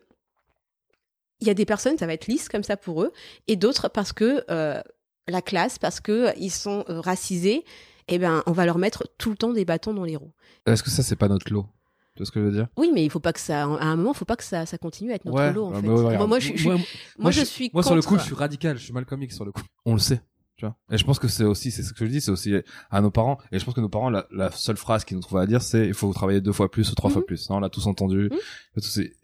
il 1.41 1.49
y 1.49 1.51
a 1.51 1.55
des 1.55 1.67
personnes, 1.67 1.99
ça 1.99 2.07
va 2.07 2.13
être 2.15 2.27
lisse 2.29 2.49
comme 2.49 2.63
ça 2.63 2.77
pour 2.77 3.03
eux, 3.03 3.13
et 3.49 3.57
d'autres 3.57 3.89
parce 3.89 4.13
que 4.13 4.45
euh, 4.51 4.81
la 5.27 5.43
classe, 5.43 5.79
parce 5.79 6.01
que 6.01 6.33
ils 6.39 6.51
sont 6.51 6.85
euh, 6.89 7.01
racisés. 7.01 7.65
Eh 8.09 8.19
ben, 8.19 8.43
on 8.47 8.53
va 8.53 8.67
leur 8.67 8.79
mettre 8.79 9.09
tout 9.19 9.31
le 9.31 9.37
temps 9.37 9.53
des 9.53 9.65
bâtons 9.65 9.95
dans 9.95 10.05
les 10.05 10.17
roues. 10.17 10.33
Est-ce 10.67 10.83
que 10.83 10.91
ça, 10.91 11.03
c'est 11.03 11.17
pas 11.17 11.29
notre 11.29 11.53
lot? 11.53 11.67
Tu 12.15 12.19
vois 12.19 12.27
ce 12.27 12.31
que 12.31 12.41
je 12.41 12.45
veux 12.47 12.53
dire? 12.53 12.69
Oui, 12.77 12.91
mais 12.95 13.05
il 13.05 13.11
faut 13.11 13.19
pas 13.21 13.33
que 13.33 13.41
ça, 13.41 13.63
à 13.63 13.67
un 13.67 13.97
moment, 13.97 14.13
il 14.13 14.17
faut 14.17 14.25
pas 14.25 14.37
que 14.37 14.45
ça, 14.45 14.67
ça 14.67 14.79
continue 14.79 15.11
à 15.11 15.17
être 15.17 15.25
notre 15.25 15.37
Ouais, 15.39 15.53
lot, 15.53 15.67
en 15.67 15.73
ouais, 15.73 15.81
fait. 15.81 15.89
ouais, 15.89 16.27
Moi, 16.27 16.39
je, 16.39 16.53
je- 16.55 16.69
Moi, 16.69 16.79
moi, 17.19 17.31
je 17.33 17.41
je- 17.41 17.45
suis 17.45 17.71
Moi, 17.75 17.83
sur 17.83 17.97
le 17.97 18.03
coup, 18.03 18.17
je 18.19 18.23
suis 18.23 18.35
radical, 18.37 18.79
je 18.79 18.85
suis 18.85 18.93
mal 18.93 19.05
comique 19.05 19.33
sur 19.33 19.45
le 19.45 19.51
coup. 19.51 19.63
On 19.85 19.95
le 19.95 19.99
sait, 19.99 20.21
tu 20.57 20.65
vois. 20.65 20.77
Et 20.93 20.97
je 20.97 21.05
pense 21.05 21.19
que 21.19 21.27
c'est 21.27 21.43
aussi, 21.43 21.73
c'est 21.73 21.83
ce 21.83 21.93
que 21.93 22.07
je 22.07 22.11
dis, 22.13 22.21
c'est 22.21 22.31
aussi 22.31 22.55
à 22.91 23.01
nos 23.01 23.11
parents. 23.11 23.39
Et 23.51 23.59
je 23.59 23.65
pense 23.65 23.75
que 23.75 23.81
nos 23.81 23.89
parents, 23.89 24.11
la, 24.11 24.27
la 24.31 24.53
seule 24.53 24.77
phrase 24.77 25.05
qu'ils 25.05 25.17
nous 25.17 25.23
trouvaient 25.25 25.43
à 25.43 25.47
dire, 25.47 25.61
c'est 25.61 25.89
il 25.89 25.95
faut 25.95 26.13
travailler 26.13 26.41
deux 26.41 26.53
fois 26.53 26.71
plus 26.71 26.89
ou 26.93 26.95
trois 26.95 27.11
Mhm. 27.11 27.15
fois 27.15 27.27
plus. 27.27 27.37
Ça, 27.39 27.55
on 27.55 27.59
l'a 27.59 27.69
tous 27.69 27.87
entendu. 27.89 28.31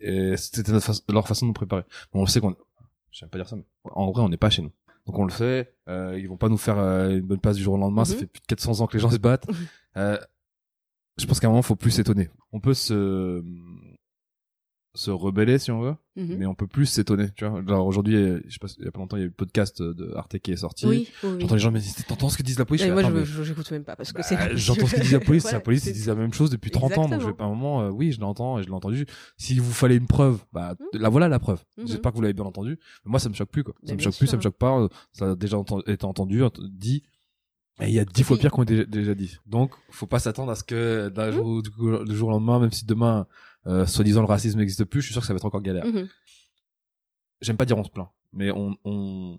Et 0.01 0.37
C'était 0.37 0.81
fa- 0.81 0.93
leur 1.11 1.29
façon 1.29 1.47
de 1.47 1.51
nous 1.51 1.55
préparer. 1.55 1.83
Mais 2.13 2.21
on 2.21 2.25
le 2.25 2.29
sait 2.29 2.41
qu'on, 2.41 2.57
j'aime 3.13 3.29
pas 3.29 3.39
dire 3.39 3.49
ça, 3.49 3.55
mais 3.57 3.65
en 3.85 4.11
vrai, 4.11 4.23
on 4.23 4.29
n'est 4.29 4.37
pas 4.37 4.51
chez 4.51 4.63
nous. 4.63 4.73
Donc 5.07 5.19
on 5.19 5.25
le 5.25 5.33
fait. 5.33 5.75
Euh, 5.89 6.17
ils 6.19 6.29
vont 6.29 6.37
pas 6.37 6.49
nous 6.49 6.57
faire 6.59 6.79
euh, 6.79 7.11
une 7.11 7.21
bonne 7.27 7.41
passe 7.41 7.57
du 7.57 7.63
jour 7.63 7.75
au 7.75 7.79
lendemain. 7.79 8.05
Ça 8.05 8.15
Mhm. 8.15 8.21
fait 8.21 8.27
plus 8.27 8.41
de 8.41 8.47
400 8.47 8.81
ans 8.81 8.87
que 8.87 8.95
les 8.97 9.01
gens 9.01 9.11
se 9.11 9.19
battent. 9.19 9.47
Euh, 9.97 10.17
je 11.19 11.27
pense 11.27 11.41
qu'à 11.41 11.49
un 11.49 11.51
moment, 11.51 11.63
faut 11.63 11.75
plus 11.75 11.91
s'étonner. 11.91 12.31
On 12.53 12.61
peut 12.61 12.75
se 12.75 13.43
se 14.95 15.11
rebeller 15.13 15.59
si 15.61 15.71
on 15.71 15.81
veut 15.81 15.95
Mhm. 16.17 16.37
mais 16.39 16.47
on 16.47 16.55
peut 16.57 16.67
plus 16.67 16.87
s'étonner 16.87 17.29
tu 17.37 17.45
vois 17.47 17.63
genre 17.65 17.87
aujourd'hui 17.87 18.15
je 18.47 18.53
sais 18.53 18.59
pas 18.61 18.67
il 18.79 18.85
y 18.85 18.89
a 18.89 18.91
pas 18.91 18.99
longtemps 18.99 19.17
il 19.17 19.21
y 19.21 19.23
a 19.23 19.27
eu 19.27 19.29
le 19.29 19.35
podcast 19.35 19.81
de 19.81 20.13
Arte 20.17 20.39
qui 20.41 20.51
est 20.51 20.57
sorti 20.57 20.85
Oui, 20.87 21.09
oui, 21.23 21.31
oui. 21.35 21.39
j'entends 21.41 21.55
les 21.55 21.61
gens 21.61 21.71
me 21.71 21.79
dire 21.79 21.93
t'entends 22.09 22.29
ce 22.29 22.37
que 22.37 22.43
disent 22.43 22.59
la 22.59 22.65
police? 22.65 22.85
Moi, 22.87 23.09
mais- 23.09 23.25
je- 23.25 23.43
j'écoute 23.45 23.71
même 23.71 23.85
pas 23.85 23.95
parce 23.95 24.11
que 24.13 24.19
bah, 24.19 24.25
c'est. 24.25 24.57
j'entends 24.57 24.87
ce 24.89 24.97
que 24.97 25.01
dit 25.03 25.13
la 25.13 25.21
police 25.21 25.45
Ouais, 25.47 25.53
la 25.53 25.61
police 25.61 25.87
ils 25.87 25.93
disent 25.93 26.09
la 26.09 26.17
même 26.17 26.33
chose 26.35 26.51
depuis 26.51 26.73
30 26.73 26.99
ans 26.99 27.09
donc 27.09 27.21
je 27.21 27.27
vais 27.27 27.33
pas 27.33 27.45
un 27.45 27.49
moment 27.51 27.83
euh, 27.83 27.91
oui 27.91 28.11
je 28.11 28.21
l'entends 28.21 28.59
et 28.59 28.63
je 28.65 28.67
l'ai 28.69 28.75
entendu 28.75 29.07
s'il 29.37 29.61
vous 29.61 29.73
fallait 29.73 29.97
une 29.97 30.09
preuve 30.09 30.45
bah 30.53 30.75
Mhm. 30.93 31.01
la 31.01 31.09
voilà 31.09 31.29
la 31.29 31.39
preuve 31.39 31.63
Mhm. 31.79 31.87
j'espère 31.87 32.11
que 32.11 32.17
vous 32.17 32.23
l'avez 32.23 32.35
bien 32.35 32.45
entendu 32.45 32.79
mais 33.05 33.11
moi 33.11 33.21
ça 33.21 33.29
me 33.29 33.35
choque 33.35 33.51
plus 33.51 33.63
quoi 33.63 33.75
ça 33.75 33.81
Mais 33.87 33.93
me 33.93 33.99
bien 33.99 34.05
choque 34.11 34.19
plus 34.19 34.27
ça 34.27 34.37
me 34.37 34.43
choque 34.43 34.59
pas 34.59 34.77
euh, 34.81 34.89
ça 35.13 35.31
a 35.31 35.35
déjà 35.37 35.57
été 35.87 36.05
entendu 36.05 36.43
ent- 36.43 36.51
dit 36.69 37.05
et 37.81 37.87
il 37.87 37.95
y 37.95 37.99
a 38.01 38.05
dix 38.05 38.25
fois 38.25 38.37
pire 38.37 38.51
qu'on 38.51 38.63
a 38.63 38.67
déjà, 38.67 38.85
déjà 38.85 39.15
dit 39.15 39.39
donc 39.47 39.73
faut 39.91 40.07
pas 40.07 40.19
s'attendre 40.19 40.51
à 40.51 40.57
ce 40.57 40.65
que 40.65 41.09
d'un 41.11 41.29
Mhm. 41.31 41.33
jour 41.37 41.63
du 41.63 42.17
jour 42.17 42.29
au 42.29 42.33
lendemain 42.33 42.59
même 42.59 42.73
si 42.73 42.85
demain 42.85 43.27
euh, 43.67 43.87
soi-disant 43.87 44.21
le 44.21 44.27
racisme 44.27 44.59
n'existe 44.59 44.85
plus 44.85 45.01
je 45.01 45.07
suis 45.07 45.13
sûr 45.13 45.21
que 45.23 45.27
ça 45.27 45.33
va 45.33 45.37
être 45.39 45.45
encore 45.45 45.63
galère 45.63 45.85
Mhm. 45.87 46.09
j'aime 47.41 47.57
pas 47.57 47.65
dire 47.67 47.77
on 47.79 47.85
se 47.85 47.91
plaint, 47.91 48.09
mais 48.33 48.51
on, 48.51 48.77
on, 48.85 49.39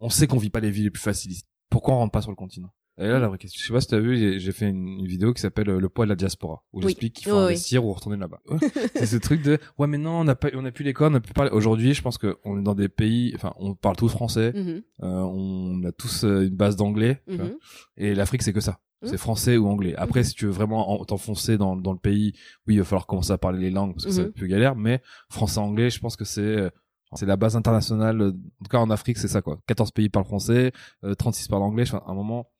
on 0.00 0.08
sait 0.10 0.26
qu'on 0.26 0.38
vit 0.38 0.50
pas 0.50 0.60
les 0.60 0.70
vies 0.70 0.82
les 0.84 0.90
plus 0.90 1.02
faciles 1.02 1.32
ici. 1.32 1.44
Pourquoi 1.68 1.94
on 1.94 1.98
rentre 1.98 2.12
pas 2.12 2.22
sur 2.22 2.30
le 2.30 2.36
continent? 2.36 2.72
Et 2.98 3.06
là, 3.06 3.18
la 3.18 3.28
vraie 3.28 3.38
question, 3.38 3.58
je 3.58 3.66
sais 3.66 3.72
pas 3.72 3.80
si 3.80 3.86
t'as 3.86 3.98
vu, 3.98 4.18
j'ai- 4.18 4.38
j'ai 4.40 4.52
fait 4.52 4.68
une, 4.68 4.86
une 4.98 5.06
vidéo 5.06 5.32
qui 5.32 5.40
s'appelle 5.40 5.70
euh, 5.70 5.80
Le 5.80 5.88
poids 5.88 6.04
de 6.04 6.10
la 6.10 6.16
diaspora, 6.16 6.64
où 6.72 6.78
Oui. 6.78 6.82
j'explique 6.88 7.14
qu'il 7.14 7.28
faut 7.28 7.36
oui. 7.38 7.44
investir 7.44 7.82
ou 7.84 7.92
retourner 7.94 8.18
là-bas. 8.18 8.40
Ouais. 8.50 8.58
c'est 8.94 9.06
ce 9.06 9.16
truc 9.16 9.40
de, 9.42 9.58
ouais, 9.78 9.86
mais 9.86 9.96
non, 9.96 10.20
on 10.20 10.24
n'a 10.24 10.34
pas, 10.34 10.48
on 10.54 10.64
a 10.66 10.70
plus 10.72 10.84
l'école, 10.84 11.12
on 11.12 11.14
a 11.14 11.20
plus 11.20 11.32
parlé. 11.32 11.50
Aujourd'hui, 11.52 11.94
je 11.94 12.02
pense 12.02 12.18
que 12.18 12.36
on 12.44 12.58
est 12.58 12.62
dans 12.62 12.74
des 12.74 12.88
pays, 12.90 13.32
enfin, 13.36 13.54
on 13.56 13.74
parle 13.74 13.96
tous 13.96 14.08
français, 14.10 14.52
Mhm. 14.54 14.82
euh, 15.02 15.06
on 15.22 15.82
a 15.84 15.92
tous 15.92 16.24
euh, 16.24 16.42
une 16.48 16.56
base 16.56 16.76
d'anglais, 16.76 17.22
tu 17.26 17.36
vois. 17.36 17.46
Mhm. 17.46 17.56
et 17.96 18.14
l'Afrique, 18.14 18.42
c'est 18.42 18.52
que 18.52 18.60
ça. 18.60 18.80
C'est 19.08 19.16
français 19.18 19.56
ou 19.56 19.66
anglais. 19.66 19.94
Après, 19.96 20.22
si 20.24 20.34
tu 20.34 20.44
veux 20.46 20.50
vraiment 20.52 20.90
en- 21.00 21.04
t'enfoncer 21.04 21.56
dans, 21.56 21.74
dans 21.76 21.92
le 21.92 21.98
pays, 21.98 22.32
oui, 22.66 22.74
il 22.74 22.78
va 22.78 22.84
falloir 22.84 23.06
commencer 23.06 23.32
à 23.32 23.38
parler 23.38 23.58
les 23.58 23.70
langues 23.70 23.94
parce 23.94 24.04
que 24.04 24.10
c'est 24.12 24.20
un 24.28 24.30
peu 24.32 24.46
galère, 24.46 24.76
mais 24.76 25.00
français-anglais, 25.30 25.88
je 25.90 26.00
pense 26.00 26.16
que 26.16 26.24
c'est, 26.26 26.40
euh, 26.42 26.70
c'est 27.14 27.24
la 27.26 27.36
base 27.36 27.56
internationale. 27.56 28.20
euh, 28.20 28.28
En 28.30 28.64
tout 28.64 28.68
cas, 28.70 28.78
en 28.78 28.90
Afrique, 28.90 29.16
c'est 29.18 29.28
ça, 29.28 29.40
quoi. 29.42 29.58
14 29.66 29.90
pays 29.92 30.08
parlent 30.10 30.26
français, 30.26 30.72
euh, 31.04 31.14
36 31.14 31.48
parlent 31.48 31.62
anglais. 31.62 31.84
Enfin, 31.86 32.02
à 32.06 32.10
un 32.10 32.14
moment, 32.14 32.50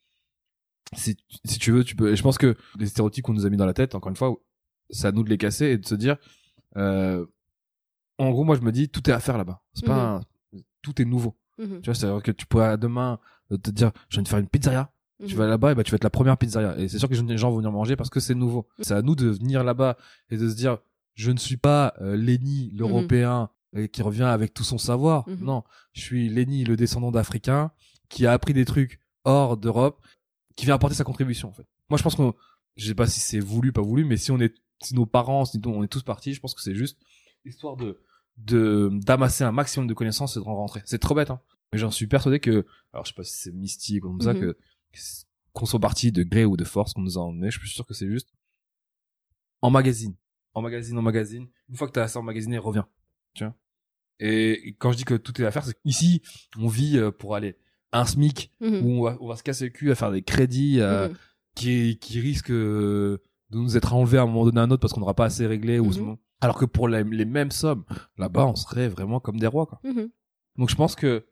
si, 0.95 1.17
si 1.45 1.59
tu 1.59 1.73
veux, 1.73 1.85
tu 1.85 1.95
peux, 1.95 2.11
et 2.13 2.17
je 2.17 2.23
pense 2.23 2.39
que 2.39 2.57
les 2.79 2.87
stéréotypes 2.87 3.25
qu'on 3.25 3.33
nous 3.35 3.47
a 3.47 3.51
mis 3.51 3.57
dans 3.57 3.67
la 3.67 3.75
tête, 3.75 3.95
encore 3.95 4.11
une 4.11 4.17
fois, 4.17 4.35
c'est 4.91 5.07
à 5.07 5.13
nous 5.13 5.23
de 5.23 5.29
les 5.31 5.39
casser 5.39 5.67
et 5.67 5.79
de 5.79 5.87
se 5.87 5.95
dire, 5.95 6.17
euh, 6.77 7.25
en 8.19 8.31
gros, 8.31 8.45
moi, 8.45 8.57
je 8.57 8.63
me 8.63 8.73
dis, 8.73 8.89
tout 8.89 9.09
est 9.09 9.13
à 9.13 9.21
faire 9.21 9.39
là-bas. 9.39 9.63
C'est 9.75 9.85
pas, 9.87 10.17
un- 10.17 10.59
tout 10.83 11.01
est 11.01 11.05
nouveau. 11.05 11.37
Tu 11.81 11.87
vois, 11.87 11.95
c'est-à-dire 11.95 12.23
que 12.23 12.33
tu 12.33 12.47
pourrais 12.47 12.77
demain 12.79 13.19
euh, 13.53 13.59
te 13.59 13.71
dire, 13.71 13.93
je 14.09 14.17
viens 14.17 14.23
de 14.23 14.29
faire 14.29 14.39
une 14.39 14.49
pizzeria. 14.49 14.91
Tu 15.27 15.35
vas 15.35 15.47
là-bas, 15.47 15.73
et 15.73 15.75
bah, 15.75 15.85
tu 15.85 15.91
vas 15.91 15.97
être 15.97 16.05
la 16.05 16.11
première 16.11 16.37
pizzeria. 16.39 16.79
Et 16.79 16.89
c'est 16.89 16.99
sûr 16.99 17.09
que 17.09 17.15
les 17.15 17.39
gens 17.39 17.51
vont 17.51 17.59
venir 17.59 17.73
manger 17.73 17.97
parce 17.97 18.11
que 18.11 18.21
c'est 18.21 18.35
nouveau. 18.35 18.67
C'est 18.81 18.95
à 18.95 19.03
nous 19.03 19.15
de 19.15 19.29
venir 19.29 19.65
là-bas 19.65 19.97
et 20.31 20.37
de 20.37 20.49
se 20.49 20.55
dire, 20.55 20.79
je 21.15 21.31
ne 21.31 21.37
suis 21.39 21.57
pas 21.59 21.95
euh, 22.01 22.17
Lenny, 22.17 22.71
l'Européen, 22.75 23.51
euh, 23.77 23.87
qui 23.87 24.03
revient 24.03 24.23
avec 24.25 24.55
tout 24.55 24.65
son 24.65 24.79
savoir. 24.79 25.29
Mhm. 25.29 25.45
Non, 25.45 25.65
je 25.93 26.01
suis 26.01 26.29
Lenny, 26.29 26.65
le 26.65 26.77
descendant 26.77 27.11
d'Africain, 27.13 27.71
qui 28.09 28.27
a 28.27 28.33
appris 28.33 28.55
des 28.55 28.65
trucs 28.65 29.01
hors 29.25 29.57
d'Europe, 29.57 30.01
qui 30.57 30.65
vient 30.67 30.75
apporter 30.75 30.97
sa 30.97 31.05
contribution, 31.05 31.49
en 31.49 31.53
fait. 31.53 31.67
Moi, 31.91 31.99
je 31.99 32.03
pense 32.03 32.15
que, 32.17 32.23
je 32.77 32.87
sais 32.87 32.95
pas 32.95 33.07
si 33.07 33.21
c'est 33.21 33.41
voulu, 33.41 33.73
pas 33.73 33.83
voulu, 33.83 34.05
mais 34.05 34.17
si 34.17 34.31
on 34.31 34.41
est, 34.41 34.55
si 34.83 34.95
nos 34.95 35.05
parents, 35.07 35.45
si 35.45 35.61
on 35.67 35.83
est 35.85 35.89
tous 35.89 36.03
partis, 36.03 36.33
je 36.33 36.41
pense 36.41 36.55
que 36.55 36.63
c'est 36.63 36.75
juste 36.75 36.99
histoire 37.45 37.77
de, 37.77 37.99
de, 38.39 38.91
d'amasser 38.93 39.45
un 39.45 39.53
maximum 39.53 39.87
de 39.87 39.95
connaissances 39.95 40.37
et 40.37 40.41
de 40.41 40.45
rentrer. 40.45 40.81
C'est 40.87 40.99
trop 40.99 41.15
bête, 41.15 41.31
hein. 41.31 41.41
Mais 41.73 41.79
j'en 41.79 41.91
suis 41.91 42.07
persuadé 42.07 42.41
que, 42.41 42.67
alors 42.93 43.05
je 43.05 43.11
sais 43.11 43.15
pas 43.15 43.23
si 43.23 43.35
c'est 43.35 43.53
mystique 43.53 44.05
ou 44.05 44.09
comme 44.09 44.21
ça, 44.23 44.33
Mhm. 44.35 44.41
que, 44.41 44.57
qu'on 45.53 45.67
soit 45.67 45.81
parti 45.81 46.13
de 46.13 46.23
gré 46.23 46.45
ou 46.45 46.57
de 46.57 46.65
force 46.65 46.93
qu'on 46.95 47.03
nous 47.03 47.19
a 47.19 47.21
emmené, 47.23 47.51
je 47.51 47.59
suis 47.59 47.69
sûr 47.69 47.87
que 47.87 47.95
c'est 47.95 48.09
juste 48.09 48.33
en 49.63 49.71
magazine, 49.71 50.15
en 50.55 50.63
magazine, 50.63 50.97
en 50.99 51.03
magazine. 51.03 51.49
Une 51.69 51.77
fois 51.77 51.87
que 51.87 51.93
t'as 51.93 52.05
assez 52.05 52.17
emmagasiné, 52.19 52.59
reviens. 52.59 52.89
Tu 53.35 53.45
vois? 53.45 53.55
Et 54.19 54.77
quand 54.79 54.93
je 54.93 54.99
dis 54.99 55.05
que 55.05 55.15
tout 55.15 55.41
est 55.41 55.45
à 55.45 55.51
faire, 55.51 55.65
c'est 55.65 55.79
qu'ici, 55.83 56.23
on 56.59 56.69
vit 56.69 56.99
euh, 56.99 57.11
pour 57.11 57.35
aller 57.35 57.57
un 57.93 58.05
SMIC 58.05 58.53
Mhm. 58.61 58.83
où 58.85 59.01
on 59.01 59.03
va, 59.03 59.17
on 59.21 59.29
va 59.29 59.37
se 59.37 59.43
casser 59.43 59.65
le 59.65 59.71
cul 59.71 59.91
à 59.91 59.95
faire 59.95 60.13
des 60.13 60.23
crédits 60.23 60.81
euh, 60.81 61.09
Mhm. 61.09 61.17
qui, 61.55 61.99
qui 61.99 62.21
risquent 62.21 62.51
euh, 62.51 63.19
de 63.51 63.59
nous 63.59 63.77
être 63.77 63.93
enlevés 63.95 64.19
à 64.19 64.23
un 64.23 64.27
moment 64.27 64.45
donné 64.45 64.61
à 64.61 64.63
un 64.65 64.71
autre 64.71 64.81
parce 64.81 64.93
qu'on 64.93 65.01
n'aura 65.01 65.15
pas 65.15 65.25
assez 65.27 65.47
réglé. 65.47 65.79
ou 65.79 65.87
Mhm. 65.87 66.17
Alors 66.41 66.57
que 66.59 66.65
pour 66.65 66.89
les, 66.89 67.03
les 67.05 67.25
mêmes 67.25 67.51
sommes, 67.51 67.85
là-bas, 68.17 68.47
on 68.47 68.55
serait 68.55 68.89
vraiment 68.89 69.21
comme 69.21 69.39
des 69.39 69.47
rois. 69.47 69.67
Quoi. 69.67 69.81
Mhm. 69.85 70.11
Donc 70.57 70.71
je 70.71 70.75
pense 70.77 70.95
que 70.95 71.27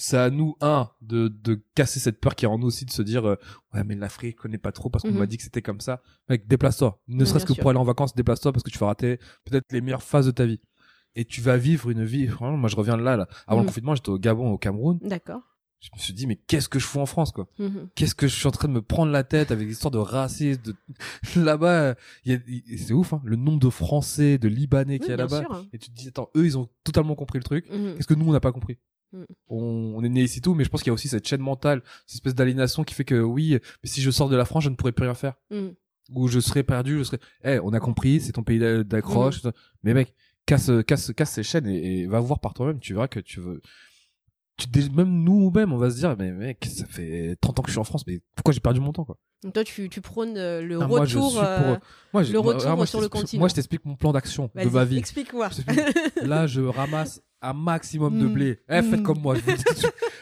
c'est 0.00 0.16
à 0.16 0.30
nous, 0.30 0.54
un, 0.60 0.88
de, 1.02 1.26
de 1.26 1.60
casser 1.74 1.98
cette 1.98 2.20
peur 2.20 2.36
qui 2.36 2.44
est 2.44 2.48
en 2.48 2.56
nous 2.58 2.68
aussi, 2.68 2.84
de 2.84 2.90
se 2.92 3.02
dire, 3.02 3.26
euh, 3.28 3.36
ouais, 3.74 3.82
mais 3.82 3.96
l'Afrique, 3.96 4.36
je 4.38 4.42
connais 4.42 4.56
pas 4.58 4.70
trop 4.70 4.88
parce 4.90 5.02
qu'on 5.02 5.10
Mhm. 5.10 5.18
m'a 5.18 5.26
dit 5.26 5.36
que 5.36 5.42
c'était 5.42 5.60
comme 5.62 5.80
ça. 5.80 6.02
Mec, 6.28 6.46
déplace-toi. 6.46 7.00
Ne 7.08 7.24
serait-ce 7.24 7.44
que 7.46 7.52
pour 7.60 7.70
aller 7.70 7.78
en 7.80 7.84
vacances, 7.84 8.14
déplace-toi 8.14 8.52
parce 8.52 8.62
que 8.62 8.70
tu 8.70 8.78
vas 8.78 8.86
rater 8.86 9.18
peut-être 9.44 9.64
les 9.72 9.80
meilleures 9.80 10.02
phases 10.04 10.26
de 10.26 10.30
ta 10.30 10.46
vie. 10.46 10.60
Et 11.16 11.24
tu 11.24 11.40
vas 11.40 11.56
vivre 11.56 11.90
une 11.90 12.04
vie, 12.04 12.26
vraiment, 12.26 12.56
moi 12.56 12.68
je 12.68 12.76
reviens 12.76 12.96
de 12.96 13.02
là, 13.02 13.16
là. 13.16 13.26
Avant 13.48 13.58
Mhm. 13.60 13.64
le 13.64 13.68
confinement, 13.70 13.94
j'étais 13.96 14.10
au 14.10 14.18
Gabon, 14.18 14.52
au 14.52 14.58
Cameroun. 14.58 14.98
D'accord. 15.02 15.40
Je 15.80 15.90
me 15.94 15.98
suis 16.00 16.12
dit, 16.12 16.26
mais 16.26 16.34
qu'est-ce 16.36 16.68
que 16.68 16.78
je 16.80 16.86
fous 16.86 16.98
en 17.00 17.06
France, 17.06 17.30
quoi? 17.32 17.48
Mhm. 17.58 17.88
Qu'est-ce 17.94 18.14
que 18.16 18.26
je 18.28 18.34
suis 18.34 18.46
en 18.48 18.50
train 18.50 18.66
de 18.68 18.72
me 18.72 18.82
prendre 18.82 19.10
la 19.12 19.22
tête 19.24 19.50
avec 19.52 19.66
l'histoire 19.68 19.90
de 19.92 19.98
racisme, 19.98 20.60
de... 20.62 20.74
là-bas, 21.36 21.94
y 22.24 22.32
a- 22.34 22.38
c'est 22.76 22.92
ouf, 22.92 23.12
hein, 23.12 23.20
le 23.24 23.36
nombre 23.36 23.60
de 23.60 23.70
Français, 23.70 24.38
de 24.38 24.48
Libanais 24.48 24.98
qu'il 24.98 25.08
y 25.08 25.10
Oui, 25.10 25.14
a 25.14 25.16
là-bas. 25.18 25.42
hein. 25.50 25.66
Et 25.72 25.78
tu 25.78 25.90
te 25.90 25.94
dis, 25.96 26.08
attends, 26.08 26.30
eux, 26.36 26.44
ils 26.46 26.58
ont 26.58 26.68
totalement 26.84 27.14
compris 27.14 27.38
le 27.38 27.44
truc. 27.44 27.68
Mhm. 27.70 27.94
Qu'est-ce 27.96 28.06
que 28.08 28.14
nous, 28.14 28.28
on 28.28 28.32
n'a 28.32 28.40
pas 28.40 28.52
compris? 28.52 28.78
Mm. 29.12 29.22
on, 29.48 29.94
on 29.96 30.04
est 30.04 30.08
né 30.08 30.22
ici 30.22 30.40
tout, 30.42 30.54
mais 30.54 30.64
je 30.64 30.68
pense 30.68 30.82
qu'il 30.82 30.88
y 30.88 30.90
a 30.90 30.94
aussi 30.94 31.08
cette 31.08 31.26
chaîne 31.26 31.40
mentale, 31.40 31.82
cette 32.06 32.16
espèce 32.16 32.34
d'aliénation 32.34 32.84
qui 32.84 32.94
fait 32.94 33.04
que 33.04 33.18
oui, 33.20 33.58
mais 33.82 33.88
si 33.88 34.02
je 34.02 34.10
sors 34.10 34.28
de 34.28 34.36
la 34.36 34.44
France, 34.44 34.64
je 34.64 34.68
ne 34.68 34.74
pourrais 34.74 34.92
plus 34.92 35.04
rien 35.04 35.14
faire. 35.14 35.34
Mhm. 35.50 35.74
Ou 36.14 36.28
je 36.28 36.40
serais 36.40 36.62
perdu, 36.62 36.98
je 36.98 37.02
serais... 37.04 37.18
Eh, 37.44 37.58
on 37.62 37.72
a 37.74 37.80
compris, 37.80 38.20
c'est 38.20 38.32
ton 38.32 38.42
pays 38.42 38.58
d'a- 38.58 38.82
d'accroche. 38.84 39.44
Mm. 39.44 39.50
Mais 39.82 39.94
mec, 39.94 40.14
casse, 40.46 40.70
casse, 40.86 41.12
casse 41.14 41.32
ces 41.32 41.42
chaînes 41.42 41.66
et, 41.66 42.00
et 42.00 42.06
va 42.06 42.20
voir 42.20 42.40
par 42.40 42.54
toi-même. 42.54 42.80
Tu 42.80 42.94
verras 42.94 43.08
que 43.08 43.20
tu 43.20 43.40
veux... 43.40 43.60
Tu, 44.56 44.66
même 44.90 45.22
nous-mêmes, 45.22 45.72
on 45.72 45.76
va 45.76 45.88
se 45.90 45.96
dire, 45.96 46.16
mais 46.18 46.32
mec, 46.32 46.66
ça 46.68 46.84
fait 46.86 47.36
30 47.40 47.60
ans 47.60 47.62
que 47.62 47.68
je 47.68 47.74
suis 47.74 47.78
en 47.78 47.84
France, 47.84 48.04
mais 48.08 48.20
pourquoi 48.34 48.52
j'ai 48.52 48.58
perdu 48.60 48.80
mon 48.80 48.92
temps, 48.92 49.04
quoi? 49.04 49.16
Donc 49.44 49.52
toi, 49.52 49.62
tu, 49.62 49.88
tu 49.88 50.00
prônes 50.00 50.36
euh, 50.36 50.62
le 50.62 50.80
Ah, 50.82 50.86
retour. 50.86 51.32
pour- 51.34 51.42
euh, 51.44 51.76
Moi, 52.12 52.22
Le 52.24 52.38
retour 52.40 52.76
moi, 52.76 52.86
sur 52.86 53.00
le 53.00 53.08
continent. 53.08 53.38
Moi, 53.40 53.48
je 53.48 53.54
t'explique 53.54 53.84
mon 53.84 53.94
plan 53.94 54.10
d'action 54.12 54.50
de 54.56 54.68
ma 54.68 54.84
vie. 54.84 54.98
Explique-moi. 54.98 55.48
Là, 56.22 56.48
je 56.48 56.60
ramasse 56.62 57.22
un 57.42 57.52
maximum 57.52 58.18
de 58.18 58.26
Mm. 58.26 58.32
blé. 58.32 58.60
Eh, 58.68 58.82
faites 58.82 59.00
Mm. 59.00 59.02
comme 59.02 59.20
moi. 59.20 59.34
Je, 59.36 59.40
vous 59.42 59.52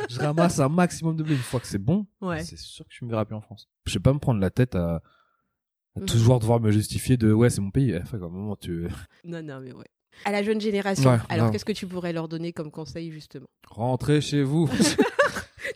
dis 0.09 0.18
ramasse 0.18 0.59
un 0.61 0.68
maximum 0.68 1.16
de 1.16 1.22
blé. 1.22 1.35
Une 1.35 1.40
fois 1.40 1.61
que 1.61 1.66
c'est 1.66 1.79
bon, 1.79 2.07
ouais. 2.20 2.42
c'est 2.44 2.59
sûr 2.59 2.85
que 2.87 2.92
je 2.94 3.05
me 3.05 3.11
verrai 3.11 3.24
plus 3.24 3.35
en 3.37 3.40
France. 3.40 3.68
Je 3.87 3.94
vais 3.94 4.00
pas 4.02 4.12
me 4.12 4.18
prendre 4.18 4.40
la 4.40 4.50
tête 4.50 4.74
à, 4.74 4.96
à 4.96 6.00
Mhm. 6.00 6.07
toujours 6.07 6.40
devoir 6.40 6.61
me 6.61 6.70
justifier 6.70 7.16
de 7.16 7.33
ouais, 7.33 7.48
c'est 7.50 7.61
mon 7.61 7.70
pays. 7.70 7.90
Eh, 7.92 8.05
fait, 8.07 8.18
comme 8.18 8.33
moment, 8.33 8.57
tu 8.57 8.87
Non, 9.24 9.42
non, 9.42 9.61
mais 9.61 9.72
ouais. 9.72 9.87
À 10.24 10.31
la 10.33 10.42
jeune 10.42 10.61
génération, 10.61 11.11
Ouais, 11.11 11.18
alors 11.29 11.50
qu'est-ce 11.50 11.64
que 11.66 11.72
tu 11.72 11.87
pourrais 11.87 12.12
leur 12.14 12.26
donner 12.29 12.52
comme 12.52 12.70
conseil, 12.70 13.11
justement? 13.12 13.48
Rentrez 13.68 14.20
chez 14.20 14.42
vous. 14.42 14.68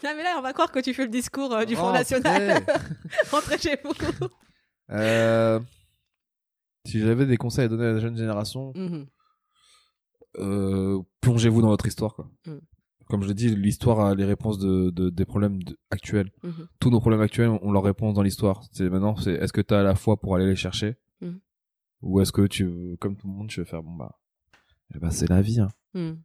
Non, 0.04 0.10
mais 0.16 0.22
là, 0.22 0.36
on 0.38 0.42
va 0.42 0.52
croire 0.54 0.70
que 0.72 0.78
tu 0.78 0.94
fais 0.94 1.02
le 1.04 1.10
discours 1.10 1.52
euh, 1.52 1.64
du 1.66 1.74
Front 1.74 1.88
Rentrez. 1.92 1.98
National. 2.20 2.64
Rentrez 3.30 3.58
chez 3.58 3.76
vous. 3.84 3.92
Euh, 4.92 5.60
si 6.86 7.00
j'avais 7.00 7.26
des 7.26 7.36
conseils 7.36 7.66
à 7.66 7.68
donner 7.68 7.84
à 7.86 7.92
la 7.92 8.00
jeune 8.00 8.16
génération, 8.16 8.72
Mhm. 8.74 9.06
Euh, 10.38 11.00
plongez-vous 11.20 11.62
dans 11.62 11.68
votre 11.68 11.86
histoire. 11.86 12.14
Quoi. 12.14 12.30
Mm. 12.46 12.58
Comme 13.08 13.22
je 13.22 13.28
l'ai 13.28 13.34
dit, 13.34 13.54
l'histoire 13.56 13.98
a 14.00 14.14
les 14.14 14.24
réponses 14.24 14.58
de, 14.58 14.90
de- 14.90 15.10
des 15.10 15.24
problèmes 15.24 15.62
de- 15.62 15.76
actuels. 15.90 16.30
Mhm. 16.44 16.68
Tous 16.78 16.90
nos 16.90 17.00
problèmes 17.00 17.20
actuels 17.22 17.48
ont 17.48 17.72
leur 17.72 17.82
réponse 17.82 18.14
dans 18.14 18.22
l'histoire. 18.22 18.62
C'est 18.70 18.88
maintenant, 18.88 19.16
c'est 19.16 19.32
est-ce 19.32 19.52
que 19.52 19.60
tu 19.60 19.74
as 19.74 19.82
la 19.82 19.96
foi 19.96 20.16
pour 20.20 20.36
aller 20.36 20.46
les 20.46 20.54
chercher 20.56 20.96
Mm. 21.20 21.36
ou 22.02 22.20
est-ce 22.20 22.30
que 22.32 22.46
tu, 22.46 22.64
veux- 22.66 22.96
comme 22.98 23.16
tout 23.16 23.26
le 23.26 23.32
monde, 23.34 23.48
tu 23.48 23.58
veux 23.60 23.66
faire 23.66 23.82
bon 23.82 23.94
bah, 23.96 24.18
eh 24.94 24.98
ben, 24.98 25.10
c'est 25.10 25.28
la 25.28 25.42
vie. 25.42 25.58
Hein. 25.60 25.68
Mhm. 25.94 26.20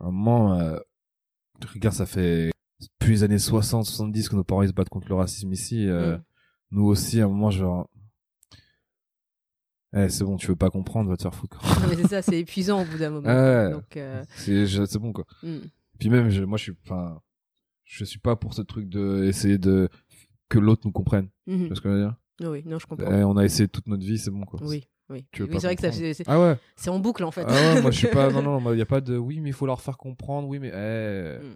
À 0.00 0.04
un 0.04 0.10
moment, 0.10 0.54
euh, 0.58 0.78
regarde, 1.72 1.94
ça 1.94 2.04
fait 2.06 2.50
depuis 3.00 3.12
les 3.12 3.22
années 3.22 3.38
60, 3.38 3.86
70 3.86 4.28
que 4.28 4.36
nos 4.36 4.44
parents 4.44 4.62
ils 4.62 4.68
se 4.68 4.74
battent 4.74 4.88
contre 4.90 5.08
le 5.08 5.14
racisme 5.14 5.52
ici. 5.52 5.86
euh, 5.88 6.18
Mm. 6.18 6.22
Nous 6.72 6.84
aussi, 6.86 7.20
à 7.20 7.24
un 7.24 7.28
moment, 7.28 7.50
genre, 7.50 7.88
eh, 9.94 10.08
c'est 10.08 10.24
bon, 10.24 10.36
tu 10.36 10.46
veux 10.48 10.56
pas 10.56 10.70
comprendre, 10.70 11.08
va 11.10 11.16
te 11.16 11.22
faire 11.22 11.34
foutre. 11.34 11.58
quoi. 11.58 11.68
Non, 11.80 11.88
mais 11.88 11.96
c'est 11.96 12.08
ça, 12.08 12.22
c'est 12.22 12.38
épuisant 12.40 12.82
au 12.82 12.84
bout 12.84 12.98
d'un 12.98 13.10
moment. 13.10 13.28
Ouais. 13.28 13.70
Donc, 13.70 13.96
euh, 13.96 14.22
c'est, 14.36 14.98
bon 14.98 15.12
quoi. 15.12 15.24
mhm. 15.42 15.62
Puis 15.98 16.10
même, 16.10 16.28
je, 16.30 16.42
moi, 16.44 16.58
je 16.58 16.64
suis, 16.64 16.72
enfin, 16.84 17.20
je 17.84 18.04
suis 18.04 18.18
pas 18.18 18.36
pour 18.36 18.54
ce 18.54 18.62
truc 18.62 18.88
de 18.88 19.24
essayer 19.24 19.58
de 19.58 19.88
que 20.48 20.58
l'autre 20.58 20.82
nous 20.84 20.92
comprenne. 20.92 21.28
Mhm. 21.46 21.58
Tu 21.62 21.66
vois 21.68 21.76
ce 21.76 21.80
que 21.80 21.88
je 21.88 21.94
veux 21.94 22.00
dire? 22.00 22.16
Oui, 22.50 22.62
non, 22.66 22.78
je 22.78 22.86
comprends. 22.86 23.10
Eh, 23.12 23.22
On 23.24 23.36
a 23.36 23.44
essayé 23.44 23.68
toute 23.68 23.86
notre 23.86 24.04
vie, 24.04 24.18
c'est 24.18 24.30
bon 24.30 24.42
quoi. 24.44 24.58
Oui, 24.62 24.88
oui. 25.08 25.24
Tu 25.30 25.42
veux 25.42 25.48
Oui, 25.48 25.54
pas 25.54 25.60
c'est 25.60 25.66
vrai 25.68 25.76
que 25.76 25.82
ça, 25.82 25.92
c'est 25.92 26.24
Ah 26.26 26.40
ouais. 26.40 26.56
c'est 26.76 26.90
en 26.90 26.98
boucle 26.98 27.22
en 27.22 27.30
fait. 27.30 27.44
Ah 27.46 27.52
ouais, 27.52 27.82
moi 27.82 27.90
je 27.92 27.98
suis 27.98 28.08
pas. 28.08 28.30
Non 28.30 28.42
non, 28.60 28.72
il 28.72 28.78
y 28.78 28.82
a 28.82 28.86
pas 28.86 29.00
de. 29.00 29.16
Oui, 29.16 29.40
mais 29.40 29.50
il 29.50 29.52
faut 29.52 29.66
leur 29.66 29.80
faire 29.80 29.96
comprendre. 29.96 30.48
Oui, 30.48 30.58
mais. 30.58 30.72
eh. 30.74 31.38
Mm. 31.42 31.54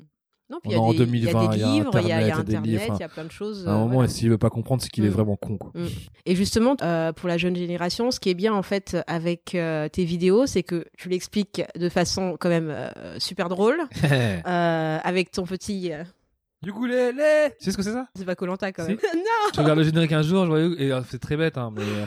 Non, 0.51 0.57
On 0.57 0.61
puis 0.61 0.71
il 0.71 0.73
y, 0.73 0.77
a 0.77 1.05
des- 1.05 1.19
il 1.19 1.25
y 1.25 1.29
a 1.29 1.33
2020, 1.33 1.49
des 1.51 1.57
il 1.57 1.61
y 1.61 1.63
a 1.63 1.73
livres, 1.73 1.91
il 2.01 2.09
y 2.09 2.13
a, 2.13 2.17
Internet, 2.17 2.61
il 2.65 2.73
y 2.73 2.79
a 3.03 3.07
y 3.07 3.09
plein 3.09 3.25
de 3.25 3.31
choses. 3.31 3.69
À 3.69 3.71
un 3.71 3.75
euh, 3.75 3.79
moment, 3.81 3.95
voilà. 3.95 4.09
s'il 4.09 4.31
veut 4.31 4.39
pas 4.39 4.49
comprendre, 4.49 4.83
c'est 4.83 4.89
qu'il 4.89 5.05
est 5.05 5.09
Mm. 5.09 5.13
vraiment 5.13 5.37
con 5.37 5.59
quoi. 5.59 5.73
Et 6.25 6.35
justement, 6.35 6.75
euh, 6.81 7.13
pour 7.13 7.29
la 7.29 7.37
jeune 7.37 7.55
génération, 7.55 8.11
ce 8.11 8.19
qui 8.19 8.31
est 8.31 8.35
bien 8.35 8.55
en 8.55 8.63
fait 8.63 8.97
avec 9.07 9.55
euh, 9.55 9.89
tes 9.89 10.05
vidéos, 10.05 10.47
c'est 10.47 10.63
que 10.63 10.87
tu 10.97 11.09
l'expliques 11.11 11.63
de 11.79 11.89
façon 11.91 12.37
quand 12.41 12.49
même 12.49 12.71
euh, 12.71 13.19
super 13.19 13.49
drôle, 13.51 13.79
euh, 14.05 14.99
avec 15.03 15.31
ton 15.33 15.45
petit. 15.45 15.93
euh, 15.93 16.03
du 16.63 16.73
coup, 16.73 16.87
les, 16.87 17.13
les. 17.13 17.51
Tu 17.59 17.67
sais 17.67 17.71
ce 17.73 17.77
que 17.77 17.83
c'est 17.83 17.93
ça? 17.93 18.07
c'est 18.17 18.25
pas 18.25 18.35
Colanta 18.35 18.73
quand 18.73 18.83
Si. 18.85 18.89
même. 18.89 18.99
non. 19.15 19.21
Je 19.55 19.61
regarde 19.61 19.79
le 19.79 19.85
générique 19.85 20.13
un 20.13 20.23
jour, 20.23 20.45
je 20.45 20.51
voyais, 20.51 20.69
et 20.79 20.93
euh, 20.93 21.03
c'est 21.09 21.21
très 21.21 21.37
bête, 21.37 21.57
hein, 21.59 21.71
mais 21.77 21.83
euh, 21.83 22.05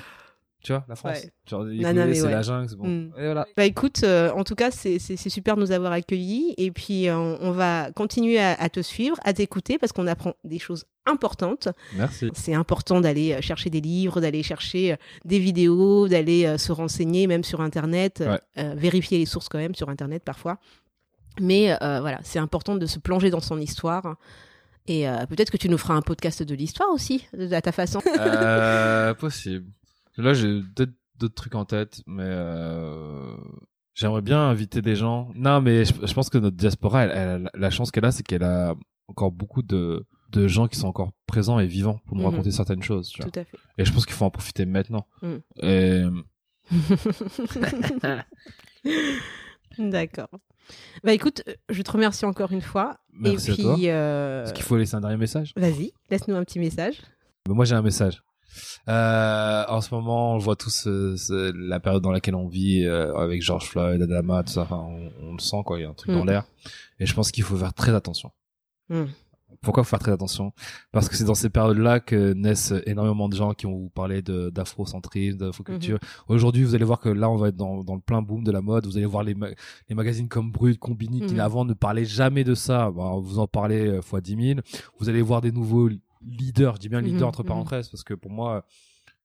tu 0.61 0.73
vois, 0.73 0.85
la 0.87 0.95
France. 0.95 1.17
Ouais. 1.23 1.31
Genre, 1.49 1.65
c'est 1.67 2.21
ouais. 2.23 2.31
la 2.31 2.41
jungle, 2.43 2.75
bon. 2.75 2.87
Mm. 2.87 3.13
Et 3.17 3.23
voilà. 3.25 3.47
Bah 3.57 3.65
écoute, 3.65 4.01
euh, 4.03 4.31
en 4.33 4.43
tout 4.43 4.53
cas, 4.55 4.69
c'est 4.69 4.99
super 4.99 5.55
de 5.55 5.61
nous 5.61 5.71
avoir 5.71 5.91
accueillis 5.91 6.53
et 6.57 6.69
puis 6.71 7.07
euh, 7.09 7.17
on 7.17 7.51
va 7.51 7.91
continuer 7.91 8.39
à, 8.39 8.53
à 8.53 8.69
te 8.69 8.79
suivre, 8.81 9.17
à 9.23 9.33
t'écouter 9.33 9.79
parce 9.79 9.91
qu'on 9.91 10.05
apprend 10.05 10.35
des 10.43 10.59
choses 10.59 10.85
importantes. 11.07 11.67
Merci. 11.95 12.29
C'est 12.35 12.53
important 12.53 13.01
d'aller 13.01 13.33
euh, 13.33 13.41
chercher 13.41 13.71
des 13.71 13.81
livres, 13.81 14.21
d'aller 14.21 14.43
chercher 14.43 14.97
des 15.25 15.39
vidéos, 15.39 16.07
d'aller 16.07 16.57
se 16.59 16.71
renseigner 16.71 17.25
même 17.25 17.43
sur 17.43 17.61
Internet, 17.61 18.23
Ouais. 18.25 18.39
euh, 18.59 18.75
vérifier 18.77 19.17
les 19.17 19.25
sources 19.25 19.49
quand 19.49 19.57
même 19.57 19.73
sur 19.75 19.89
Internet 19.89 20.23
parfois. 20.23 20.59
Mais 21.39 21.75
voilà, 21.79 22.19
c'est 22.23 22.39
important 22.39 22.75
de 22.75 22.85
se 22.85 22.99
plonger 22.99 23.29
dans 23.31 23.39
son 23.39 23.59
histoire. 23.59 24.15
Et 24.87 25.05
peut-être 25.29 25.49
que 25.49 25.57
tu 25.57 25.69
nous 25.69 25.77
feras 25.77 25.93
un 25.93 26.01
podcast 26.01 26.43
de 26.43 26.53
l'histoire 26.53 26.89
aussi, 26.91 27.25
à 27.51 27.61
ta 27.61 27.71
façon. 27.71 28.01
Possible. 29.19 29.65
Là, 30.17 30.33
j'ai 30.33 30.61
peut-être 30.75 30.91
d'autres 31.17 31.35
trucs 31.35 31.55
en 31.55 31.65
tête, 31.65 32.01
mais 32.07 32.23
euh, 32.25 33.35
j'aimerais 33.93 34.21
bien 34.21 34.39
inviter 34.39 34.81
des 34.81 34.95
gens. 34.95 35.29
Non, 35.35 35.61
mais 35.61 35.85
je, 35.85 35.93
je 36.05 36.13
pense 36.13 36.29
que 36.29 36.37
notre 36.37 36.57
diaspora, 36.57 37.03
elle, 37.05 37.11
elle- 37.11 37.49
la 37.53 37.69
chance 37.69 37.91
qu'elle 37.91 38.05
a, 38.05 38.11
c'est 38.11 38.23
qu'elle 38.23 38.43
a 38.43 38.75
encore 39.07 39.31
beaucoup 39.31 39.61
de, 39.61 40.05
de 40.31 40.47
gens 40.47 40.67
qui 40.67 40.77
sont 40.79 40.87
encore 40.87 41.11
présents 41.27 41.59
et 41.59 41.67
vivants 41.67 41.99
pour 42.05 42.15
nous 42.17 42.23
Mhm. 42.23 42.29
raconter 42.31 42.51
certaines 42.51 42.83
choses. 42.83 43.09
Tu 43.09 43.21
vois. 43.21 43.31
Tout 43.31 43.39
à 43.39 43.43
fait. 43.43 43.57
Et 43.77 43.85
je 43.85 43.93
pense 43.93 44.05
qu'il 44.05 44.15
faut 44.15 44.25
en 44.25 44.31
profiter 44.31 44.65
maintenant. 44.65 45.05
Mm. 45.21 45.35
Et 45.63 46.03
D'accord. 49.77 50.29
Bah 51.03 51.13
écoute, 51.13 51.43
je 51.69 51.81
te 51.81 51.91
remercie 51.91 52.25
encore 52.25 52.51
une 52.51 52.61
fois. 52.61 52.97
merci 53.13 53.51
Et 53.51 53.53
puis, 53.55 53.63
à 53.63 53.65
toi. 53.65 53.77
euh, 53.79 54.43
Est-ce 54.45 54.53
qu'il 54.53 54.63
faut 54.63 54.77
laisser 54.77 54.95
un 54.95 55.01
dernier 55.01 55.17
message? 55.17 55.53
Vas-y, 55.55 55.91
laisse-nous 56.09 56.35
un 56.35 56.43
petit 56.43 56.59
message. 56.59 57.01
Mais 57.47 57.53
Moi, 57.55 57.65
j'ai 57.65 57.75
un 57.75 57.81
message. 57.81 58.21
Euh, 58.87 59.63
en 59.67 59.81
ce 59.81 59.93
moment, 59.93 60.33
on 60.35 60.37
voit 60.37 60.55
tous 60.55 60.87
euh, 60.87 61.15
la 61.55 61.79
période 61.79 62.01
dans 62.01 62.11
laquelle 62.11 62.35
on 62.35 62.47
vit 62.47 62.83
euh, 62.85 63.15
avec 63.15 63.41
George 63.41 63.67
Floyd, 63.67 64.01
Adama, 64.01 64.43
tout 64.43 64.53
ça. 64.53 64.61
Enfin, 64.61 64.77
on, 64.87 65.11
on 65.29 65.33
le 65.33 65.39
sent 65.39 65.61
quoi. 65.65 65.79
Il 65.79 65.83
y 65.83 65.85
a 65.85 65.89
un 65.89 65.93
truc 65.93 66.11
Mm. 66.11 66.17
dans 66.17 66.25
l'air. 66.25 66.43
Et 66.99 67.05
je 67.05 67.13
pense 67.13 67.31
qu'il 67.31 67.43
faut 67.43 67.55
faire 67.57 67.73
très 67.73 67.93
attention. 67.93 68.31
Mm. 68.89 69.03
Pourquoi 69.61 69.83
faut 69.83 69.89
faire 69.91 69.99
très 69.99 70.11
attention? 70.11 70.53
Parce 70.91 71.07
que 71.07 71.15
c'est 71.15 71.23
dans 71.25 71.35
ces 71.35 71.49
périodes-là 71.51 71.99
que 71.99 72.33
naissent 72.33 72.73
énormément 72.87 73.29
de 73.29 73.35
gens 73.35 73.53
qui 73.53 73.67
vont 73.67 73.77
vous 73.77 73.89
parler 73.89 74.23
d'afrocentrisme, 74.23 75.37
d'afroculture. 75.37 75.97
Mm-hmm. 75.97 76.23
Aujourd'hui, 76.29 76.63
vous 76.63 76.73
allez 76.73 76.85
voir 76.85 76.99
que 76.99 77.09
là, 77.09 77.29
on 77.29 77.35
va 77.35 77.49
être 77.49 77.57
dans, 77.57 77.83
dans 77.83 77.93
le 77.95 78.01
plein 78.01 78.21
boom 78.23 78.43
de 78.43 78.51
la 78.51 78.61
mode. 78.61 78.87
Vous 78.87 78.97
allez 78.97 79.05
voir 79.05 79.23
les, 79.23 79.35
ma- 79.35 79.49
les 79.89 79.95
magazines 79.95 80.27
comme 80.29 80.51
Brut, 80.51 80.79
Combini, 80.79 81.21
qui 81.27 81.33
Mhm. 81.35 81.39
avant 81.41 81.65
ne 81.65 81.73
parlaient 81.73 82.05
jamais 82.05 82.43
de 82.43 82.55
ça. 82.55 82.89
Bah, 82.91 83.11
vous 83.21 83.37
en 83.39 83.45
parlez 83.47 83.99
fois 84.01 84.19
10 84.21 84.47
000. 84.55 84.59
Vous 84.99 85.09
allez 85.09 85.21
voir 85.21 85.41
des 85.41 85.51
nouveaux 85.51 85.89
leaders. 86.25 86.75
Je 86.75 86.79
dis 86.81 86.89
bien 86.89 87.01
Mhm, 87.01 87.07
leaders 87.07 87.27
entre 87.27 87.41
mhm. 87.43 87.47
parenthèses, 87.47 87.89
parce 87.89 88.03
que 88.03 88.13
pour 88.13 88.31
moi, 88.31 88.65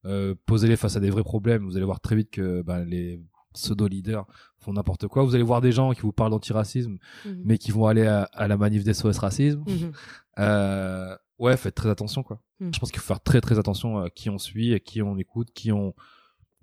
euh, 0.04 0.34
posez-les 0.46 0.76
face 0.76 0.96
à 0.96 1.00
des 1.00 1.10
vrais 1.10 1.22
problèmes. 1.24 1.64
Vous 1.64 1.76
allez 1.76 1.86
voir 1.86 2.00
très 2.00 2.16
vite 2.16 2.30
que 2.30 2.62
bah, 2.62 2.84
les 2.84 3.20
pseudo-leaders 3.54 4.26
font 4.58 4.72
n'importe 4.74 5.08
quoi. 5.08 5.24
Vous 5.24 5.34
allez 5.34 5.44
voir 5.44 5.60
des 5.60 5.72
gens 5.72 5.92
qui 5.92 6.02
vous 6.02 6.12
parlent 6.12 6.30
d'antiracisme, 6.30 6.98
Mhm. 7.24 7.42
mais 7.44 7.58
qui 7.58 7.70
vont 7.70 7.86
aller 7.86 8.06
à, 8.06 8.24
à 8.32 8.46
la 8.48 8.56
manif 8.56 8.84
des 8.84 8.92
SOS 8.94 9.18
Racisme. 9.18 9.64
Mhm. 9.66 9.92
Euh, 10.38 11.16
ouais, 11.38 11.56
faites 11.56 11.74
très 11.74 11.88
attention, 11.88 12.22
quoi. 12.22 12.40
Mm. 12.60 12.70
Je 12.74 12.78
pense 12.78 12.90
qu'il 12.90 13.00
faut 13.00 13.06
faire 13.06 13.20
très 13.22 13.40
très 13.40 13.58
attention 13.58 13.98
à 13.98 14.10
qui 14.10 14.28
on 14.30 14.38
suit, 14.38 14.74
à 14.74 14.78
qui 14.78 15.02
on 15.02 15.16
écoute, 15.18 15.48
qui 15.54 15.72
on, 15.72 15.94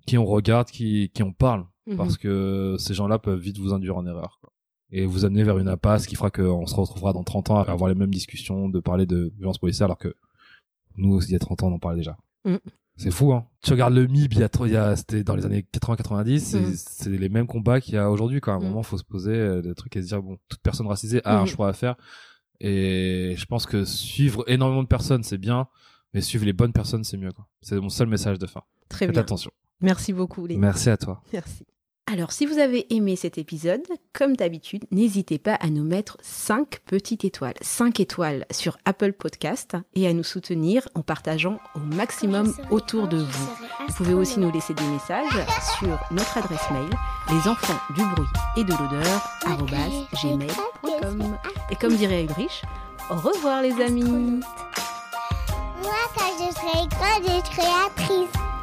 qui 0.06 0.16
on 0.18 0.24
regarde, 0.24 0.68
qui, 0.68 1.10
qui 1.14 1.22
on 1.22 1.32
parle. 1.32 1.66
Mhm. 1.86 1.96
Parce 1.96 2.16
que 2.16 2.76
ces 2.78 2.94
gens-là 2.94 3.18
peuvent 3.18 3.38
vite 3.38 3.58
vous 3.58 3.74
induire 3.74 3.96
en 3.96 4.06
erreur, 4.06 4.38
quoi. 4.40 4.52
Et 4.90 5.06
vous 5.06 5.24
amener 5.24 5.42
vers 5.42 5.58
une 5.58 5.68
impasse 5.68 6.06
qui 6.06 6.14
fera 6.14 6.30
qu'on 6.30 6.66
se 6.66 6.74
retrouvera 6.74 7.12
dans 7.12 7.24
30 7.24 7.50
ans 7.50 7.58
à 7.60 7.70
avoir 7.70 7.88
les 7.88 7.94
mêmes 7.96 8.12
discussions, 8.12 8.68
de 8.68 8.80
parler 8.80 9.06
de 9.06 9.32
violence 9.36 9.58
policière, 9.58 9.86
alors 9.86 9.98
que 9.98 10.14
nous, 10.96 11.20
il 11.22 11.30
y 11.32 11.34
a 11.34 11.38
30 11.40 11.62
ans, 11.64 11.68
on 11.68 11.74
en 11.74 11.78
parlait 11.78 11.98
déjà. 11.98 12.16
Mm. 12.44 12.56
C'est 12.96 13.10
fou, 13.10 13.32
hein. 13.32 13.44
Tu 13.62 13.72
regardes 13.72 13.94
le 13.94 14.06
MIB, 14.06 14.34
il 14.34 14.38
y 14.38 14.42
a, 14.44 14.48
trop- 14.48 14.66
il 14.66 14.72
y 14.72 14.76
a, 14.76 14.94
c'était 14.94 15.24
dans 15.24 15.34
les 15.34 15.44
années 15.44 15.64
80-90, 15.72 16.38
c'est, 16.38 16.60
Mm. 16.60 16.74
c'est 16.76 17.10
les 17.10 17.28
mêmes 17.28 17.48
combats 17.48 17.80
qu'il 17.80 17.94
y 17.94 17.98
a 17.98 18.08
aujourd'hui, 18.08 18.40
quoi. 18.40 18.52
À 18.52 18.56
un 18.56 18.60
Mm. 18.60 18.64
moment, 18.64 18.82
faut 18.84 18.98
se 18.98 19.02
poser 19.04 19.32
euh, 19.32 19.62
des 19.62 19.74
trucs 19.74 19.96
et 19.96 20.02
se 20.02 20.06
dire, 20.08 20.22
bon, 20.22 20.38
toute 20.48 20.60
personne 20.60 20.86
racisée 20.86 21.20
a 21.24 21.40
un 21.40 21.42
Mm. 21.44 21.46
choix 21.48 21.68
à 21.68 21.72
faire. 21.72 21.96
Et 22.60 23.34
je 23.36 23.44
pense 23.46 23.66
que 23.66 23.84
suivre 23.84 24.44
énormément 24.46 24.82
de 24.84 24.88
personnes, 24.88 25.24
c'est 25.24 25.38
bien, 25.38 25.66
mais 26.12 26.20
suivre 26.20 26.44
les 26.44 26.52
bonnes 26.52 26.72
personnes, 26.72 27.02
c'est 27.02 27.16
mieux, 27.16 27.32
quoi. 27.32 27.48
C'est 27.62 27.80
mon 27.80 27.88
seul 27.88 28.06
message 28.06 28.38
de 28.38 28.46
fin. 28.46 28.62
Très 28.88 29.06
Faites 29.06 29.14
bien. 29.14 29.22
attention. 29.22 29.50
Merci 29.80 30.12
beaucoup, 30.12 30.46
les 30.46 30.56
Merci 30.56 30.88
à 30.88 30.96
toi. 30.96 31.20
Merci. 31.32 31.64
Alors, 32.06 32.32
si 32.32 32.44
vous 32.44 32.58
avez 32.58 32.94
aimé 32.94 33.16
cet 33.16 33.38
épisode, 33.38 33.82
comme 34.12 34.36
d'habitude, 34.36 34.84
n'hésitez 34.90 35.38
pas 35.38 35.54
à 35.54 35.68
nous 35.68 35.84
mettre 35.84 36.18
5 36.20 36.80
petites 36.84 37.24
étoiles, 37.24 37.54
5 37.62 37.98
étoiles 37.98 38.44
sur 38.50 38.76
Apple 38.84 39.14
Podcast 39.14 39.74
et 39.94 40.06
à 40.06 40.12
nous 40.12 40.22
soutenir 40.22 40.86
en 40.94 41.00
partageant 41.00 41.58
au 41.74 41.78
maximum 41.78 42.52
autour 42.70 43.08
de 43.08 43.16
vous. 43.16 43.48
Vous 43.88 43.94
pouvez 43.94 44.12
aussi 44.12 44.38
nous 44.38 44.52
laisser 44.52 44.74
des 44.74 44.84
messages 44.84 45.46
sur 45.78 45.98
notre 46.10 46.36
adresse 46.36 46.70
mail, 46.70 46.90
les 47.30 47.48
enfants 47.48 47.80
du 47.94 48.02
bruit 48.02 48.28
et 48.58 48.64
de 48.64 48.72
l'odeur, 48.72 49.30
gmail.com. 50.22 51.38
Et 51.70 51.76
comme 51.76 51.96
dirait 51.96 52.24
Ulrich, 52.24 52.64
au 53.10 53.14
revoir 53.14 53.62
les 53.62 53.80
amis 53.82 54.04
Moi, 54.04 54.42
quand 56.14 56.32
je 56.38 56.52
serai 56.52 56.86
grande, 56.86 57.22
je 57.22 57.50
serai 57.50 57.66
actrice. 57.86 58.53